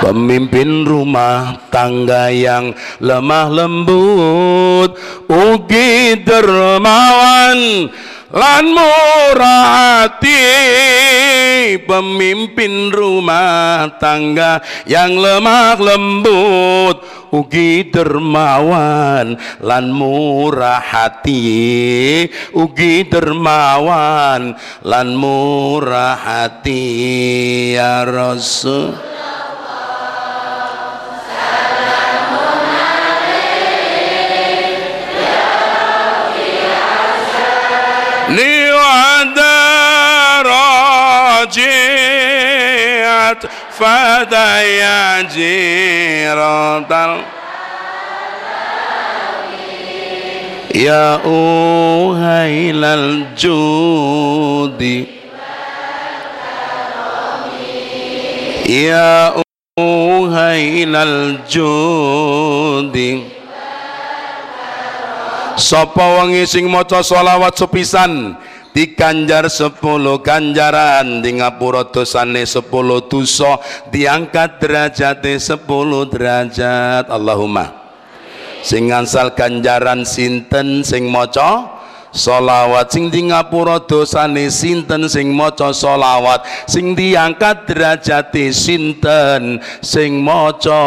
Pemimpin 0.06 0.86
rumah 0.86 1.66
tangga 1.66 2.30
yang 2.30 2.70
lemah 3.02 3.50
lembut 3.50 4.94
Ugi 5.26 6.22
dermawan 6.22 7.90
lan 8.30 8.64
murah 8.70 9.66
hati. 10.06 10.46
Pemimpin 11.82 12.94
rumah 12.94 13.98
tangga 13.98 14.62
yang 14.86 15.18
lemah 15.18 15.74
lembut 15.74 17.02
Ugi 17.34 17.90
dermawan 17.90 19.34
lan 19.58 19.84
murah 19.90 20.86
hati. 20.86 22.30
Ugi 22.54 23.10
dermawan 23.10 24.54
lan 24.86 25.08
murah 25.18 26.14
hati 26.14 26.94
ya 27.74 28.06
Rasul 28.06 29.15
رجعت 43.35 43.43
فديا 43.71 45.21
جيرة 45.21 46.79
يا 50.75 51.15
أوهيل 51.25 52.83
الجود 52.83 54.81
يا 58.69 59.33
أوهيل 59.79 60.95
الجود 60.95 62.97
Sapa 65.61 66.01
wengi 66.17 66.41
sing 66.49 66.65
maca 66.65 67.05
selawat 67.05 67.53
sepisan 67.53 68.33
dikanjar 68.76 69.48
sepuluh 69.48 70.20
ganjaran 70.20 71.24
di 71.24 71.40
ngapura 71.40 71.88
dosane 71.88 72.44
sepuluh 72.44 73.08
dosa 73.08 73.56
diangkat 73.88 74.60
derajate 74.60 75.40
sepuluh 75.40 76.04
derajat. 76.04 77.08
Allahumma. 77.08 77.88
Sing 78.60 78.92
ngansal 78.92 79.32
ganjaran 79.32 80.04
sinten 80.04 80.84
sing 80.84 81.08
maca? 81.08 81.72
Solawat 82.12 82.92
sing 82.92 83.08
di 83.08 83.32
ngapura 83.32 83.80
dosane 83.88 84.52
sinten 84.52 85.08
sing 85.08 85.32
maca? 85.32 85.72
Solawat 85.72 86.44
sing 86.68 86.92
diangkat 86.92 87.64
derajate 87.64 88.52
sinten 88.52 89.64
sing 89.80 90.20
maca? 90.20 90.84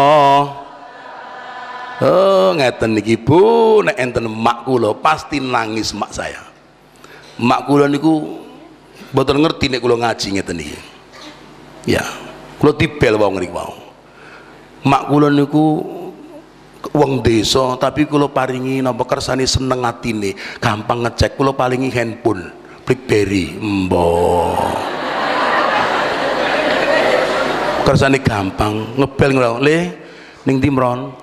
Oh 2.05 2.53
ngeten 2.53 2.93
niki 2.93 3.17
Bu. 3.17 3.81
Nek 3.81 3.97
enten 3.97 4.29
mak 4.29 4.69
kula 4.69 4.93
pasti 5.01 5.41
nangis 5.41 5.95
mak 5.95 6.13
saya 6.13 6.48
mak 7.39 7.65
kula 7.65 7.87
niku 7.87 8.39
mboten 9.15 9.39
ngerti 9.39 9.65
nek 9.71 9.81
kula 9.81 9.95
ngaji 9.99 10.27
ngeten 10.35 10.59
iki. 10.59 10.79
Ya 11.87 12.03
kula 12.59 12.75
tibel 12.75 13.15
wong 13.15 13.39
niku 13.39 13.55
mau 13.55 13.73
mak 14.85 15.07
kula 15.07 15.31
niku 15.31 15.65
wong 16.93 17.23
desa 17.23 17.75
tapi 17.79 18.05
kula 18.05 18.29
paringi 18.29 18.83
napa 18.83 19.07
kersane 19.07 19.47
seneng 19.47 19.81
atine. 19.87 20.35
Gampang 20.59 21.07
ngecek 21.07 21.39
kula 21.39 21.55
paringi 21.55 21.89
handphone. 21.89 22.59
BlackBerry 22.89 23.61
embo 23.61 24.09
kersane 27.85 28.17
gampang 28.17 28.97
ngebel 28.97 29.29
ngono 29.37 29.61
le 29.61 29.77
ning 30.49 30.57
timron 30.57 31.13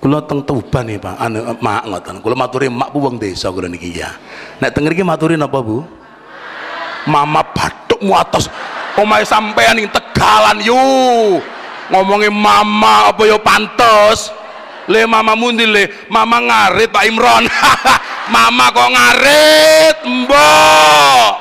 kula 0.00 0.24
teng 0.24 0.42
Tuban 0.42 0.88
nih 0.88 0.96
Pak. 0.96 1.14
Anu 1.20 1.44
mak 1.60 1.84
ngoten. 1.86 2.16
Kula 2.24 2.34
maturi 2.34 2.72
mak 2.72 2.90
bu 2.90 3.04
wong 3.04 3.20
desa 3.20 3.52
kula 3.52 3.68
niki 3.68 3.92
ya. 3.92 4.10
Nek 4.58 4.72
teng 4.72 4.88
mriki 4.88 5.04
maturi 5.04 5.36
napa 5.36 5.60
Bu? 5.60 5.84
Mama 7.04 7.44
bathukmu 7.44 8.12
atas 8.16 8.48
omahe 8.96 9.24
sampean 9.28 9.76
ning 9.76 9.88
Tegalan 9.92 10.58
yu. 10.64 10.80
Ngomongin 11.92 12.32
mama 12.32 13.12
apa 13.12 13.22
yo 13.28 13.36
pantes? 13.38 14.32
Le 14.88 15.04
mama 15.06 15.36
mundi 15.36 15.68
le? 15.68 16.08
Mama 16.08 16.40
ngarit 16.40 16.88
Pak 16.90 17.04
Imron. 17.06 17.44
Mama 18.30 18.70
kok 18.70 18.90
ngarit 18.94 19.96
mbok? 20.06 21.32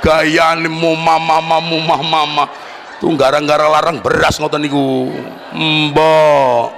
Gayane 0.00 0.72
mu 0.72 0.96
mama 0.96 1.36
mama 1.44 2.00
mama 2.00 2.44
tuh 3.00 3.16
gara-gara 3.16 3.66
larang 3.66 4.04
beras 4.04 4.36
ngoten 4.36 4.60
niku. 4.60 5.08
Mbok 5.56 6.68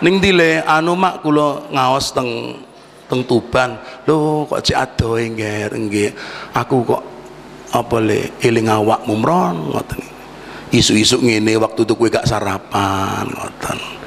ning 0.00 0.20
dile 0.20 0.64
anu 0.64 0.96
mak 0.96 1.20
kula 1.20 1.68
ngaos 1.70 2.16
teng 2.16 2.58
teng 3.06 3.22
Tuban. 3.28 3.76
Lho 4.08 4.48
kok 4.48 4.64
cek 4.64 4.80
adohe 4.80 5.28
ngger 5.28 5.70
nggih. 5.76 6.10
Aku 6.56 6.82
kok 6.88 7.02
apa 7.76 7.96
le 8.00 8.40
eling 8.40 8.66
awakmu 8.72 9.14
mron 9.20 9.70
ngoten. 9.70 10.02
Isu-isu 10.74 11.22
ngene 11.22 11.54
waktu 11.60 11.86
itu 11.86 11.94
kowe 11.94 12.10
gak 12.10 12.26
sarapan 12.26 13.30
ngoten 13.30 14.03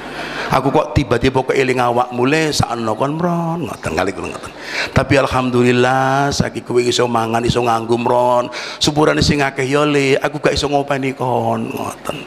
aku 0.52 0.68
kok 0.72 0.98
tiba-tiba 0.98 1.44
eling 1.54 1.80
awak 1.82 2.12
mulai 2.16 2.52
sakno 2.52 2.94
kon 2.96 3.20
mron. 3.20 3.68
Ngoten 3.68 3.92
kali 3.94 4.12
kula 4.16 4.32
ngoten. 4.32 4.52
Tapi 4.94 5.14
alhamdulillah 5.20 6.32
saiki 6.32 6.64
kowe 6.64 6.80
iso 6.82 7.06
mangan 7.06 7.44
iso 7.44 7.64
nganggo 7.64 7.96
mron. 8.00 8.50
Sepurane 8.80 9.24
sing 9.24 9.44
akeh 9.44 9.68
ya 9.68 9.84
le. 9.84 10.16
Aku 10.18 10.40
gak 10.40 10.56
iso 10.56 10.68
ngopeni 10.72 11.14
kon. 11.18 11.72
Ngoten. 11.72 12.18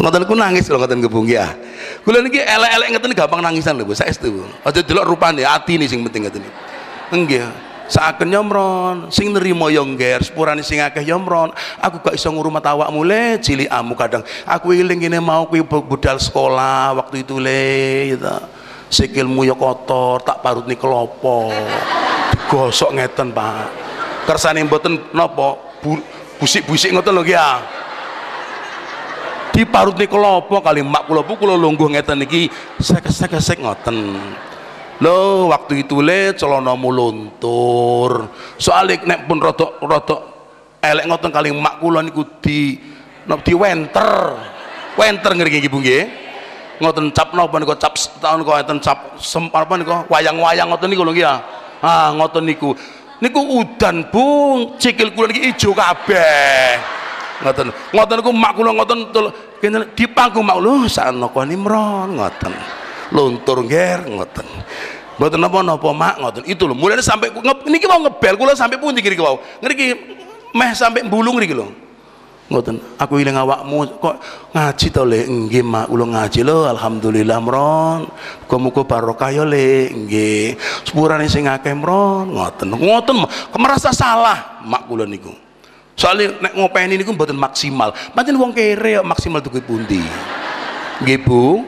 Ngoten 0.00 0.22
ku 0.24 0.34
nangis 0.34 0.68
lho 0.68 0.80
ngoten 0.80 1.04
gebung 1.04 1.28
ya. 1.28 1.52
Kula 2.02 2.24
niki 2.24 2.40
elek-elek 2.40 2.88
ngeten 2.96 3.12
gampang 3.14 3.40
nangisan 3.44 3.76
lho 3.76 3.84
Bu. 3.84 3.92
Saestu 3.92 4.44
aja 4.64 4.80
delok 4.80 5.04
rupane 5.04 5.44
atine 5.44 5.84
sing 5.84 6.00
penting 6.04 6.28
ngeten 6.28 6.44
nggih 7.12 7.71
seakan 7.92 8.28
nyomron 8.32 8.96
sing 9.12 9.36
nerimo 9.36 9.68
yongger 9.68 10.24
sepurane 10.24 10.64
sing 10.64 10.80
akeh 10.80 11.04
yomron 11.04 11.52
aku 11.76 12.00
gak 12.00 12.16
iso 12.16 12.32
ngurmat 12.32 12.64
awak 12.64 12.88
mule 12.88 13.36
cili 13.44 13.68
amu 13.68 13.92
kadang. 13.92 14.24
Aku 14.48 14.72
iling 14.72 14.96
gini 14.96 15.20
mau 15.20 15.44
kuwi 15.44 15.60
budal 15.60 16.16
sekolah 16.16 16.96
waktu 16.96 17.20
itu 17.20 17.36
le 17.36 18.16
gitu 18.16 18.32
sikilmu 18.88 19.44
ya 19.44 19.52
kotor 19.52 20.24
tak 20.24 20.40
parut 20.40 20.64
nih 20.64 20.80
kelopo 20.80 21.52
gosok 22.48 22.96
ngeten 22.96 23.36
pak. 23.36 23.68
Kersane 24.24 24.64
mboten 24.64 25.12
napa 25.12 25.60
bu, 25.84 26.00
busik-busik 26.40 26.96
ngoten 26.96 27.12
lho 27.12 27.24
ya. 27.28 27.60
Diparut 29.52 30.00
nih 30.00 30.08
kelopo 30.08 30.64
kali 30.64 30.80
mak 30.80 31.04
kula 31.04 31.20
bu 31.20 31.36
lungguh 31.44 31.92
ngeten 31.92 32.24
niki 32.24 32.48
sek-sek 32.80 33.60
ngoten 33.60 34.16
lo 35.02 35.50
waktu 35.50 35.82
itu 35.82 35.98
le 35.98 36.30
celonomu 36.38 36.88
luntur. 36.94 38.30
Soalnya 38.54 39.02
nek 39.02 39.26
pun 39.26 39.42
rotok 39.42 40.20
elek 40.78 41.04
ngoten 41.10 41.30
kali 41.34 41.50
mak 41.50 41.82
kula 41.82 42.06
niku 42.06 42.22
di 42.38 42.78
di 43.42 43.52
wenter. 43.58 44.38
Wenter 44.94 45.30
ngeri 45.34 45.58
ibu 45.58 45.82
nggih. 45.82 46.04
Ngoten 46.78 47.10
cap 47.10 47.34
napa 47.34 47.58
niku 47.58 47.74
cap 47.74 47.98
tahun 47.98 48.46
kok 48.46 48.54
ngoten 48.54 48.78
cap 48.78 48.98
sem 49.18 49.50
apa 49.50 49.74
niku 49.74 50.06
wayang-wayang 50.06 50.70
ngoten 50.70 50.86
niku 50.86 51.02
lho 51.02 51.12
ya. 51.18 51.42
Ah 51.82 52.14
ngoten 52.14 52.46
niku. 52.46 52.70
Niku 53.18 53.38
udan 53.58 54.06
bung 54.10 54.78
cikil 54.78 55.10
kula 55.14 55.34
niki 55.34 55.50
ijo 55.50 55.74
kabeh. 55.74 56.78
Ngoten. 57.42 57.74
Ngoten 57.90 58.14
niku 58.22 58.30
mak 58.30 58.52
kula 58.54 58.70
ngoten 58.70 58.98
di 59.98 60.04
panggung 60.06 60.46
mak 60.46 60.58
lho 60.62 60.86
sakno 60.86 61.26
Imron 61.50 62.18
ngoten 62.18 62.82
luntur 63.12 63.62
nger 63.62 64.08
ngoten. 64.08 64.48
Mboten 65.20 65.38
napa-napa 65.38 65.92
mak 65.92 66.14
ngoten. 66.18 66.42
Itu 66.48 66.64
lho 66.64 66.74
mulane 66.74 67.04
sampai 67.04 67.28
niki 67.68 67.86
mau 67.86 68.00
ngebel 68.00 68.34
kula 68.40 68.56
sampai 68.56 68.80
pundi 68.80 69.04
niki 69.04 69.20
wau? 69.20 69.38
Ngriki 69.60 69.86
meh 70.56 70.72
sampai 70.72 71.04
mbulung 71.04 71.36
niki 71.36 71.52
lho. 71.52 71.68
Ngoten 72.52 72.80
aku 73.00 73.16
ilang 73.16 73.38
awakmu 73.38 73.96
kok 73.96 74.16
ngaji 74.52 74.86
to 74.92 75.02
le 75.08 75.20
nggih 75.24 75.64
mak 75.64 75.88
kula 75.88 76.04
ngaji 76.04 76.40
lho 76.42 76.68
alhamdulillah 76.72 77.38
mron. 77.38 78.08
Muga-muga 78.48 78.82
barokah 78.88 79.30
ya 79.30 79.44
le 79.44 79.92
nggih. 79.92 80.56
Sepurane 80.88 81.28
sing 81.28 81.44
akeh 81.46 81.76
mron. 81.76 82.32
Ngoten 82.32 82.72
ngoten 82.72 83.16
merasa 83.60 83.92
salah 83.92 84.64
mak 84.64 84.88
kula 84.88 85.04
niku? 85.04 85.30
Soalnya 85.92 86.40
nek 86.40 86.56
ngopeni 86.56 86.96
niku 86.96 87.12
mboten 87.12 87.36
maksimal. 87.36 87.92
Pancen 88.16 88.40
wong 88.40 88.56
kere 88.56 89.04
maksimal 89.04 89.44
tuku 89.44 89.60
pundi? 89.60 90.00
Nggih 91.04 91.20
Bu 91.20 91.62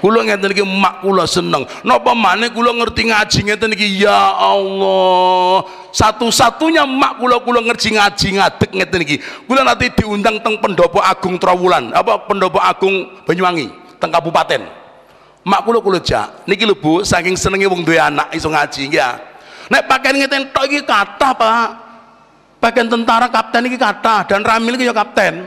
kula 0.00 0.24
ngeten 0.24 0.50
iki 0.50 0.64
mak 0.64 1.04
kula 1.04 1.28
seneng. 1.28 1.68
Napa 1.84 2.16
maneh 2.16 2.48
kula 2.50 2.72
ngerti 2.72 3.12
ngaji 3.12 3.38
ngeten 3.52 3.70
iki? 3.76 4.02
Ya 4.02 4.32
Allah. 4.34 5.68
Satu-satunya 5.92 6.88
mak 6.88 7.20
kula 7.20 7.38
kula 7.44 7.60
ngerti 7.60 7.94
ngaji 7.94 8.40
ngadeg 8.40 8.70
ngeten 8.72 9.00
iki. 9.04 9.16
Kula 9.44 9.62
nanti 9.62 9.92
diundang 9.92 10.40
teng 10.40 10.56
pendopo 10.58 10.98
agung 11.04 11.36
Trawulan. 11.36 11.92
Apa 11.92 12.24
pendopo 12.24 12.56
agung 12.58 13.12
Banyuwangi? 13.28 13.68
Teng 14.00 14.10
kabupaten. 14.10 14.64
Mak 15.44 15.60
kula 15.68 15.78
kula 15.84 16.00
jak 16.00 16.48
niki 16.48 16.64
lho 16.64 16.74
Bu 16.76 17.04
saking 17.04 17.36
senenge 17.36 17.68
wong 17.68 17.84
duwe 17.84 18.00
anak 18.00 18.32
iso 18.32 18.48
ngaji 18.48 18.88
ya. 18.88 19.20
Nek 19.68 19.86
pakaian 19.86 20.16
ngeten 20.16 20.50
tok 20.50 20.64
iki 20.66 20.80
kata 20.82 21.36
Pak. 21.36 21.68
Pakaian 22.60 22.88
tentara 22.88 23.28
kapten 23.28 23.68
iki 23.68 23.76
kata 23.76 24.24
dan 24.28 24.40
ramil 24.44 24.80
iki 24.80 24.88
ya 24.88 24.96
kapten. 24.96 25.44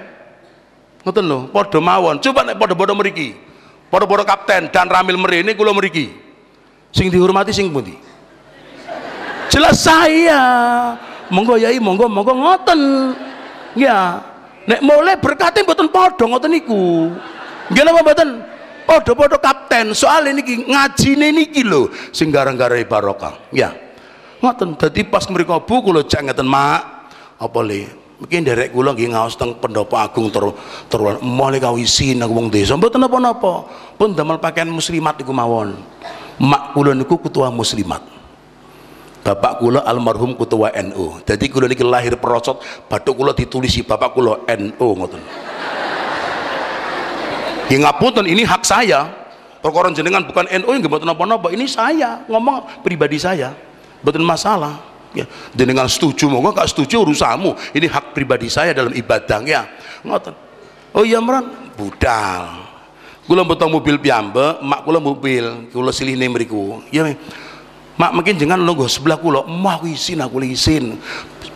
Ngoten 1.04 1.26
lho 1.26 1.40
padha 1.50 1.82
mawon. 1.82 2.22
Coba 2.22 2.46
nek 2.46 2.56
padha-padha 2.56 2.94
mriki 2.96 3.53
Poro-poro 3.94 4.26
kapten 4.26 4.74
dan 4.74 4.90
ramil 4.90 5.22
merini 5.22 5.54
kula 5.54 5.70
meriki. 5.70 6.10
Sing 6.90 7.14
dihormati 7.14 7.54
sing 7.54 7.70
pundi? 7.70 7.94
Jelas 9.54 9.86
saya. 9.86 10.42
Monggo 11.30 11.62
yai, 11.62 11.78
monggo 11.78 12.10
monggo 12.10 12.34
ngoten. 12.34 12.82
Ya. 13.78 14.18
Nek 14.66 14.82
mulai 14.82 15.14
berkati 15.22 15.62
mboten 15.62 15.94
padha 15.94 16.26
ngoten 16.26 16.58
niku. 16.58 17.14
Nggih 17.70 17.84
napa 17.86 18.02
mboten? 18.02 18.30
Padha-padha 18.90 19.38
kapten. 19.38 19.94
Soal 19.94 20.26
ini 20.26 20.42
ngajine 20.42 21.30
niki 21.30 21.62
lho 21.62 21.94
sing 22.10 22.34
garang-garang 22.34 22.82
barokah. 22.90 23.46
Ya. 23.54 23.78
Ngoten 24.42 24.74
dadi 24.74 25.06
pas 25.06 25.30
mriku 25.30 25.62
Bu 25.70 25.86
kula 25.86 26.02
jak 26.10 26.26
ngeten 26.26 26.50
Mak. 26.50 26.82
Apa 27.38 27.62
le? 27.62 28.03
Mungkin 28.20 28.46
derek 28.46 28.70
kula 28.72 28.94
nggih 28.94 29.14
ngaos 29.14 29.36
teng 29.36 29.58
pendopo 29.58 29.98
agung 29.98 30.30
teruan 30.30 31.18
mulai 31.22 31.60
kawisin 31.60 32.22
aku 32.22 32.34
wong 32.34 32.48
desa. 32.54 32.78
Mboten 32.78 33.02
napa-napa. 33.02 33.68
Pun 33.98 34.14
damel 34.14 34.38
pakaian 34.38 34.70
muslimat 34.70 35.18
iku 35.22 35.34
mawon. 35.36 35.78
Mak 36.42 36.74
kula 36.78 36.98
niku 36.98 37.18
ketua 37.22 37.50
muslimat. 37.54 38.02
Bapak 39.24 39.64
kula 39.64 39.80
almarhum 39.88 40.36
ketua 40.36 40.68
NU 40.84 41.24
jadi 41.24 41.48
kula 41.48 41.72
niki 41.72 41.80
lahir 41.80 42.20
perosot 42.20 42.60
batuk 42.92 43.24
kula 43.24 43.32
ditulisi 43.32 43.80
bapak 43.88 44.12
kula 44.12 44.44
NU 44.52 44.88
ngoten. 45.00 45.24
Ya 47.72 47.78
ngapunten 47.88 48.28
ini 48.28 48.44
hak 48.44 48.68
saya. 48.68 49.08
Perkara 49.64 49.88
jenengan 49.96 50.28
bukan 50.28 50.44
NU 50.60 50.76
yang 50.76 50.84
mboten 50.92 51.08
napa-napa. 51.08 51.48
Ini 51.56 51.64
saya 51.72 52.28
ngomong 52.28 52.84
pribadi 52.84 53.16
saya. 53.16 53.56
Mboten 54.04 54.20
masalah 54.20 54.93
ya 55.14 55.26
dengan 55.54 55.86
setuju 55.86 56.26
mau 56.28 56.42
gak 56.50 56.74
setuju 56.74 57.06
urusamu 57.06 57.54
ini 57.72 57.86
hak 57.86 58.18
pribadi 58.18 58.50
saya 58.50 58.74
dalam 58.74 58.92
ibadah 58.92 59.40
ya 59.46 59.70
ngoten. 60.04 60.34
Oh 60.94 61.02
iya 61.02 61.18
meran 61.18 61.50
budal. 61.74 62.70
Kula 63.26 63.42
betong 63.48 63.72
mobil 63.72 63.98
piambe 63.98 64.62
mak 64.62 64.86
kula 64.86 65.02
mobil. 65.02 65.72
Kula 65.74 65.90
siline 65.90 66.30
mriku. 66.30 66.86
Ya 66.94 67.08
mak 67.98 68.12
mungkin 68.14 68.38
jangan 68.38 68.62
lo 68.62 68.78
sebelah 68.86 69.18
kula. 69.18 69.48
Mah 69.50 69.82
aku 69.82 69.90
isin 69.90 70.22
aku 70.22 70.38
isin 70.46 71.02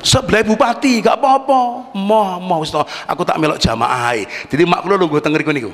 sebelah 0.01 0.41
bupati 0.41 1.05
gak 1.05 1.21
apa-apa. 1.21 1.93
Mah 1.93 2.41
mah 2.41 2.57
aku 3.05 3.21
tak 3.21 3.37
melok 3.37 3.61
jamaah 3.61 4.17
jadi 4.49 4.63
mak 4.65 4.81
kula 4.85 4.97
lo 4.97 5.05
teng 5.21 5.37
mriku 5.37 5.53
niku. 5.53 5.71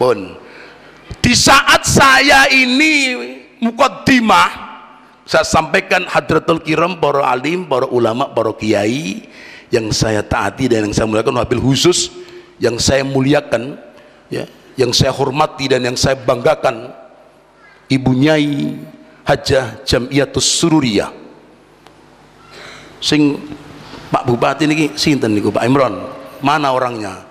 Pun. 0.00 0.36
Di 1.20 1.32
saat 1.34 1.86
saya 1.86 2.46
ini 2.50 3.16
mukaddimah 3.60 4.65
saya 5.26 5.42
sampaikan 5.42 6.06
hadratul 6.06 6.62
kiram 6.62 7.02
para 7.02 7.26
alim 7.26 7.66
para 7.66 7.90
ulama 7.90 8.30
para 8.30 8.54
kiai 8.54 9.26
yang 9.74 9.90
saya 9.90 10.22
taati 10.22 10.70
dan 10.70 10.86
yang 10.86 10.94
saya 10.94 11.10
muliakan 11.10 11.42
wabil 11.42 11.58
khusus 11.58 12.14
yang 12.62 12.78
saya 12.78 13.02
muliakan 13.02 13.74
ya 14.30 14.46
yang 14.78 14.94
saya 14.94 15.10
hormati 15.10 15.66
dan 15.66 15.82
yang 15.82 15.98
saya 15.98 16.14
banggakan 16.14 16.94
ibu 17.90 18.14
nyai 18.14 18.78
hajah 19.26 19.82
jamiatus 19.82 20.46
sururiyah. 20.62 21.10
Sing 23.02 23.36
Pak 24.08 24.22
Bupati 24.24 24.64
ini 24.70 24.94
sinten 24.94 25.34
niku 25.34 25.50
Pak 25.50 25.66
Imron? 25.66 26.06
Mana 26.40 26.70
orangnya? 26.70 27.26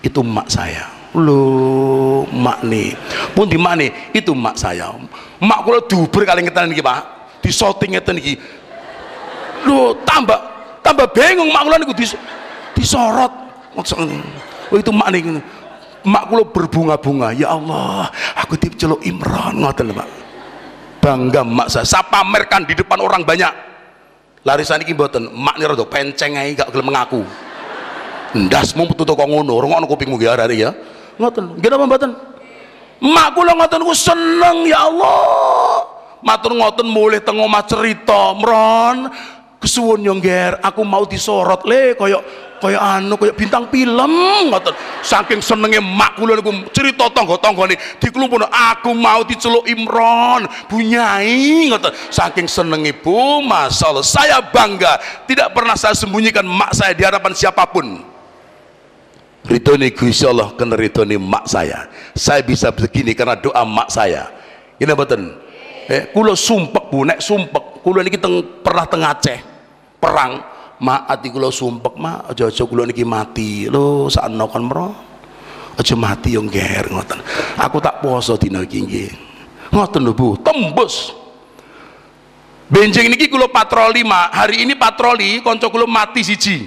Itu 0.00 0.24
mak 0.24 0.48
saya. 0.48 0.88
Lo 1.14 2.26
mak 2.26 2.66
nih 2.66 2.90
pun 3.38 3.46
di 3.46 3.54
mana 3.54 3.86
itu 4.10 4.34
mak 4.34 4.58
saya. 4.58 4.90
Mak 5.38 5.60
kalau 5.62 5.80
duber 5.86 6.26
kali 6.26 6.42
ngetan 6.42 6.72
nih 6.72 6.82
Pak 6.82 7.13
di 7.44 7.52
shooting 7.52 7.92
ngeten 7.92 8.16
iki. 8.16 8.40
Lho 9.68 9.92
tambah 10.08 10.40
tambah 10.80 11.12
bingung 11.12 11.52
mak 11.52 11.68
kula 11.68 11.76
niku 11.76 11.92
dis, 11.92 12.16
disorot. 12.72 13.32
Oh 13.76 14.76
itu 14.80 14.88
mak 14.88 15.12
niku. 15.12 15.36
Mak 16.08 16.24
kula 16.32 16.44
berbunga-bunga 16.48 17.36
ya 17.36 17.52
Allah 17.52 18.08
aku 18.40 18.56
diceluk 18.56 19.04
Imran. 19.04 19.60
Ngoten 19.60 19.92
Pak 19.92 20.08
bangga 21.04 21.44
mak 21.44 21.68
saya. 21.68 21.84
Saya 21.84 22.08
pamerkan 22.08 22.64
di 22.64 22.72
depan 22.72 23.04
orang 23.04 23.20
banyak. 23.28 23.52
Larisan 24.44 24.80
iki 24.84 24.96
mboten 24.96 25.28
mak 25.32 25.60
ni 25.60 25.64
rada 25.68 25.84
penceng 25.88 26.36
ae 26.36 26.52
gak 26.52 26.68
gelem 26.72 26.92
mengaku 26.92 27.24
ndasmu 28.34 28.90
metu 28.90 29.06
kok 29.06 29.24
ngono 29.24 29.56
rungokno 29.62 29.86
kupingmu 29.88 30.20
ya 30.20 30.36
hari 30.36 30.64
ya. 30.64 30.76
Ngoten 31.16 31.56
nggih 31.56 31.68
napa 31.72 31.84
mboten? 31.88 32.10
Mak 33.00 33.28
kula 33.32 33.56
ngoten 33.56 33.80
ku 33.80 33.94
seneng 33.96 34.68
ya 34.68 34.84
Allah 34.84 35.93
matur 36.24 36.56
ngoten 36.56 36.88
mulih 36.88 37.20
teng 37.20 37.36
omah 37.38 37.62
cerita 37.68 38.32
mron. 38.34 39.12
Kesuwun 39.64 40.04
yo 40.04 40.12
aku 40.60 40.84
mau 40.84 41.08
disorot. 41.08 41.64
Le 41.64 41.96
koyok 41.96 42.22
koyok 42.60 42.82
anu 42.84 43.16
koyok 43.16 43.32
bintang 43.32 43.64
film 43.72 44.12
ngoten. 44.52 44.76
Saking 45.00 45.40
senenge 45.40 45.80
mak 45.80 46.20
kula 46.20 46.36
niku 46.36 46.52
cerita 46.68 47.08
tangga-tanggane 47.08 47.76
dikelumpuno 47.96 48.44
aku 48.52 48.92
mau 48.92 49.24
diceluk 49.24 49.64
Imron 49.64 50.44
bunyai 50.68 51.72
ngoten. 51.72 51.96
Saking 52.12 52.44
senenge 52.44 52.92
Bu 53.00 53.40
masalah 53.40 54.04
saya 54.04 54.44
bangga 54.44 55.00
tidak 55.24 55.56
pernah 55.56 55.76
saya 55.80 55.96
sembunyikan 55.96 56.44
mak 56.44 56.76
saya 56.76 56.92
di 56.92 57.00
hadapan 57.00 57.32
siapa 57.32 57.64
pun. 57.64 58.04
Ridhoni 59.48 59.92
Gusti 59.96 60.28
Allah 60.28 60.52
kena 60.56 60.76
ridhoni 60.76 61.16
mak 61.16 61.48
saya. 61.48 61.88
Saya 62.12 62.44
bisa 62.44 62.68
begini 62.68 63.16
karena 63.16 63.36
doa 63.36 63.64
mak 63.64 63.88
saya. 63.88 64.28
Ini 64.76 64.92
betul 64.92 65.43
eh 65.88 66.10
kula 66.10 66.32
sumpek 66.36 66.88
bu. 66.88 67.04
Nek 67.04 67.20
sumpek 67.20 67.84
kula 67.84 68.00
niki 68.00 68.18
teng 68.20 68.62
pernah 68.64 68.84
teng 68.88 69.02
Aceh. 69.04 69.38
Perang. 70.00 70.32
Mak 70.80 71.00
ati 71.08 71.28
kula 71.30 71.48
sumpek 71.48 71.94
mak. 71.96 72.32
Aja-aja 72.32 72.62
kula 72.66 72.88
niki 72.88 73.04
mati. 73.06 73.68
Lho 73.68 74.08
sakno 74.08 74.48
kon 74.48 74.64
mro? 74.68 74.88
Aja 75.74 75.94
mati 75.98 76.34
yo 76.34 76.42
ngger 76.44 76.92
ngoten. 76.92 77.18
Aku 77.58 77.82
tak 77.82 77.98
poso 77.98 78.38
dina 78.38 78.62
iki 78.62 78.78
nggih. 78.84 79.10
Ngoten 79.72 80.00
lho 80.04 80.12
Bu. 80.14 80.38
Tembus. 80.40 81.12
Benjing 82.70 83.12
niki 83.12 83.28
kula 83.28 83.50
patroli 83.50 84.02
mak. 84.02 84.32
Hari 84.32 84.64
ini 84.64 84.74
patroli 84.78 85.44
kanca 85.44 85.68
kula 85.68 85.84
mati 85.84 86.24
siji. 86.24 86.64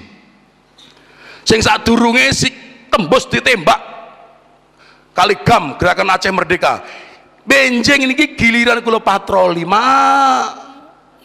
Sing 1.47 1.59
sadurunge 1.63 2.29
si 2.35 2.51
tembus 2.91 3.23
ditembak. 3.31 3.79
Kali 5.17 5.33
gam 5.41 5.73
gerakan 5.81 6.13
Aceh 6.13 6.29
Merdeka 6.29 6.85
benjing 7.47 8.03
ini 8.03 8.13
giliran 8.35 8.83
kula 8.83 8.99
patroli 8.99 9.63
mak. 9.63 10.67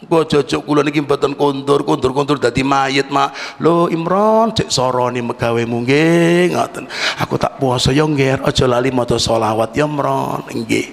Gua 0.03 0.27
cocok 0.27 0.61
kula 0.67 0.83
niki 0.83 0.99
mboten 0.99 1.31
kondur 1.35 1.83
kondur 1.87 2.11
kondur 2.11 2.35
dadi 2.39 2.63
mayit 2.63 3.07
mak. 3.11 3.59
Lo 3.59 3.87
Imron 3.91 4.51
cek 4.55 4.71
soroni 4.71 5.23
megawe 5.23 5.59
nggih 5.63 6.55
ngoten. 6.55 6.87
Aku 7.23 7.35
tak 7.39 7.59
puasa 7.59 7.91
yo 7.91 8.07
ngger 8.07 8.43
aja 8.43 8.67
lali 8.67 8.91
maca 8.91 9.15
selawat 9.19 9.75
ya 9.75 9.87
Imron 9.87 10.43
nggih. 10.47 10.87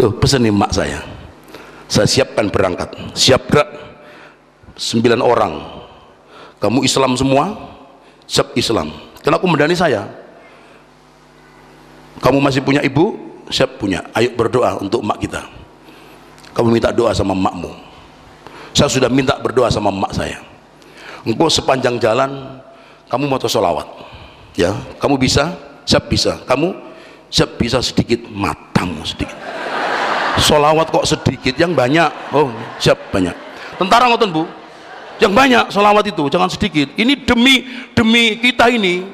Lho 0.00 0.12
pesen 0.16 0.44
nih 0.44 0.52
mak 0.52 0.72
saya. 0.76 1.00
Saya 1.88 2.08
siapkan 2.08 2.48
berangkat. 2.52 2.92
Siap 3.16 3.42
gerak. 3.48 3.68
Sembilan 4.76 5.24
orang. 5.24 5.56
Kamu 6.60 6.84
Islam 6.84 7.16
semua? 7.16 7.52
Siap 8.28 8.52
Islam. 8.58 8.92
Kenapa 9.22 9.44
mendani 9.48 9.76
saya. 9.76 10.04
Kamu 12.20 12.40
masih 12.40 12.64
punya 12.64 12.80
ibu 12.80 13.25
siap 13.52 13.78
punya 13.80 14.06
ayo 14.16 14.32
berdoa 14.34 14.78
untuk 14.80 15.02
emak 15.02 15.18
kita. 15.22 15.42
Kamu 16.56 16.72
minta 16.72 16.88
doa 16.88 17.12
sama 17.12 17.36
emakmu 17.36 17.86
saya 18.76 18.92
sudah 18.92 19.08
minta 19.08 19.32
berdoa 19.40 19.72
sama 19.72 19.88
emak 19.88 20.12
saya. 20.12 20.36
Engkau 21.24 21.48
sepanjang 21.48 21.96
jalan 21.96 22.60
kamu 23.08 23.24
mau 23.24 23.40
solawat 23.40 23.88
ya 24.52 24.76
kamu 25.00 25.16
bisa 25.16 25.56
siap 25.88 26.12
bisa. 26.12 26.36
Kamu 26.44 26.76
siap 27.32 27.56
bisa 27.56 27.80
sedikit 27.80 28.28
matamu 28.28 29.00
sedikit. 29.08 29.32
Solawat 30.36 30.92
kok 30.92 31.08
sedikit? 31.08 31.56
Yang 31.56 31.72
banyak. 31.72 32.10
Oh 32.36 32.52
siap 32.76 33.00
banyak. 33.08 33.32
Tentara 33.80 34.12
ngoten 34.12 34.28
bu. 34.28 34.44
Yang 35.16 35.32
banyak 35.32 35.64
solawat 35.72 36.04
itu 36.12 36.28
jangan 36.28 36.52
sedikit. 36.52 36.92
Ini 37.00 37.24
demi 37.24 37.64
demi 37.96 38.36
kita 38.44 38.68
ini. 38.68 39.08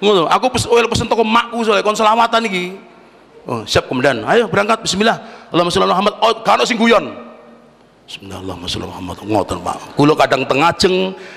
Aku 0.00 0.48
oh, 0.48 0.88
pesen 0.88 1.04
toko 1.04 1.20
makku 1.20 1.60
soalnya 1.68 1.84
kon 1.84 1.94
selawatan 1.94 2.48
iki 2.48 2.74
oh 3.48 3.62
siap 3.66 3.86
kemudian. 3.90 4.22
Ayo 4.26 4.46
berangkat. 4.46 4.82
Bismillah. 4.82 5.48
Allahumma 5.50 5.72
sholli 5.72 5.88
Muhammad. 5.88 6.14
Oh 6.22 6.32
karo 6.42 6.62
sing 6.66 6.78
guyon. 6.78 7.32
Bismillahirrahmanirrahim 8.02 8.90
Muhammad. 8.92 9.16
Ngoten 9.24 9.58
Pak. 9.62 9.76
Kula 9.96 10.14
kadang 10.18 10.42
tengajeng 10.44 10.96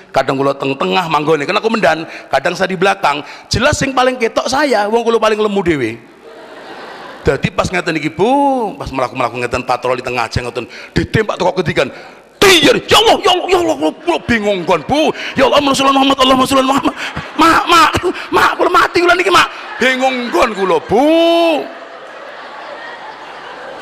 kadang 0.10 0.36
kula 0.36 0.52
teng 0.58 0.74
tengah 0.76 1.06
manggone 1.08 1.48
kena 1.48 1.62
komandan 1.62 2.04
kadang 2.28 2.52
saya 2.58 2.68
di 2.68 2.78
belakang. 2.78 3.24
Jelas 3.48 3.78
sing 3.80 3.94
paling 3.96 4.18
ketok 4.20 4.50
saya 4.50 4.90
wong 4.90 5.06
kula 5.06 5.22
paling 5.22 5.40
lemu 5.40 5.62
dhewe. 5.64 5.92
Jadi 7.26 7.48
pas 7.50 7.66
ngeten 7.72 7.98
iki 7.98 8.14
Bu 8.14 8.74
pas 8.78 8.90
melaku-melaku 8.92 9.42
ngeten 9.42 9.66
patroli 9.66 10.02
tengah 10.04 10.30
aja 10.30 10.44
ngoten 10.44 10.66
ditembak 10.94 11.40
toko 11.40 11.62
ketigan. 11.62 11.90
Iya, 12.46 12.78
ya 12.78 12.98
Allah, 13.02 13.18
ya 13.26 13.32
Allah, 13.34 13.48
ya 13.50 13.58
Allah, 13.58 13.76
kula 14.06 14.20
bingung 14.30 14.62
kon, 14.70 14.78
Bu. 14.86 15.10
Ya 15.34 15.50
Allah, 15.50 15.66
Rasulullah 15.66 15.98
Muhammad, 15.98 16.18
Allah 16.22 16.36
Rasulullah 16.38 16.78
Muhammad. 16.78 16.96
Mak, 17.42 17.64
mak, 17.66 17.92
mak, 18.30 18.52
kula 18.54 18.70
mati 18.70 18.98
kula 19.02 19.18
niki, 19.18 19.34
mak. 19.34 19.50
Bingung 19.82 20.30
kon 20.30 20.54
kula, 20.54 20.78
Bu. 20.86 21.04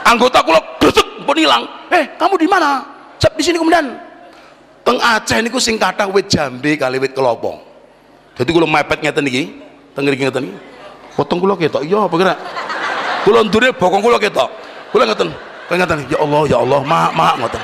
Anggota 0.03 0.43
kula 0.43 0.59
gesek 0.79 1.07
pun 1.23 1.35
hilang. 1.35 1.63
Eh, 1.89 2.03
kamu 2.19 2.35
di 2.39 2.47
mana? 2.47 2.83
Cep 3.17 3.33
di 3.39 3.43
sini 3.43 3.57
kemudian. 3.57 3.95
Teng 4.83 4.99
Aceh 4.99 5.39
niku 5.39 5.63
sing 5.63 5.79
kathah 5.79 6.11
wit 6.11 6.27
jambe 6.27 6.75
kali 6.75 6.99
wit 6.99 7.15
kelapa. 7.15 7.55
Jadi 8.35 8.49
kula 8.51 8.67
mepet 8.67 8.99
ngeten 8.99 9.23
iki, 9.31 9.43
teng 9.95 10.03
ngriki 10.03 10.27
ngeten 10.27 10.43
iki. 10.51 10.55
Potong 11.15 11.39
kula 11.39 11.53
ketok, 11.55 11.85
iya 11.85 12.03
apa 12.03 12.15
kira? 12.17 12.33
Kula 13.23 13.45
ndure 13.47 13.69
bokong 13.71 14.01
kula 14.01 14.17
ketok. 14.19 14.49
Kula 14.91 15.07
ngeten, 15.07 15.29
ngeten, 15.71 15.99
ya 16.09 16.17
Allah, 16.19 16.41
ya 16.49 16.57
Allah, 16.59 16.81
mak, 16.83 17.11
mak 17.15 17.33
ngoten 17.39 17.63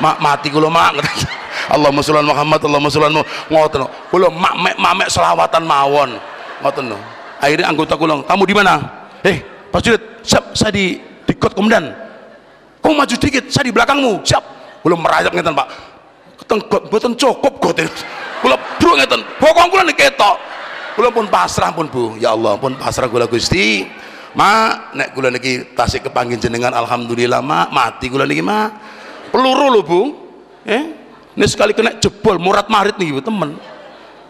mak 0.00 0.16
mati 0.18 0.48
kula 0.48 0.72
mak 0.72 0.96
Allahumma 1.74 2.00
sholli 2.02 2.26
Muhammad 2.26 2.58
Allahumma 2.64 2.90
sholli 2.90 3.20
ngoten 3.52 3.80
kula 4.10 4.28
mak 4.32 4.54
mek 4.58 4.74
mek 4.80 5.08
selawatan 5.12 5.62
mawon 5.62 6.10
ngoten 6.64 6.96
akhirnya 7.38 7.68
anggota 7.68 7.94
kula 7.94 8.24
kamu 8.24 8.42
di 8.48 8.54
mana 8.56 8.74
eh 9.22 9.44
Pak 9.70 9.80
Jurid 9.84 10.02
siap 10.24 10.56
saya 10.56 10.72
di 10.74 10.98
di 11.40 11.48
kot 11.48 11.56
komandan 11.56 12.10
kamu 12.80 12.94
maju 12.96 13.14
dikit 13.16 13.44
saya 13.52 13.68
di 13.68 13.72
belakangmu. 13.72 14.24
Siap. 14.24 14.44
Kula 14.80 14.96
merayap 14.96 15.32
ngeten 15.36 15.52
Pak. 15.52 15.68
Keteng 16.44 16.60
boten 16.88 17.12
cukup 17.16 17.60
goten 17.60 17.88
kula 18.40 18.56
bro 18.80 18.92
ngeten. 18.96 19.20
Bokong 19.36 19.68
kula 19.68 19.84
nek 19.84 19.96
ketok. 19.96 20.36
Kula 20.96 21.08
pun 21.12 21.28
pasrah 21.28 21.70
pun 21.72 21.86
Bu. 21.88 22.16
Ya 22.16 22.32
Allah 22.32 22.56
pun 22.56 22.72
pasrah 22.76 23.08
kula 23.08 23.28
Gusti. 23.28 23.84
Mak 24.32 24.96
nek 24.96 25.08
kula 25.12 25.28
niki 25.28 25.76
tasik 25.76 26.08
kepanggil 26.08 26.40
jenengan 26.40 26.72
alhamdulillah 26.72 27.44
mak 27.44 27.68
mati 27.68 28.08
kula 28.08 28.24
niki 28.24 28.40
mak 28.40 28.72
peluru 29.28 29.68
loh 29.68 29.84
bu. 29.84 30.00
Eh? 30.64 30.84
Ini 31.36 31.46
sekali 31.46 31.76
kena 31.76 32.00
jebol 32.00 32.40
murat 32.40 32.66
marit 32.72 32.96
nih 32.96 33.12
bu 33.12 33.20
temen 33.20 33.60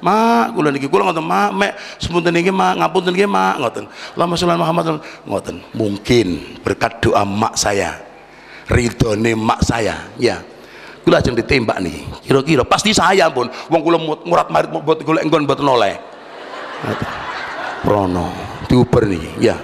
mak 0.01 0.57
kula 0.57 0.69
niki 0.73 0.89
kula 0.89 1.09
ngoten 1.09 1.25
mak 1.25 1.51
mek 1.53 1.73
sepunten 2.01 2.33
niki 2.33 2.49
mak 2.49 2.81
ngapunten 2.81 3.13
niki 3.13 3.29
mak 3.29 3.61
ngoten. 3.61 3.85
Allahumma 4.17 4.37
sholli 4.37 4.57
Muhammad 4.57 4.85
ngoten. 5.29 5.57
Mungkin 5.77 6.27
berkat 6.65 7.05
doa 7.05 7.23
mak 7.25 7.57
saya 7.57 8.01
ridhone 8.69 9.37
mak 9.37 9.61
saya 9.65 10.09
ya. 10.17 10.41
Kula 11.01 11.21
ajeng 11.21 11.37
ditembak 11.37 11.81
nih 11.81 12.05
kira-kira. 12.25 12.65
Pasti 12.65 12.93
saya 12.93 13.29
pun 13.33 13.49
wong 13.49 13.81
kula 13.81 13.99
murat 14.25 14.49
marit 14.53 14.69
buat 14.73 15.01
golek 15.01 15.25
enggon 15.25 15.45
mboten 15.45 15.69
oleh 15.69 15.95
prono 17.85 18.33
diuber 18.69 19.09
nih 19.09 19.25
ya. 19.41 19.57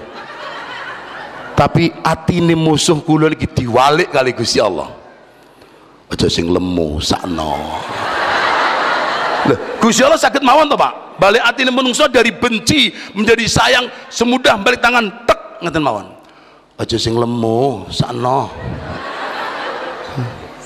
Tapi 1.57 1.89
atine 2.05 2.53
musuh 2.53 3.01
kula 3.01 3.33
niki 3.33 3.49
diwalik 3.49 4.13
kali 4.13 4.37
Gusti 4.37 4.61
Allah. 4.61 4.93
Aja 6.07 6.31
sing 6.31 6.47
lemu 6.47 7.03
sakno 7.03 7.83
Gusti 9.87 10.03
Allah 10.03 10.19
sakit 10.19 10.43
mawon 10.43 10.67
toh 10.67 10.75
Pak? 10.75 11.15
Balik 11.23 11.47
hati 11.47 11.63
menungso 11.71 12.11
dari 12.11 12.35
benci 12.35 12.91
menjadi 13.15 13.47
sayang 13.47 13.87
semudah 14.11 14.59
balik 14.59 14.83
tangan 14.83 15.23
tek 15.23 15.63
ngeten 15.63 15.79
mawon. 15.79 16.11
Aja 16.75 16.99
sing 16.99 17.15
lemu 17.15 17.87
sakno. 17.95 18.51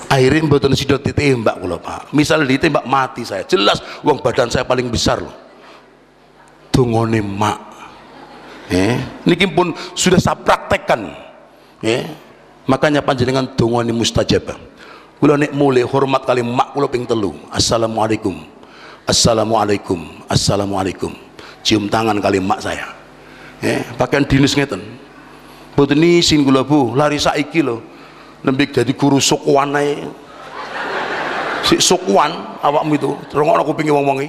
Akhirnya 0.09 0.41
mboten 0.41 0.73
sida 0.73 0.97
ditembak 0.97 1.61
kula 1.61 1.77
Pak. 1.77 2.09
Misal 2.17 2.49
ditembak 2.49 2.81
mati 2.89 3.21
saya. 3.21 3.45
Jelas 3.45 3.77
uang 4.01 4.25
badan 4.25 4.49
saya 4.49 4.65
paling 4.65 4.89
besar 4.89 5.21
loh. 5.21 5.37
Dungone 6.73 7.21
mak. 7.21 7.61
Eh 8.73 8.97
niki 9.29 9.45
pun 9.53 9.69
sudah 9.93 10.17
saya 10.17 10.33
praktekkan. 10.33 11.13
Eh 11.85 12.09
makanya 12.65 13.05
panjenengan 13.05 13.53
dungone 13.53 13.93
mustajabah. 13.93 14.57
Kula 15.21 15.37
nek 15.37 15.53
mulai 15.53 15.85
hormat 15.85 16.25
kali 16.25 16.41
mak 16.41 16.73
kula 16.73 16.89
ping 16.89 17.05
telu. 17.05 17.37
Assalamualaikum 17.53 18.60
assalamualaikum. 19.11 19.99
Assalamualaikum. 20.31 21.11
Cium 21.61 21.91
tangan 21.91 22.17
kali 22.23 22.39
mak 22.39 22.63
saya. 22.63 22.87
Eh 23.59 23.83
pakaian 23.99 24.23
dinis 24.23 24.55
ngeten. 24.55 24.79
Mboten 25.75 25.99
isin 25.99 26.47
kula 26.47 26.63
Bu. 26.63 26.95
Lari 26.95 27.19
saiki 27.19 27.59
lho. 27.59 27.83
Nembik 28.41 28.71
jadi 28.73 28.89
guru 28.95 29.19
sukuan 29.19 29.75
ae. 29.75 30.07
Si 31.67 31.77
sukuan 31.77 32.31
awakmu 32.63 32.95
itu. 32.95 33.11
Rongokno 33.35 33.67
kupinge 33.67 33.91
wong-wong 33.91 34.23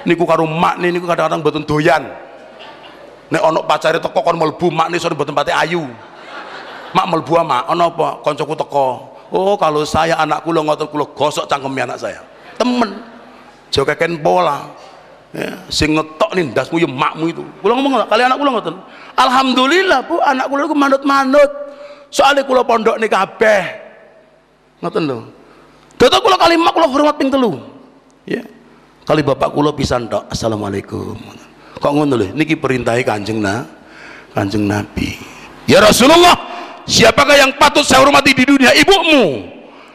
niku 0.00 0.24
karo 0.24 0.48
mak 0.48 0.80
niku 0.80 1.04
kadang-kadang 1.04 1.44
mboten 1.44 1.62
doyan. 1.68 2.08
Nek 3.30 3.42
ana 3.44 3.60
pacare 3.62 4.00
teko 4.00 4.18
kon 4.24 4.34
mlebu 4.40 4.66
mak 4.72 4.90
sore 4.96 5.14
mboten 5.14 5.36
pate 5.36 5.52
ayu. 5.52 5.86
Mak 6.96 7.06
mlebu 7.06 7.38
mak 7.44 7.68
ana 7.68 7.86
apa? 7.86 8.24
Kancaku 8.24 8.56
teko. 8.56 9.12
Oh 9.30 9.54
kalau 9.54 9.86
saya 9.86 10.18
anak 10.18 10.42
kulo 10.42 10.66
ngotot 10.66 10.90
kulo 10.90 11.06
gosok 11.14 11.46
cangkemnya 11.46 11.94
anak 11.94 11.98
saya. 12.02 12.20
Temen 12.58 13.09
jauh 13.70 13.86
keken 13.86 14.18
pola 14.18 14.66
ya, 15.30 15.62
sing 15.70 15.94
ngetok 15.94 16.30
nih 16.34 16.50
dasmu 16.50 16.76
ya 16.82 16.90
makmu 16.90 17.24
itu. 17.30 17.42
Kulo 17.62 17.72
ngomong 17.78 18.04
kali 18.10 18.22
anak 18.26 18.36
kulo 18.36 18.50
ngotot 18.58 18.76
alhamdulillah 19.14 19.98
bu 20.04 20.18
anak 20.20 20.46
kulo 20.50 20.62
itu 20.66 20.76
manut-manut. 20.76 21.50
Soalnya 22.10 22.42
kulo 22.42 22.66
pondok 22.66 22.98
nih 22.98 23.06
kabeh. 23.06 23.62
Ngotot 24.82 25.02
loh 25.06 25.22
Data 25.94 26.16
kulo 26.18 26.36
kali 26.40 26.58
mak 26.58 26.74
kulo 26.74 26.86
hormat 26.90 27.14
ping 27.16 27.30
telu. 27.30 27.60
Ya. 28.26 28.42
Kali 29.06 29.22
bapak 29.22 29.54
kulo 29.54 29.70
pisan 29.72 30.10
tok 30.10 30.26
assalamualaikum. 30.28 31.16
Kok 31.80 31.92
ngono 31.94 32.14
lho? 32.18 32.28
Niki 32.34 32.58
perintahe 32.58 33.06
kanjeng 33.06 33.40
na 33.40 33.64
kanjeng 34.34 34.66
nabi. 34.66 35.16
Ya 35.68 35.78
Rasulullah 35.78 36.34
siapakah 36.88 37.36
yang 37.38 37.52
patut 37.54 37.86
saya 37.86 38.02
hormati 38.02 38.34
di 38.34 38.44
dunia? 38.48 38.74
Ibumu. 38.74 39.46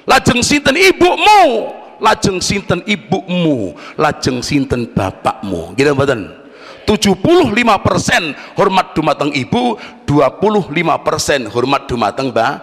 Lajeng 0.05 0.39
sinten? 0.45 0.77
Ibumu 0.77 1.73
lajeng 1.99 2.39
sinten 2.43 2.81
ibumu? 2.85 3.75
Lajeng 3.95 4.41
sinten 4.43 4.89
bapakmu? 4.91 5.75
Gitu 5.77 5.91
mboten? 5.91 6.45
75% 6.85 8.37
hormat 8.53 8.93
dumateng 8.93 9.33
ibu 9.33 9.73
25% 10.05 11.49
hormat 11.49 11.89
dumateng 11.89 12.29
ba 12.29 12.61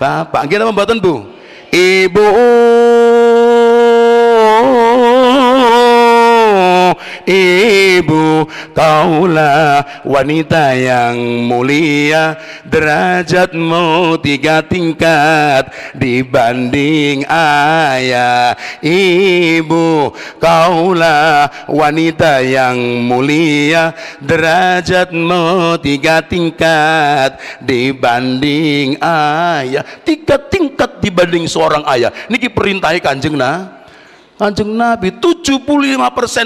bapak. 0.00 0.48
Gitu 0.48 0.64
mboten 0.72 0.96
Bu? 0.98 1.28
Ibu. 1.68 2.24
Ibu 7.28 7.57
kaulah 8.78 9.82
wanita 10.06 10.78
yang 10.78 11.18
mulia. 11.42 12.38
Derajatmu 12.62 14.14
tiga 14.22 14.62
tingkat 14.62 15.74
dibanding 15.98 17.26
ayah 17.26 18.54
ibu. 18.78 20.14
Kaulah 20.38 21.50
wanita 21.66 22.38
yang 22.46 22.78
mulia. 23.02 23.90
Derajatmu 24.22 25.74
tiga 25.82 26.22
tingkat 26.22 27.34
dibanding 27.58 28.94
ayah. 29.02 29.82
Tiga 30.06 30.38
tingkat 30.38 31.02
dibanding 31.02 31.50
seorang 31.50 31.82
ayah. 31.90 32.14
Niki 32.30 32.46
perintahi 32.46 33.02
kanjeng 33.02 33.34
nah 33.34 33.77
Kanjeng 34.38 34.70
Nabi 34.70 35.10
75% 35.18 35.98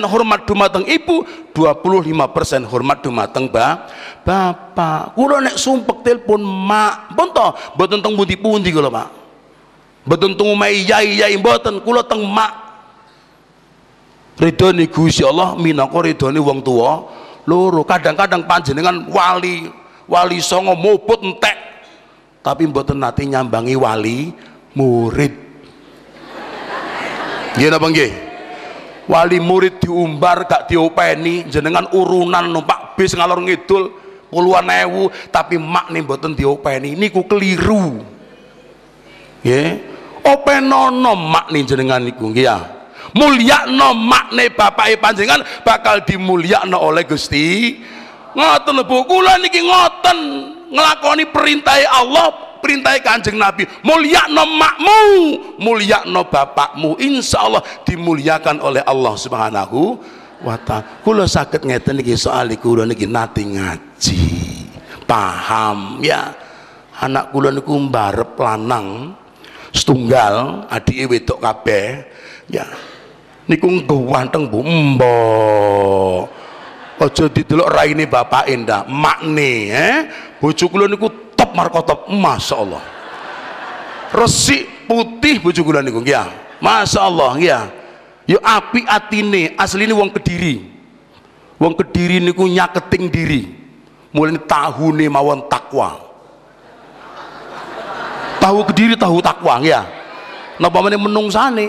hormat 0.09 0.49
dumateng 0.49 0.89
ibu, 0.89 1.29
25% 1.53 2.65
hormat 2.65 3.05
dumateng 3.05 3.53
ba 3.53 3.85
bapak. 4.25 5.13
Kula 5.13 5.45
nek 5.45 5.61
sumpek 5.61 6.01
telepon 6.01 6.41
mak, 6.41 7.13
pun 7.13 7.29
to 7.37 7.47
mboten 7.77 8.01
teng 8.01 8.17
pundi-pundi 8.17 8.73
kula, 8.73 8.89
Pak. 8.89 9.09
Mboten 10.09 10.33
teng 10.41 10.49
omahe 10.57 10.89
yai-yai 10.89 11.37
mboten, 11.37 11.85
kula 11.85 12.01
teng 12.01 12.25
mak. 12.25 12.65
Ridhone 14.41 14.89
Gusti 14.89 15.21
Allah 15.21 15.53
minangka 15.61 16.01
ridhone 16.01 16.41
wong 16.41 16.65
tua 16.65 17.05
loro. 17.45 17.85
Kadang-kadang 17.85 18.49
panjenengan 18.49 19.05
wali 19.13 19.69
wali 20.09 20.41
songo 20.41 20.73
muput 20.73 21.21
entek 21.21 21.57
tapi 22.43 22.67
mboten 22.67 22.99
nate 22.99 23.23
nyambangi 23.23 23.77
wali 23.79 24.35
murid 24.75 25.52
Nggih 27.57 27.69
napa 27.69 27.87
nggih? 27.89 28.11
Wali 29.11 29.39
murid 29.43 29.83
diumbar 29.83 30.47
gak 30.47 30.71
diopeni 30.71 31.45
jenengan 31.51 31.91
urunan 31.91 32.47
numpak 32.47 32.95
habis 32.95 33.19
ngalor 33.19 33.43
ngidul 33.43 33.91
puluhan 34.31 34.71
ewu 34.87 35.11
tapi 35.29 35.59
mak 35.59 35.91
nih 35.91 36.01
mboten 36.07 36.33
diopeni. 36.39 36.95
Niku 36.95 37.27
keliru. 37.27 38.01
Ya 39.43 39.77
openono 40.23 41.19
mak 41.19 41.51
nih 41.51 41.63
jenengan 41.67 42.01
niku 42.01 42.31
nggih 42.31 42.47
ya. 42.47 42.59
Mulyakno 43.13 43.93
makne 43.93 44.55
bapake 44.57 44.97
panjenengan 44.97 45.45
bakal 45.67 46.01
dimulyakno 46.07 46.81
oleh 46.81 47.05
Gusti 47.05 47.77
ngoten 48.33 48.81
lho 48.81 49.05
kula 49.05 49.37
niki 49.37 49.61
ngoten 49.61 50.19
nglakoni 50.73 51.29
perintah 51.29 51.77
Allah 51.93 52.52
perintah 52.63 52.95
kanjeng 53.03 53.35
Nabi 53.35 53.67
mulyakno 53.83 54.47
makmu 54.47 55.01
mulyakno 55.59 56.23
bapakmu. 56.31 56.97
Insya 57.03 57.51
Allah 57.51 57.63
dimuliakan 57.83 58.63
oleh 58.63 58.83
Allah 58.87 59.15
subhanahu 59.19 59.99
wa 60.47 60.55
ta'ala. 60.55 61.03
Kula 61.03 61.27
sakit 61.27 61.67
ngeten 61.67 61.99
niki 61.99 62.15
soal 62.15 62.55
kula 62.55 62.87
niki 62.87 63.11
nati 63.11 63.43
ngaji. 63.43 64.23
Paham 65.03 65.99
ya. 65.99 66.31
Anak 67.03 67.35
kula 67.35 67.51
niku 67.51 67.75
mbarep 67.75 68.39
lanang 68.39 69.19
setunggal 69.75 70.65
adik 70.71 71.11
wedok 71.11 71.43
kabeh 71.43 72.07
ya. 72.47 72.63
Niku 73.51 73.67
ganteng 74.07 74.47
Bu. 74.47 74.63
Mbok 74.63 76.43
aja 77.03 77.27
didelok 77.27 77.67
raine 77.67 78.07
bapake 78.07 78.55
ndak? 78.55 78.87
Makne 78.87 79.53
eh? 79.75 79.97
Bojo 80.39 80.71
kula 80.71 80.87
niku 80.87 81.32
top 81.43 81.59
markotop. 81.59 82.07
Masyaallah 82.07 83.03
resik 84.15 84.87
putih 84.87 85.41
bojo 85.43 85.65
kula 85.65 85.81
niku 85.81 86.05
ya 86.05 86.29
masyaallah 86.61 87.41
ya 87.41 87.67
yo 88.29 88.39
api 88.39 88.87
atine 88.87 89.59
asline 89.59 89.91
wong 89.91 90.15
kediri. 90.15 90.71
Wong 91.59 91.75
kediri 91.75 92.23
niku 92.23 92.47
nyaketing 92.47 93.11
diri. 93.11 93.43
Mulai 94.13 94.37
tahune 94.45 95.09
mawon 95.09 95.47
takwa. 95.49 95.97
Tahu 98.39 98.61
kediri 98.69 98.95
tahu 98.95 99.19
takwa 99.25 99.59
ya 99.65 99.87
napa 100.63 100.79
meneh 100.83 101.01
menungsane? 101.01 101.67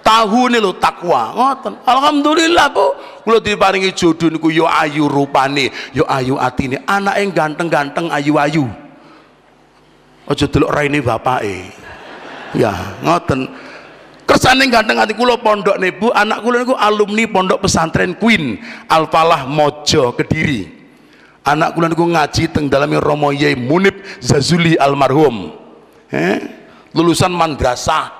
Tahu 0.00 0.50
nih 0.50 0.58
lo 0.58 0.74
takwa 0.74 1.36
ngoten. 1.36 1.78
Alhamdulillah 1.86 2.66
bu. 2.72 2.86
Kula 3.22 3.38
diparingi 3.38 3.92
jodoh 3.92 4.32
niku 4.32 4.48
yo 4.50 4.64
ayu 4.66 5.06
rupane 5.06 5.70
yo 5.92 6.02
ayu 6.08 6.40
atine. 6.40 6.80
Anak 6.88 7.20
yang 7.20 7.30
ganteng-ganteng 7.30 8.08
ayu-ayu 8.08 8.79
aja 10.30 10.46
delok 10.46 10.70
raine 10.70 11.02
bapake. 11.02 11.74
Ya 12.54 12.70
ngoten. 13.02 13.50
Kersane 14.22 14.70
ganteng 14.70 15.02
ati 15.02 15.18
kula 15.18 15.42
pondok 15.42 15.74
nih 15.82 15.90
bu. 15.90 16.14
Anak 16.14 16.46
kula 16.46 16.62
niku 16.62 16.78
alumni 16.78 17.26
pondok 17.26 17.66
pesantren 17.66 18.14
Queen 18.14 18.62
Al-Falah 18.86 19.42
Mojo 19.50 20.14
Kediri. 20.14 20.70
Anak 21.42 21.74
kula 21.74 21.90
niku 21.90 22.06
ngaji 22.06 22.54
teng 22.54 22.70
dalami 22.70 22.94
Romo 23.02 23.34
Yai 23.34 23.58
Munib 23.58 23.98
Zazuli 24.22 24.78
almarhum. 24.78 25.50
Eh? 26.14 26.60
lulusan 26.94 27.30
madrasah. 27.30 28.18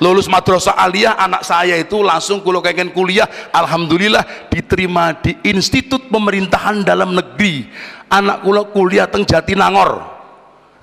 Lulus 0.00 0.32
madrasah 0.32 0.80
aliyah 0.80 1.12
anak 1.20 1.44
saya 1.44 1.76
itu 1.76 2.00
langsung 2.00 2.40
kalau 2.40 2.64
pengen 2.64 2.88
kuliah 2.88 3.28
alhamdulillah 3.52 4.48
diterima 4.48 5.12
di 5.20 5.36
institut 5.44 6.08
pemerintahan 6.08 6.80
dalam 6.80 7.12
negeri. 7.12 7.68
Anak 8.08 8.40
kula 8.40 8.72
kuliah 8.72 9.12
teng 9.12 9.28
Jatinangor 9.28 10.19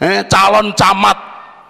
eh, 0.01 0.21
calon 0.29 0.73
camat 0.73 1.17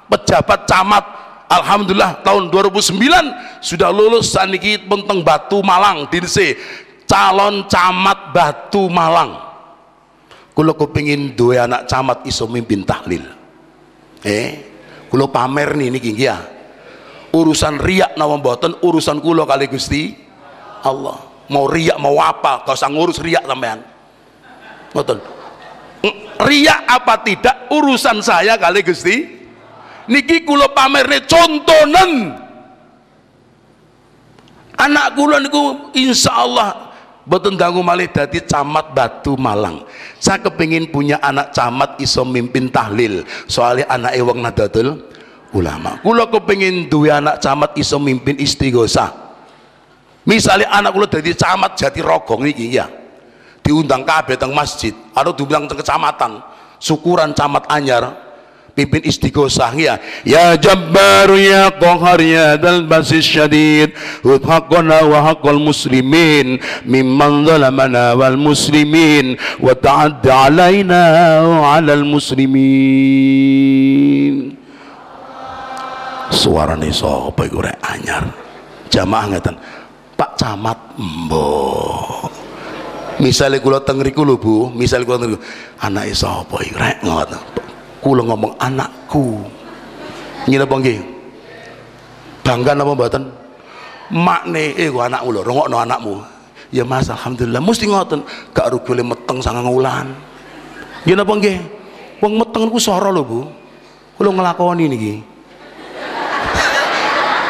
pejabat 0.08 0.64
camat 0.68 1.06
alhamdulillah 1.48 2.24
tahun 2.24 2.52
2009 2.52 3.64
sudah 3.64 3.90
lulus. 3.92 4.36
Saniki 4.36 4.80
penteng 4.80 5.24
Batu 5.24 5.64
Malang 5.64 6.08
dinse 6.12 6.56
calon 7.08 7.68
camat 7.68 8.36
Batu 8.36 8.88
Malang. 8.92 9.48
Kula 10.52 10.74
kepingin 10.74 11.38
dua 11.38 11.70
anak 11.70 11.86
camat 11.86 12.26
iso 12.26 12.50
mimpin 12.50 12.82
tahlil. 12.82 13.22
Eh 14.26 14.66
kula 15.08 15.30
pamer 15.30 15.78
nih 15.78 15.94
niki 15.94 16.12
ya. 16.18 16.42
Urusan 17.30 17.78
riak 17.78 18.18
nawa 18.18 18.40
mboten 18.40 18.74
urusan 18.82 19.22
kula 19.22 19.46
kali 19.46 19.70
Gusti 19.70 20.18
Allah. 20.82 21.22
Mau 21.48 21.70
riak 21.70 21.96
mau 22.02 22.18
apa 22.20 22.66
kau 22.68 22.76
usah 22.76 22.92
ngurus 22.92 23.24
riak 23.24 23.48
sampean 23.48 23.80
riak 26.44 26.82
apa 26.86 27.16
tidak 27.26 27.56
urusan 27.74 28.22
saya 28.22 28.56
kali 28.56 28.86
Gusti. 28.86 29.38
Niki 30.08 30.48
kula 30.48 30.72
pamerne 30.72 31.28
contonen 31.28 32.32
anak 34.80 35.20
kula 35.20 35.44
niku 35.44 35.92
insyaallah 35.92 36.96
boten 37.28 37.60
dangu 37.60 37.84
malih 37.84 38.08
dadi 38.08 38.40
camat 38.48 38.96
Batu 38.96 39.36
Malang. 39.36 39.84
Saya 40.16 40.40
kepingin 40.48 40.88
punya 40.88 41.20
anak 41.20 41.52
camat 41.52 42.00
iso 42.00 42.24
mimpin 42.24 42.72
tahlil 42.72 43.28
soalnya 43.52 43.92
anak 43.92 44.16
ewang 44.16 44.40
nadatul 44.40 45.12
ulama. 45.52 46.00
Kula 46.00 46.32
kepengin 46.32 46.88
duwe 46.88 47.12
anak 47.12 47.44
camat 47.44 47.76
iso 47.76 48.00
mimpin 48.00 48.40
istighosah. 48.40 49.12
Misalnya 50.24 50.72
anak 50.72 50.96
kula 50.96 51.08
dadi 51.12 51.36
camat 51.36 51.76
jati 51.76 52.00
rogong 52.00 52.48
iki 52.48 52.80
ya 52.80 52.88
diundang 53.68 54.08
kabeh 54.08 54.40
teng 54.40 54.56
masjid. 54.56 54.96
Atau 55.12 55.36
diundang 55.36 55.68
teng 55.68 55.84
kecamatan. 55.84 56.40
Syukuran 56.80 57.36
camat 57.36 57.68
anyar 57.68 58.28
pimpin 58.78 59.02
istighosah 59.02 59.74
ya 59.74 59.98
ya 60.22 60.54
jabbar 60.54 61.34
ya 61.34 61.74
qahar 61.74 62.22
ya 62.22 62.54
dal 62.62 62.86
basis 62.86 63.26
syadid. 63.26 63.98
Haqqana 64.24 65.02
wa 65.10 65.20
haqqal 65.34 65.58
muslimin. 65.60 66.62
Mimman 66.86 67.44
zalamana 67.44 68.14
wal 68.16 68.38
muslimin. 68.38 69.36
Wa 69.58 69.74
ta'adda 69.74 70.54
alaina 70.54 71.42
wa 71.44 71.76
alal 71.76 72.06
muslimin. 72.06 72.56
Suarane 76.30 76.94
sapa 76.94 77.50
iku 77.50 77.66
rek 77.66 77.82
anyar? 77.82 78.30
Jamaah 78.94 79.26
ngeten 79.36 79.56
Pak 80.16 80.38
Camat 80.40 80.80
mbok 80.96 82.47
misalnya 83.22 83.62
kula 83.62 83.82
teng 83.82 84.02
riku 84.02 84.26
lho 84.26 84.38
Bu. 84.38 84.70
Misalnya 84.74 85.06
kula 85.06 85.20
teng 85.22 85.34
anake 85.82 86.14
sapa 86.14 86.58
iku 86.64 86.78
rek 86.78 86.98
ngoten 87.06 87.42
kula 88.02 88.22
ngomong 88.24 88.54
anakku. 88.56 89.44
Ngene 90.48 90.64
apa 90.64 90.76
nggih? 90.80 91.00
Bangga 92.46 92.72
napa 92.72 92.96
mboten? 92.96 93.24
Makne 94.16 94.80
eh 94.80 94.88
ku 94.88 95.04
anakmu 95.04 95.36
lho 95.36 95.42
rungokno 95.44 95.78
anakmu. 95.84 96.16
Ya 96.72 96.88
Mas 96.88 97.12
alhamdulillah. 97.12 97.60
Mesti 97.60 97.92
ngoten 97.92 98.24
gak 98.56 98.72
rugi 98.72 99.04
meteng 99.04 99.44
sangang 99.44 99.68
wulan. 99.68 100.08
Apa 101.04 101.34
nggih? 101.36 101.58
Wong 102.24 102.40
meteng 102.40 102.72
ku 102.72 102.80
soro 102.80 103.12
lho 103.12 103.24
Bu. 103.28 103.40
Kula 104.16 104.32
nglakoni 104.32 104.88
niki. 104.88 105.14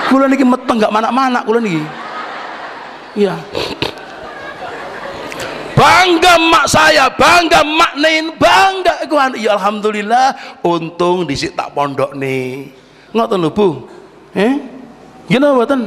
Kula 0.09 0.25
niki 0.25 0.41
meteng 0.41 0.81
gak 0.81 0.93
mana-mana 0.93 1.45
kula 1.45 1.61
niki. 1.61 1.85
Iya 3.17 3.33
bangga 5.77 6.33
mak 6.41 6.65
saya 6.65 7.05
bangga 7.13 7.61
mak 7.61 7.93
nein 8.01 8.33
bangga 8.33 9.05
iku 9.05 9.15
ya 9.37 9.53
alhamdulillah 9.53 10.33
untung 10.65 11.29
disik 11.29 11.53
tak 11.53 11.69
pondok 11.77 12.17
nih 12.17 12.73
ngoten 13.13 13.37
lho 13.45 13.49
Bu. 13.53 13.67
Eh? 14.33 14.53
Gini 15.27 15.43
mboten 15.43 15.81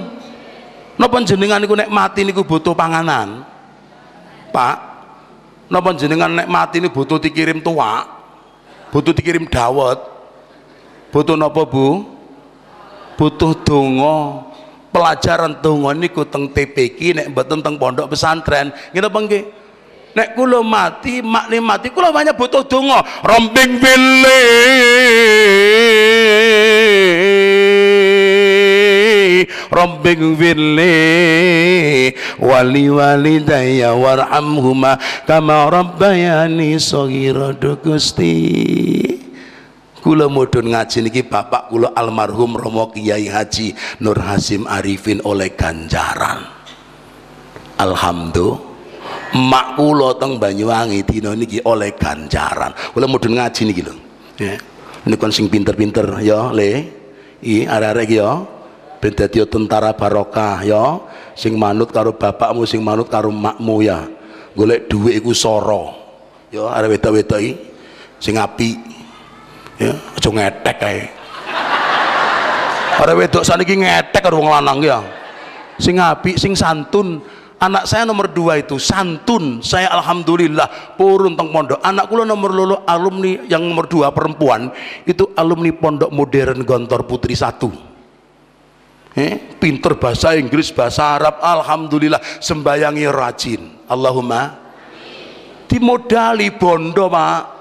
napa 1.01 1.17
jenengan 1.25 1.59
niku 1.59 1.75
nek 1.75 1.91
mati 1.91 2.23
niku 2.23 2.47
butuh 2.47 2.73
panganan? 2.77 3.43
Pak 4.55 4.77
napa 5.71 5.91
jenengan 5.99 6.31
nek 6.39 6.49
mati 6.49 6.79
niku 6.79 7.03
butuh 7.03 7.19
dikirim 7.19 7.59
tua 7.59 8.07
butuh 8.91 9.15
dikirim 9.15 9.47
dawet? 9.47 9.99
Butuh 11.11 11.35
napa 11.35 11.67
Bu? 11.67 12.07
Butuh 13.19 13.53
donga. 13.67 14.47
Pelajaran 14.91 15.63
donga 15.63 15.95
niku 15.95 16.27
teng 16.27 16.51
TPK 16.51 17.15
nek 17.15 17.27
mboten 17.31 17.63
teng 17.63 17.79
pondok 17.79 18.11
pesantren. 18.11 18.75
Ngene 18.91 19.07
apa 19.07 19.19
nek 20.15 20.35
kula 20.35 20.63
mati 20.65 21.23
makne 21.23 21.59
mati 21.63 21.91
kula 21.91 22.11
banyak 22.11 22.35
butuh 22.35 22.67
donga. 22.67 23.03
Romping 23.23 23.79
bile 23.79 24.41
Rabbing 29.71 30.35
firli 30.35 32.11
wali 32.43 32.91
walidayya 32.91 33.95
warhamhuma 33.95 34.99
kama 35.25 35.71
rabbayani 35.71 36.75
shaghira 36.77 37.55
Gusti. 37.55 38.35
Kula 40.03 40.27
mudun 40.33 40.75
ngaji 40.75 40.99
niki 41.07 41.23
bapak 41.23 41.71
kula 41.71 41.93
almarhum 41.93 42.57
Romo 42.57 42.89
Kiai 42.91 43.29
Haji 43.29 43.77
Nur 44.01 44.17
Hasim 44.17 44.65
Arifin 44.65 45.21
oleh 45.23 45.53
ganjaran. 45.53 46.49
Alhamdulillah 47.77 48.70
mak 49.37 49.79
kula 49.79 50.19
teng 50.19 50.43
Banyuwangi 50.43 51.07
dina 51.07 51.31
niki 51.37 51.63
oleh 51.63 51.95
ganjaran. 51.95 52.75
Kula 52.95 53.07
mudun 53.07 53.39
ngaji 53.39 53.63
niki 53.71 53.83
lho. 53.87 53.95
Ya 54.41 54.57
ini 55.01 55.17
kan 55.17 55.33
sing 55.33 55.49
pinter-pinter 55.49 56.21
ya 56.21 56.51
le. 56.53 56.99
I 57.41 57.65
arek-arek 57.65 58.11
ya. 58.11 58.43
Ben 59.01 59.17
dadi 59.17 59.41
tentara 59.49 59.97
barokah 59.97 60.61
ya. 60.67 61.01
Sing 61.33 61.57
manut 61.57 61.89
karo 61.89 62.13
bapakmu 62.13 62.69
sing 62.69 62.85
manut 62.85 63.09
karo 63.09 63.33
makmu 63.33 63.81
ya. 63.81 64.05
Golek 64.53 64.91
duit 64.91 65.23
iku 65.23 65.31
soro 65.31 65.95
ya 66.51 66.67
arek 66.75 66.99
wedok-wedok 66.99 67.39
iki 67.39 67.53
sing 68.19 68.35
apik. 68.37 68.77
Ya 69.81 69.97
aja 69.97 70.29
ngetek 70.29 70.77
kae. 70.77 71.01
Arek 73.01 73.17
wedok 73.17 73.47
saniki 73.47 73.81
ngetek 73.81 74.21
karo 74.21 74.43
wong 74.43 74.53
lanang 74.53 74.85
ya. 74.85 75.01
Sing 75.81 75.97
apik 75.97 76.37
sing 76.37 76.53
santun 76.53 77.25
anak 77.61 77.85
saya 77.85 78.09
nomor 78.09 78.33
dua 78.33 78.57
itu 78.59 78.81
santun. 78.81 79.61
Saya 79.61 79.93
alhamdulillah 79.93 80.97
purun 80.97 81.37
teng 81.37 81.53
pondok. 81.53 81.79
Anak 81.85 82.09
kula 82.09 82.25
nomor 82.25 82.51
lolo 82.51 82.77
alumni 82.89 83.45
yang 83.47 83.63
nomor 83.63 83.87
dua 83.87 84.11
perempuan 84.11 84.73
itu 85.05 85.31
alumni 85.37 85.71
pondok 85.77 86.11
modern 86.11 86.65
Gontor 86.65 87.05
Putri 87.05 87.37
satu. 87.37 87.69
Eh, 89.11 89.59
pinter 89.59 89.99
bahasa 89.99 90.39
Inggris 90.39 90.71
bahasa 90.71 91.19
Arab 91.21 91.39
alhamdulillah 91.45 92.19
sembayangi 92.41 93.05
rajin. 93.11 93.63
Allahumma 93.87 94.57
dimodali 95.69 96.49
bondo 96.57 97.07
pak. 97.13 97.61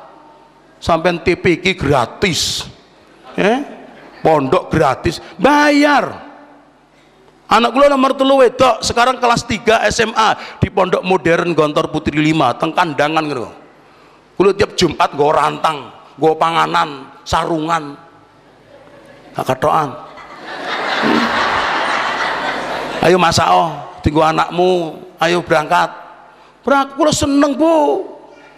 Sampai 0.80 1.20
TPK 1.20 1.76
gratis. 1.76 2.64
Eh, 3.36 3.60
pondok 4.24 4.72
gratis 4.72 5.20
bayar 5.36 6.28
anak 7.50 7.70
kula 7.74 7.89
nomor 7.89 8.14
telu 8.14 8.39
wedok. 8.39 8.86
Sekarang 8.86 9.18
kelas 9.18 9.43
3 9.43 9.89
SMA 9.89 10.30
di 10.62 10.70
pondok 10.70 11.02
modern 11.02 11.52
Gontor 11.58 11.89
Putri 11.89 12.22
5 12.22 12.60
teng 12.62 12.72
kandangan 12.72 13.26
gitu. 13.26 13.50
Kula 14.39 14.56
tiap 14.56 14.78
Jumat 14.78 15.10
gue 15.18 15.30
rantang 15.34 15.91
gue 16.16 16.34
panganan 16.38 17.10
sarungan. 17.26 17.97
Gak 19.36 19.56
hmm. 19.60 19.91
ayo 23.08 23.18
masa 23.18 23.52
oh. 23.52 23.70
Tinggu 24.00 24.24
anakmu 24.24 24.95
ayo 25.20 25.43
berangkat. 25.43 25.91
Berangkat 26.64 26.95
kula 26.95 27.12
seneng 27.12 27.56
bu 27.60 28.04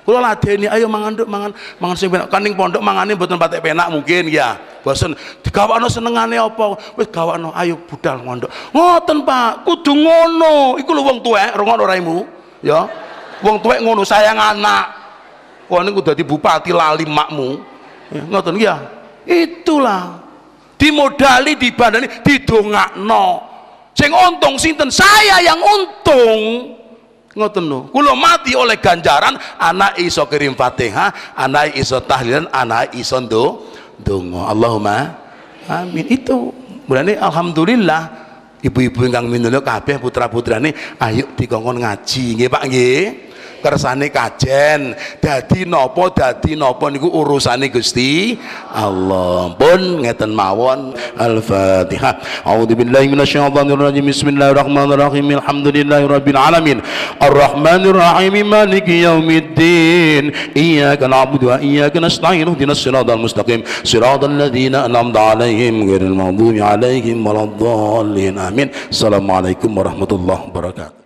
kula 0.01 0.19
ladeni 0.21 0.65
ayo 0.65 0.89
mangan 0.89 1.13
mangan 1.29 1.51
mangan 1.77 1.95
sing 1.97 2.09
penak. 2.09 2.27
Kaning 2.33 2.57
pondok 2.57 2.81
mangane 2.81 3.13
mboten 3.13 3.37
patek 3.37 3.61
penak 3.61 3.87
mungkin 3.93 4.27
ya. 4.27 4.57
Bosen. 4.81 5.13
Digawakno 5.45 5.85
senengane 5.87 6.41
apa? 6.41 6.77
Wis 6.97 7.07
gawakno 7.09 7.53
ayo 7.53 7.77
budal 7.85 8.21
mondok 8.25 8.49
ngoten 8.73 9.21
Pak. 9.23 9.65
Kudu 9.67 9.93
ngono. 9.93 10.81
Iku 10.81 10.91
lho 10.91 11.01
wong 11.05 11.19
tuwek 11.21 11.53
rungono 11.53 11.83
raimu 11.85 12.17
ya. 12.65 12.89
Wong 13.45 13.61
tuwek 13.61 13.79
ngono 13.85 14.01
sayang 14.01 14.37
anak. 14.37 14.85
Wah 15.69 15.81
niku 15.85 16.01
dadi 16.03 16.25
bupati 16.25 16.73
lali 16.73 17.05
makmu. 17.07 17.49
Ya, 18.11 18.21
ngoten 18.27 18.55
ya 18.59 18.75
itulah. 19.23 20.19
Dimodali 20.81 21.53
dibandani 21.61 22.09
didongakno. 22.25 23.25
Sing 23.93 24.09
untung 24.09 24.57
sinten? 24.57 24.89
Saya 24.89 25.37
yang 25.45 25.61
untung 25.61 26.73
ngoten 27.31 27.63
lho 27.63 27.79
kula 27.91 28.11
mati 28.15 28.51
oleh 28.55 28.75
ganjaran 28.79 29.39
anak 29.55 29.95
iso 29.99 30.27
kirim 30.27 30.55
Fatihah 30.55 31.35
anak 31.35 31.75
iso 31.79 31.99
tahlilan 32.03 32.51
anak 32.51 32.91
iso 32.95 33.17
ndo 33.23 33.71
Allahumma 34.01 35.13
amin. 35.69 36.05
Itu. 36.09 36.49
Mulane 36.89 37.15
alhamdulillah 37.15 38.01
ibu-ibu 38.59 39.07
ingkang 39.07 39.29
minulya 39.29 39.63
kabeh 39.63 40.01
putra-putrane 40.01 40.75
ayo 40.99 41.31
dikongkon 41.39 41.79
ngaji 41.79 42.23
nggih 42.35 42.49
Pak 42.51 42.63
nggih 42.67 43.01
kersane 43.61 44.09
kajen. 44.09 44.97
Dadi 45.21 45.69
napa 45.69 46.09
dadi 46.09 46.57
napa 46.57 46.89
niku 46.89 47.07
urusane 47.07 47.69
Gusti 47.69 48.35
Allah. 48.73 49.53
Pun 49.55 50.01
ngeten 50.03 50.33
mawon. 50.33 50.97
Al-Fatihah. 51.15 52.43
A'udzubillahi 52.43 53.07
minasyaitonir 53.07 53.77
rajim 53.77 54.05
Bismillahirrahmanirrahim. 54.09 55.37
Alhamdulillahirabbil 55.37 56.39
alamin. 56.39 56.77
Arrahmanir 57.21 57.95
rahim. 57.95 58.33
Maliki 58.41 59.05
yaumiddin. 59.05 60.33
Iyyaka 60.57 61.05
na'budu 61.05 61.53
wa 61.53 61.61
iyyaka 61.61 62.01
nasta'in. 62.01 62.49
Ihdinas 62.49 62.81
siratal 62.81 63.21
mustaqim. 63.21 63.61
Siratal 63.85 64.33
ladzina 64.33 64.89
an'amta 64.89 65.37
'alaihim 65.37 65.85
ghairil 65.85 66.17
maghdubi 66.17 66.59
'alaihim 66.59 67.21
waladdallin. 67.21 68.35
Amin. 68.41 68.73
Assalamualaikum 68.89 69.69
warahmatullahi 69.71 70.49
wabarakatuh 70.49 71.00